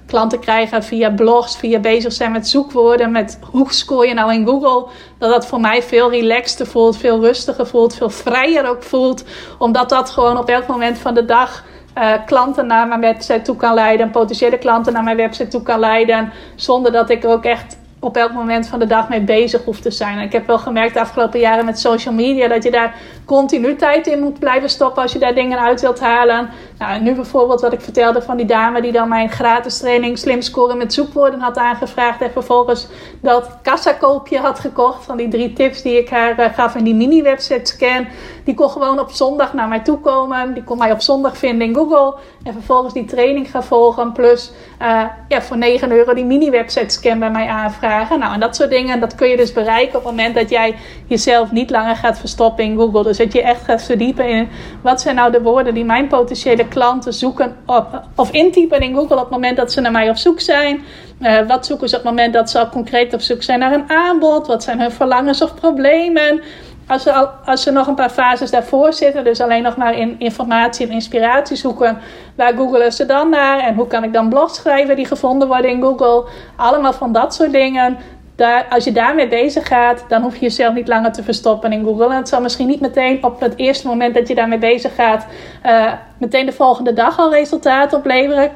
klanten 0.06 0.38
krijgen 0.38 0.82
via 0.82 1.10
blogs, 1.10 1.56
via 1.56 1.78
bezig 1.78 2.12
zijn 2.12 2.32
met 2.32 2.48
zoekwoorden, 2.48 3.12
met 3.12 3.38
hoe 3.50 3.72
score 3.72 4.06
je 4.06 4.14
nou 4.14 4.32
in 4.32 4.46
Google. 4.46 4.90
Dat 5.18 5.30
dat 5.30 5.46
voor 5.46 5.60
mij 5.60 5.82
veel 5.82 6.10
relaxter 6.10 6.66
voelt, 6.66 6.96
veel 6.96 7.20
rustiger 7.20 7.66
voelt, 7.66 7.94
veel 7.94 8.10
vrijer 8.10 8.68
ook 8.68 8.82
voelt. 8.82 9.24
Omdat 9.58 9.88
dat 9.88 10.10
gewoon 10.10 10.38
op 10.38 10.48
elk 10.48 10.66
moment 10.66 10.98
van 10.98 11.14
de 11.14 11.24
dag 11.24 11.64
uh, 11.98 12.12
klanten 12.26 12.66
naar 12.66 12.88
mijn 12.88 13.00
website 13.00 13.42
toe 13.42 13.56
kan 13.56 13.74
leiden, 13.74 14.10
potentiële 14.10 14.58
klanten 14.58 14.92
naar 14.92 15.02
mijn 15.02 15.16
website 15.16 15.48
toe 15.48 15.62
kan 15.62 15.80
leiden. 15.80 16.32
Zonder 16.54 16.92
dat 16.92 17.10
ik 17.10 17.24
er 17.24 17.30
ook 17.30 17.44
echt 17.44 17.76
op 18.06 18.16
elk 18.16 18.32
moment 18.32 18.68
van 18.68 18.78
de 18.78 18.86
dag 18.86 19.08
mee 19.08 19.20
bezig 19.20 19.64
hoeft 19.64 19.82
te 19.82 19.90
zijn. 19.90 20.18
En 20.18 20.24
ik 20.24 20.32
heb 20.32 20.46
wel 20.46 20.58
gemerkt 20.58 20.94
de 20.94 21.00
afgelopen 21.00 21.40
jaren 21.40 21.64
met 21.64 21.78
social 21.78 22.14
media 22.14 22.48
dat 22.48 22.62
je 22.62 22.70
daar 22.70 22.94
continu 23.24 23.76
tijd 23.76 24.06
in 24.06 24.20
moet 24.20 24.38
blijven 24.38 24.68
stoppen 24.68 25.02
als 25.02 25.12
je 25.12 25.18
daar 25.18 25.34
dingen 25.34 25.58
uit 25.58 25.80
wilt 25.80 26.00
halen. 26.00 26.48
Nou, 26.78 27.00
nu 27.00 27.14
bijvoorbeeld 27.14 27.60
wat 27.60 27.72
ik 27.72 27.80
vertelde 27.80 28.22
van 28.22 28.36
die 28.36 28.46
dame 28.46 28.82
die 28.82 28.92
dan 28.92 29.08
mijn 29.08 29.30
gratis 29.30 29.78
training 29.78 30.18
slim 30.18 30.42
scoren 30.42 30.78
met 30.78 30.92
zoekwoorden 30.92 31.40
had 31.40 31.56
aangevraagd 31.56 32.20
en 32.22 32.30
vervolgens 32.30 32.88
dat 33.20 33.58
kassakoopje 33.62 34.38
had 34.38 34.58
gekocht 34.58 35.04
van 35.04 35.16
die 35.16 35.28
drie 35.28 35.52
tips 35.52 35.82
die 35.82 35.98
ik 35.98 36.08
haar 36.08 36.40
uh, 36.40 36.46
gaf 36.54 36.74
in 36.74 36.84
die 36.84 36.94
mini 36.94 37.22
website 37.22 37.72
scan. 37.72 38.06
Die 38.44 38.54
kon 38.54 38.70
gewoon 38.70 39.00
op 39.00 39.10
zondag 39.10 39.52
naar 39.52 39.68
mij 39.68 39.80
toe 39.80 39.98
komen. 39.98 40.54
Die 40.54 40.64
kon 40.64 40.78
mij 40.78 40.92
op 40.92 41.00
zondag 41.00 41.36
vinden 41.36 41.68
in 41.68 41.74
Google 41.74 42.14
en 42.42 42.52
vervolgens 42.52 42.94
die 42.94 43.04
training 43.04 43.50
gaan 43.50 43.64
volgen 43.64 44.12
plus 44.12 44.52
uh, 44.82 45.02
ja, 45.28 45.42
voor 45.42 45.56
9 45.56 45.92
euro 45.92 46.14
die 46.14 46.24
mini 46.24 46.50
website 46.50 46.88
scan 46.94 47.18
bij 47.18 47.30
mij 47.30 47.46
aanvragen. 47.48 47.95
Nou, 48.18 48.34
en 48.34 48.40
dat 48.40 48.56
soort 48.56 48.70
dingen, 48.70 49.00
dat 49.00 49.14
kun 49.14 49.28
je 49.28 49.36
dus 49.36 49.52
bereiken 49.52 49.98
op 49.98 50.04
het 50.04 50.16
moment 50.16 50.34
dat 50.34 50.50
jij 50.50 50.74
jezelf 51.06 51.52
niet 51.52 51.70
langer 51.70 51.96
gaat 51.96 52.18
verstoppen 52.18 52.64
in 52.64 52.76
Google. 52.76 53.02
Dus 53.02 53.16
dat 53.16 53.32
je 53.32 53.42
echt 53.42 53.64
gaat 53.64 53.82
verdiepen 53.82 54.28
in 54.28 54.48
wat 54.82 55.00
zijn 55.00 55.14
nou 55.14 55.32
de 55.32 55.42
woorden 55.42 55.74
die 55.74 55.84
mijn 55.84 56.06
potentiële 56.06 56.68
klanten 56.68 57.12
zoeken 57.12 57.56
op, 57.66 58.02
of 58.14 58.30
intypen 58.30 58.80
in 58.80 58.94
Google 58.94 59.16
op 59.16 59.22
het 59.22 59.30
moment 59.30 59.56
dat 59.56 59.72
ze 59.72 59.80
naar 59.80 59.92
mij 59.92 60.10
op 60.10 60.16
zoek 60.16 60.40
zijn. 60.40 60.84
Uh, 61.20 61.46
wat 61.46 61.66
zoeken 61.66 61.88
ze 61.88 61.96
op 61.96 62.02
het 62.02 62.10
moment 62.10 62.32
dat 62.32 62.50
ze 62.50 62.58
al 62.58 62.68
concreet 62.68 63.14
op 63.14 63.20
zoek 63.20 63.42
zijn 63.42 63.58
naar 63.58 63.72
een 63.72 63.90
aanbod? 63.90 64.46
Wat 64.46 64.62
zijn 64.62 64.80
hun 64.80 64.92
verlangens 64.92 65.42
of 65.42 65.54
problemen? 65.54 66.40
Als 66.88 67.02
ze, 67.02 67.12
al, 67.12 67.28
als 67.44 67.64
nog 67.64 67.86
een 67.86 67.94
paar 67.94 68.10
fases 68.10 68.50
daarvoor 68.50 68.92
zitten, 68.92 69.24
dus 69.24 69.40
alleen 69.40 69.62
nog 69.62 69.76
maar 69.76 69.98
in 69.98 70.16
informatie 70.18 70.86
en 70.86 70.92
inspiratie 70.92 71.56
zoeken, 71.56 71.98
waar 72.36 72.52
googelen 72.56 72.92
ze 72.92 73.06
dan 73.06 73.30
naar? 73.30 73.58
En 73.58 73.74
hoe 73.74 73.86
kan 73.86 74.04
ik 74.04 74.12
dan 74.12 74.28
blogs 74.28 74.54
schrijven 74.54 74.96
die 74.96 75.06
gevonden 75.06 75.48
worden 75.48 75.70
in 75.70 75.82
Google? 75.82 76.28
Allemaal 76.56 76.92
van 76.92 77.12
dat 77.12 77.34
soort 77.34 77.52
dingen. 77.52 77.96
Daar, 78.36 78.66
als 78.70 78.84
je 78.84 78.92
daarmee 78.92 79.28
bezig 79.28 79.66
gaat, 79.66 80.04
dan 80.08 80.22
hoef 80.22 80.34
je 80.34 80.40
jezelf 80.40 80.74
niet 80.74 80.88
langer 80.88 81.12
te 81.12 81.22
verstoppen 81.22 81.72
in 81.72 81.84
Google. 81.84 82.10
En 82.10 82.16
het 82.16 82.28
zal 82.28 82.40
misschien 82.40 82.66
niet 82.66 82.80
meteen 82.80 83.24
op 83.24 83.40
het 83.40 83.56
eerste 83.56 83.86
moment 83.86 84.14
dat 84.14 84.28
je 84.28 84.34
daarmee 84.34 84.58
bezig 84.58 84.94
gaat, 84.94 85.26
uh, 85.66 85.92
meteen 86.18 86.46
de 86.46 86.52
volgende 86.52 86.92
dag 86.92 87.18
al 87.18 87.32
resultaten 87.32 87.98
opleveren. 87.98 88.50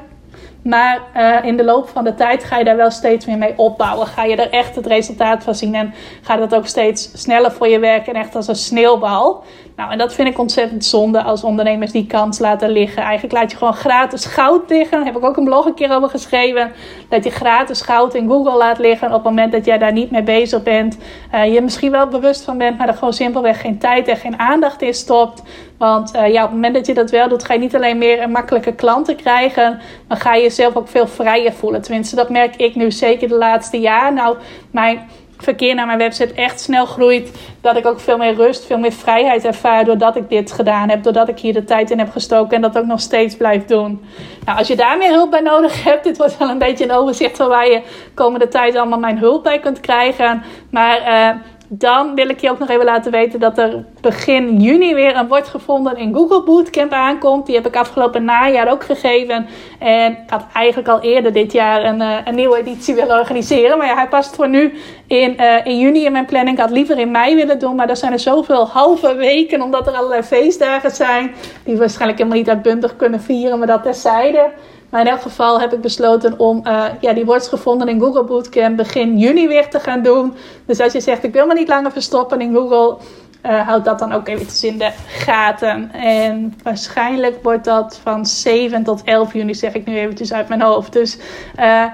Maar 0.63 1.01
uh, 1.17 1.37
in 1.43 1.57
de 1.57 1.63
loop 1.63 1.89
van 1.89 2.03
de 2.03 2.15
tijd 2.15 2.43
ga 2.43 2.57
je 2.57 2.63
daar 2.63 2.75
wel 2.75 2.91
steeds 2.91 3.25
meer 3.25 3.37
mee 3.37 3.57
opbouwen. 3.57 4.07
Ga 4.07 4.23
je 4.23 4.35
er 4.35 4.49
echt 4.49 4.75
het 4.75 4.85
resultaat 4.85 5.43
van 5.43 5.55
zien 5.55 5.75
en 5.75 5.93
gaat 6.21 6.39
het 6.39 6.55
ook 6.55 6.67
steeds 6.67 7.21
sneller 7.21 7.51
voor 7.51 7.67
je 7.67 7.79
werken 7.79 8.13
en 8.13 8.21
echt 8.21 8.35
als 8.35 8.47
een 8.47 8.55
sneeuwbal. 8.55 9.43
Nou, 9.75 9.91
en 9.91 9.97
dat 9.97 10.13
vind 10.13 10.27
ik 10.27 10.39
ontzettend 10.39 10.85
zonde 10.85 11.23
als 11.23 11.43
ondernemers 11.43 11.91
die 11.91 12.07
kans 12.07 12.39
laten 12.39 12.69
liggen. 12.69 13.03
Eigenlijk 13.03 13.33
laat 13.33 13.51
je 13.51 13.57
gewoon 13.57 13.73
gratis 13.73 14.25
goud 14.25 14.69
liggen. 14.69 14.97
Daar 14.97 15.05
heb 15.05 15.17
ik 15.17 15.25
ook 15.25 15.37
een 15.37 15.43
blog 15.43 15.65
een 15.65 15.73
keer 15.73 15.95
over 15.95 16.09
geschreven. 16.09 16.71
Dat 17.09 17.23
je 17.23 17.29
gratis 17.29 17.81
goud 17.81 18.13
in 18.13 18.27
Google 18.27 18.57
laat 18.57 18.79
liggen 18.79 19.07
op 19.07 19.13
het 19.13 19.23
moment 19.23 19.51
dat 19.51 19.65
jij 19.65 19.77
daar 19.77 19.91
niet 19.91 20.11
mee 20.11 20.23
bezig 20.23 20.63
bent. 20.63 20.97
Uh, 21.33 21.53
je 21.53 21.61
misschien 21.61 21.91
wel 21.91 22.07
bewust 22.07 22.43
van 22.43 22.57
bent, 22.57 22.77
maar 22.77 22.87
er 22.87 22.93
gewoon 22.93 23.13
simpelweg 23.13 23.61
geen 23.61 23.77
tijd 23.77 24.07
en 24.07 24.17
geen 24.17 24.39
aandacht 24.39 24.81
in 24.81 24.93
stopt. 24.93 25.41
Want 25.77 26.15
uh, 26.15 26.27
ja, 26.27 26.43
op 26.43 26.49
het 26.49 26.55
moment 26.55 26.73
dat 26.73 26.85
je 26.85 26.93
dat 26.93 27.09
wel 27.09 27.27
doet, 27.27 27.43
ga 27.43 27.53
je 27.53 27.59
niet 27.59 27.75
alleen 27.75 27.97
meer 27.97 28.29
makkelijke 28.29 28.73
klanten 28.73 29.15
krijgen, 29.15 29.79
maar 30.07 30.17
ga 30.17 30.33
je 30.33 30.41
jezelf 30.41 30.75
ook 30.75 30.87
veel 30.87 31.07
vrijer 31.07 31.53
voelen. 31.53 31.81
Tenminste, 31.81 32.15
dat 32.15 32.29
merk 32.29 32.55
ik 32.55 32.75
nu 32.75 32.91
zeker 32.91 33.27
de 33.27 33.35
laatste 33.35 33.79
jaar. 33.79 34.13
Nou, 34.13 34.37
mijn 34.71 34.99
verkeer 35.41 35.75
naar 35.75 35.85
mijn 35.85 35.97
website 35.97 36.33
echt 36.33 36.59
snel 36.59 36.85
groeit. 36.85 37.31
Dat 37.61 37.77
ik 37.77 37.85
ook 37.85 37.99
veel 37.99 38.17
meer 38.17 38.35
rust, 38.35 38.65
veel 38.65 38.77
meer 38.77 38.91
vrijheid 38.91 39.45
ervaar 39.45 39.85
doordat 39.85 40.15
ik 40.15 40.29
dit 40.29 40.51
gedaan 40.51 40.89
heb. 40.89 41.03
Doordat 41.03 41.27
ik 41.27 41.39
hier 41.39 41.53
de 41.53 41.63
tijd 41.63 41.91
in 41.91 41.99
heb 41.99 42.11
gestoken 42.11 42.55
en 42.55 42.61
dat 42.61 42.77
ook 42.77 42.85
nog 42.85 42.99
steeds 42.99 43.35
blijf 43.35 43.65
doen. 43.65 44.03
Nou, 44.45 44.57
als 44.57 44.67
je 44.67 44.75
daar 44.75 44.97
meer 44.97 45.11
hulp 45.11 45.31
bij 45.31 45.41
nodig 45.41 45.83
hebt, 45.83 46.03
dit 46.09 46.17
wordt 46.17 46.37
wel 46.37 46.49
een 46.49 46.57
beetje 46.57 46.83
een 46.83 46.91
overzicht 46.91 47.37
van 47.37 47.47
waar 47.47 47.67
je 47.67 47.81
komende 48.13 48.47
tijd 48.47 48.75
allemaal 48.75 48.99
mijn 48.99 49.17
hulp 49.17 49.43
bij 49.43 49.59
kunt 49.59 49.79
krijgen. 49.79 50.43
Maar 50.69 51.01
uh, 51.01 51.41
dan 51.73 52.15
wil 52.15 52.29
ik 52.29 52.39
je 52.39 52.49
ook 52.49 52.59
nog 52.59 52.69
even 52.69 52.85
laten 52.85 53.11
weten 53.11 53.39
dat 53.39 53.57
er 53.57 53.85
begin 54.01 54.61
juni 54.61 54.93
weer 54.93 55.15
een 55.15 55.27
wordt 55.27 55.47
gevonden 55.47 55.97
in 55.97 56.13
Google 56.13 56.43
Bootcamp 56.43 56.91
aankomt. 56.91 57.45
Die 57.45 57.55
heb 57.55 57.67
ik 57.67 57.75
afgelopen 57.75 58.23
najaar 58.23 58.71
ook 58.71 58.83
gegeven. 58.83 59.47
En 59.79 60.11
ik 60.11 60.29
had 60.29 60.45
eigenlijk 60.53 60.87
al 60.87 61.01
eerder 61.01 61.33
dit 61.33 61.51
jaar 61.51 61.83
een, 61.83 62.01
uh, 62.01 62.17
een 62.25 62.35
nieuwe 62.35 62.57
editie 62.57 62.95
willen 62.95 63.19
organiseren. 63.19 63.77
Maar 63.77 63.87
ja, 63.87 63.95
hij 63.95 64.07
past 64.07 64.35
voor 64.35 64.49
nu 64.49 64.73
in, 65.07 65.35
uh, 65.41 65.65
in 65.65 65.79
juni 65.79 66.05
in 66.05 66.11
mijn 66.11 66.25
planning. 66.25 66.57
Ik 66.57 66.63
had 66.63 66.71
liever 66.71 66.99
in 66.99 67.11
mei 67.11 67.35
willen 67.35 67.59
doen. 67.59 67.75
Maar 67.75 67.89
er 67.89 67.97
zijn 67.97 68.11
er 68.11 68.19
zoveel 68.19 68.67
halve 68.67 69.15
weken, 69.15 69.61
omdat 69.61 69.87
er 69.87 69.93
allerlei 69.93 70.23
feestdagen 70.23 70.91
zijn. 70.91 71.31
Die 71.63 71.73
we 71.73 71.79
waarschijnlijk 71.79 72.17
helemaal 72.17 72.39
niet 72.39 72.49
uitbundig 72.49 72.95
kunnen 72.95 73.21
vieren, 73.21 73.57
maar 73.57 73.67
dat 73.67 73.83
terzijde. 73.83 74.49
Maar 74.91 75.01
in 75.01 75.07
elk 75.07 75.21
geval 75.21 75.59
heb 75.59 75.73
ik 75.73 75.81
besloten 75.81 76.39
om 76.39 76.61
uh, 76.67 76.85
ja, 76.99 77.13
die 77.13 77.25
wordt 77.25 77.47
gevonden 77.47 77.87
in 77.87 77.99
Google 77.99 78.23
Bootcamp 78.23 78.77
begin 78.77 79.17
juni 79.17 79.47
weer 79.47 79.69
te 79.69 79.79
gaan 79.79 80.01
doen. 80.01 80.33
Dus 80.65 80.79
als 80.79 80.93
je 80.93 81.01
zegt, 81.01 81.23
ik 81.23 81.33
wil 81.33 81.45
me 81.45 81.53
niet 81.53 81.67
langer 81.67 81.91
verstoppen 81.91 82.41
in 82.41 82.53
Google, 82.53 82.97
uh, 83.45 83.67
houd 83.67 83.85
dat 83.85 83.99
dan 83.99 84.11
ook 84.11 84.27
eventjes 84.27 84.63
in 84.63 84.77
de 84.77 84.91
gaten. 85.07 85.91
En 85.93 86.53
waarschijnlijk 86.63 87.43
wordt 87.43 87.63
dat 87.63 87.99
van 88.03 88.25
7 88.25 88.83
tot 88.83 89.01
11 89.03 89.33
juni, 89.33 89.53
zeg 89.53 89.73
ik 89.73 89.85
nu 89.85 89.97
eventjes 89.97 90.33
uit 90.33 90.47
mijn 90.47 90.61
hoofd. 90.61 90.93
Dus 90.93 91.17
uh, 91.59 91.85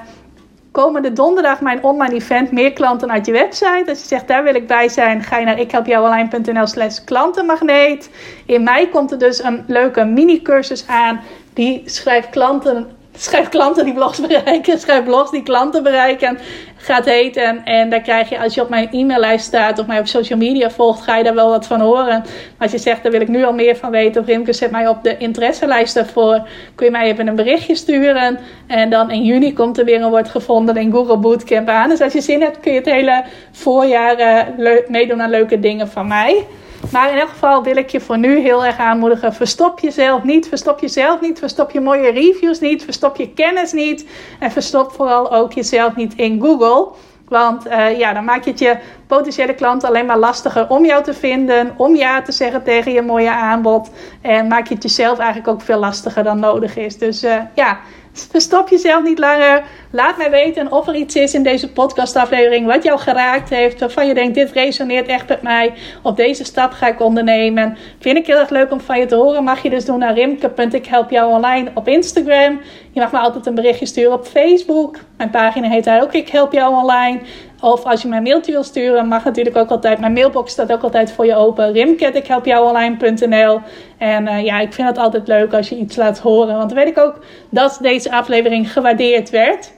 komende 0.72 1.14
donderdag 1.14 1.62
mijn 1.62 1.84
online 1.84 2.16
event 2.16 2.52
Meer 2.52 2.74
klanten 2.74 3.12
uit 3.12 3.26
je 3.26 3.32
website. 3.32 3.86
Als 3.88 4.00
je 4.00 4.08
zegt, 4.08 4.28
daar 4.28 4.44
wil 4.44 4.56
ik 4.56 4.68
bij 4.68 4.90
zijn, 4.90 5.24
ga 5.24 5.38
je 5.38 5.46
naar 5.46 5.60
ikhelpjouonline.nl 5.60 6.68
slash 6.68 7.04
klantenmagneet. 7.04 8.10
In 8.46 8.64
mei 8.64 8.90
komt 8.90 9.12
er 9.12 9.20
dus 9.20 9.44
een 9.44 9.64
leuke 9.68 10.04
mini 10.04 10.42
cursus 10.42 10.88
aan 10.88 11.22
die 11.58 11.82
schrijft 11.86 12.30
klanten, 12.30 12.88
schrijft 13.18 13.50
klanten 13.50 13.86
die 13.86 13.94
blogs 13.94 14.22
bereiken, 14.22 14.80
schrijft 14.84 15.04
blogs 15.04 15.32
die 15.32 15.44
klanten 15.44 15.84
bereiken, 15.84 16.38
gaat 16.78 17.06
heten. 17.06 17.66
En 17.66 17.90
daar 17.90 18.02
krijg 18.02 18.30
je, 18.30 18.40
als 18.40 18.54
je 18.54 18.62
op 18.62 18.70
mijn 18.70 18.90
e-maillijst 18.92 19.46
staat 19.46 19.80
of 19.80 19.88
mij 19.88 20.00
op 20.00 20.08
social 20.08 20.40
media 20.40 20.70
volgt, 20.70 21.02
ga 21.02 21.18
je 21.18 21.24
daar 21.24 21.36
wel 21.36 21.50
wat 21.50 21.68
van 21.68 21.80
horen. 21.82 22.18
Maar 22.18 22.26
als 22.58 22.72
je 22.72 22.78
zegt, 22.78 23.04
daar 23.04 23.12
wil 23.12 23.22
ik 23.22 23.28
nu 23.28 23.44
al 23.44 23.54
meer 23.54 23.76
van 23.76 23.92
weten, 23.92 24.22
of 24.22 24.28
Rimke 24.28 24.54
zet 24.54 24.72
mij 24.72 24.88
op 24.88 25.04
de 25.04 25.18
interesselijst 25.18 25.94
daarvoor, 25.94 26.48
kun 26.76 26.86
je 26.86 26.92
mij 26.92 27.12
even 27.12 27.28
een 27.28 27.36
berichtje 27.36 27.76
sturen. 27.76 28.40
En 28.68 28.90
dan 28.90 29.12
in 29.12 29.24
juni 29.24 29.54
komt 29.54 29.78
er 29.78 29.86
weer 29.86 30.02
een 30.02 30.10
wordt 30.10 30.30
gevonden 30.30 30.76
in 30.76 30.92
Google 30.92 31.18
Bootcamp 31.18 31.68
aan. 31.68 31.90
Dus 31.90 32.02
als 32.02 32.14
je 32.14 32.22
zin 32.22 32.42
hebt, 32.42 32.60
kun 32.60 32.72
je 32.72 32.78
het 32.78 32.92
hele 32.92 33.24
voorjaar 33.52 34.20
uh, 34.60 34.72
meedoen 34.88 35.22
aan 35.22 35.30
leuke 35.30 35.60
dingen 35.60 35.88
van 35.88 36.08
mij. 36.08 36.46
Maar 36.92 37.12
in 37.12 37.18
elk 37.18 37.30
geval 37.30 37.64
wil 37.64 37.76
ik 37.76 37.90
je 37.90 38.00
voor 38.00 38.18
nu 38.18 38.40
heel 38.40 38.66
erg 38.66 38.78
aanmoedigen. 38.78 39.34
Verstop 39.34 39.80
jezelf 39.80 40.24
niet. 40.24 40.48
Verstop 40.48 40.80
jezelf 40.80 41.22
niet. 41.22 41.40
Verstop 41.40 41.72
je 41.72 41.82
mooie 41.82 42.12
reviews 42.12 42.60
niet. 42.60 42.84
Verstop 42.84 43.16
je 43.16 43.30
kennis 43.30 43.72
niet. 43.72 44.06
En 44.40 44.52
verstop 44.52 44.92
vooral 44.92 45.32
ook 45.32 45.54
jezelf 45.54 45.96
niet 45.96 46.14
in 46.16 46.42
Google. 46.42 46.88
Want 47.28 47.68
uh, 47.68 47.98
ja, 47.98 48.14
dan 48.14 48.24
maak 48.24 48.44
je 48.44 48.50
het 48.50 48.60
je 48.60 48.78
potentiële 49.08 49.54
klant 49.54 49.84
alleen 49.84 50.06
maar 50.06 50.18
lastiger 50.18 50.70
om 50.70 50.86
jou 50.86 51.04
te 51.04 51.14
vinden. 51.14 51.74
Om 51.78 51.96
ja 51.96 52.22
te 52.22 52.32
zeggen 52.32 52.64
tegen 52.64 52.92
je 52.92 53.02
mooie 53.02 53.32
aanbod. 53.32 53.90
En 54.22 54.48
maak 54.48 54.68
je 54.68 54.74
het 54.74 54.84
jezelf 54.84 55.18
eigenlijk 55.18 55.48
ook 55.48 55.62
veel 55.62 55.80
lastiger 55.80 56.24
dan 56.24 56.40
nodig 56.40 56.78
is. 56.78 56.98
Dus 56.98 57.24
uh, 57.24 57.36
ja, 57.54 57.80
Verstop 58.26 58.70
jezelf 58.70 59.04
niet 59.04 59.20
langer. 59.20 59.64
Laat 59.92 60.18
mij 60.18 60.32
weten 60.32 60.72
of 60.72 60.88
er 60.88 60.96
iets 60.96 61.16
is 61.16 61.34
in 61.34 61.44
deze 61.44 61.72
podcastaflevering 61.72 62.66
wat 62.66 62.84
jou 62.84 63.00
geraakt 63.00 63.50
heeft. 63.50 63.80
Waarvan 63.80 64.08
je 64.08 64.14
denkt, 64.14 64.36
dit 64.36 64.52
resoneert 64.52 65.08
echt 65.08 65.28
met 65.28 65.42
mij. 65.42 65.74
Of 66.02 66.16
deze 66.16 66.44
stap 66.44 66.72
ga 66.72 66.88
ik 66.88 67.02
ondernemen. 67.02 67.78
Vind 68.00 68.18
ik 68.18 68.28
heel 68.28 68.38
erg 68.38 68.50
leuk 68.50 68.72
om 68.72 68.80
van 68.80 69.00
je 69.00 69.06
te 69.06 69.16
horen. 69.16 69.44
Mag 69.44 69.64
je 69.64 69.70
dus 69.70 69.86
doen 69.86 70.00
naar 70.00 70.14
rimke.ikhelpjouonline 70.14 71.72
op 71.74 71.88
Instagram. 71.88 72.60
Je 72.92 73.00
mag 73.00 73.12
me 73.12 73.18
altijd 73.18 73.46
een 73.46 73.56
berichtje 73.56 73.86
sturen 73.86 74.14
op 74.14 74.26
Facebook. 74.26 74.98
Mijn 75.18 75.30
pagina 75.30 75.70
heet 75.70 75.84
daar 75.84 76.02
ook 76.02 76.14
Ik 76.14 76.30
Help 76.30 76.52
Jou 76.52 76.76
Online. 76.76 77.22
Of 77.62 77.84
als 77.84 78.02
je 78.02 78.08
mij 78.08 78.18
een 78.18 78.24
mailtje 78.24 78.52
wil 78.52 78.64
sturen, 78.64 79.08
mag 79.08 79.24
natuurlijk 79.24 79.58
ook 79.58 79.70
altijd. 79.70 80.00
Mijn 80.00 80.14
mailbox 80.14 80.52
staat 80.52 80.72
ook 80.72 80.84
altijd 80.84 81.12
voor 81.12 81.26
je 81.26 81.36
open. 81.36 81.72
rimket.ikhelpjouonline.nl 81.72 83.60
En 83.98 84.28
uh, 84.28 84.46
ja, 84.46 84.60
ik 84.60 84.74
vind 84.74 84.88
het 84.88 84.98
altijd 84.98 85.28
leuk 85.28 85.54
als 85.54 85.70
je 85.70 85.78
iets 85.78 85.96
laat 85.96 86.20
horen. 86.20 86.58
Want 86.58 86.70
dan 86.70 86.78
weet 86.78 86.88
ik 86.88 86.98
ook 86.98 87.20
dat 87.50 87.78
deze 87.82 88.12
aflevering 88.12 88.72
gewaardeerd 88.72 89.30
werd. 89.30 89.72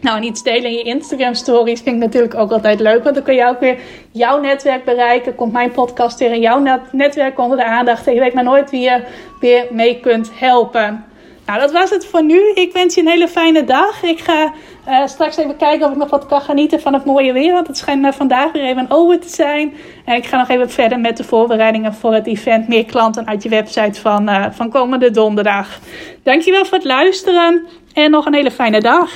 Nou, 0.00 0.16
en 0.16 0.24
iets 0.24 0.42
delen 0.42 0.70
in 0.70 0.76
je 0.76 0.82
Instagram 0.82 1.34
stories 1.34 1.80
vind 1.80 1.96
ik 1.96 2.02
natuurlijk 2.02 2.34
ook 2.34 2.50
altijd 2.50 2.80
leuk. 2.80 3.02
Want 3.02 3.14
dan 3.14 3.24
kun 3.24 3.34
je 3.34 3.46
ook 3.46 3.60
weer 3.60 3.78
jouw 4.10 4.40
netwerk 4.40 4.84
bereiken. 4.84 5.34
Komt 5.34 5.52
mijn 5.52 5.70
podcast 5.70 6.18
weer 6.18 6.32
in 6.32 6.40
jouw 6.40 6.80
netwerk 6.92 7.38
onder 7.38 7.56
de 7.56 7.64
aandacht. 7.64 8.06
En 8.06 8.14
je 8.14 8.20
weet 8.20 8.34
maar 8.34 8.44
nooit 8.44 8.70
wie 8.70 8.80
je 8.80 9.02
weer 9.40 9.66
mee 9.70 10.00
kunt 10.00 10.30
helpen. 10.34 11.04
Nou, 11.46 11.60
dat 11.60 11.72
was 11.72 11.90
het 11.90 12.06
voor 12.06 12.24
nu. 12.24 12.50
Ik 12.54 12.72
wens 12.72 12.94
je 12.94 13.00
een 13.00 13.08
hele 13.08 13.28
fijne 13.28 13.64
dag. 13.64 14.02
Ik 14.02 14.20
ga 14.20 14.52
uh, 14.88 15.06
straks 15.06 15.36
even 15.36 15.56
kijken 15.56 15.86
of 15.86 15.92
ik 15.92 15.98
nog 15.98 16.10
wat 16.10 16.26
kan 16.26 16.40
genieten 16.40 16.80
van 16.80 16.92
het 16.92 17.04
mooie 17.04 17.32
weer. 17.32 17.52
Want 17.52 17.66
het 17.66 17.76
schijnt 17.76 18.14
vandaag 18.14 18.52
weer 18.52 18.64
even 18.64 18.86
over 18.88 19.20
te 19.20 19.28
zijn. 19.28 19.74
En 20.04 20.16
ik 20.16 20.26
ga 20.26 20.38
nog 20.38 20.48
even 20.48 20.70
verder 20.70 21.00
met 21.00 21.16
de 21.16 21.24
voorbereidingen 21.24 21.94
voor 21.94 22.14
het 22.14 22.26
event. 22.26 22.68
Meer 22.68 22.84
klanten 22.84 23.26
uit 23.26 23.42
je 23.42 23.48
website 23.48 24.00
van, 24.00 24.28
uh, 24.28 24.46
van 24.50 24.70
komende 24.70 25.10
donderdag. 25.10 25.78
Dankjewel 26.22 26.64
voor 26.64 26.78
het 26.78 26.86
luisteren. 26.86 27.66
En 27.92 28.10
nog 28.10 28.26
een 28.26 28.34
hele 28.34 28.50
fijne 28.50 28.80
dag. 28.80 29.10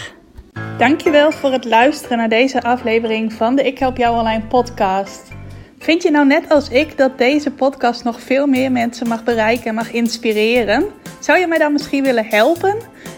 Dankjewel 0.79 1.33
voor 1.33 1.53
het 1.53 1.65
luisteren 1.65 2.19
naar 2.19 2.29
deze 2.29 2.63
aflevering 2.63 3.33
van 3.33 3.57
de 3.57 3.63
Ik 3.63 3.79
Help 3.79 3.97
Jou 3.97 4.19
Online 4.19 4.43
podcast. 4.43 5.40
Vind 5.83 6.03
je 6.03 6.11
nou 6.11 6.27
net 6.27 6.49
als 6.49 6.69
ik 6.69 6.97
dat 6.97 7.19
deze 7.19 7.51
podcast 7.51 8.05
nog 8.05 8.21
veel 8.21 8.47
meer 8.47 8.73
mensen 8.73 9.09
mag 9.09 9.25
bereiken 9.25 9.67
en 9.67 9.75
mag 9.75 9.93
inspireren? 9.93 10.85
Zou 11.21 11.39
je 11.39 11.47
mij 11.47 11.59
dan 11.59 11.73
misschien 11.73 12.03
willen 12.03 12.27
helpen? 12.27 12.77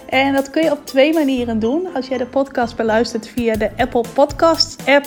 En 0.09 0.33
dat 0.33 0.51
kun 0.51 0.63
je 0.63 0.71
op 0.71 0.87
twee 0.87 1.13
manieren 1.13 1.59
doen. 1.59 1.95
Als 1.95 2.09
jij 2.09 2.19
de 2.19 2.27
podcast 2.27 2.77
beluistert 2.77 3.29
via 3.29 3.57
de 3.57 3.71
Apple 3.77 4.05
Podcasts 4.15 4.87
app, 4.87 5.07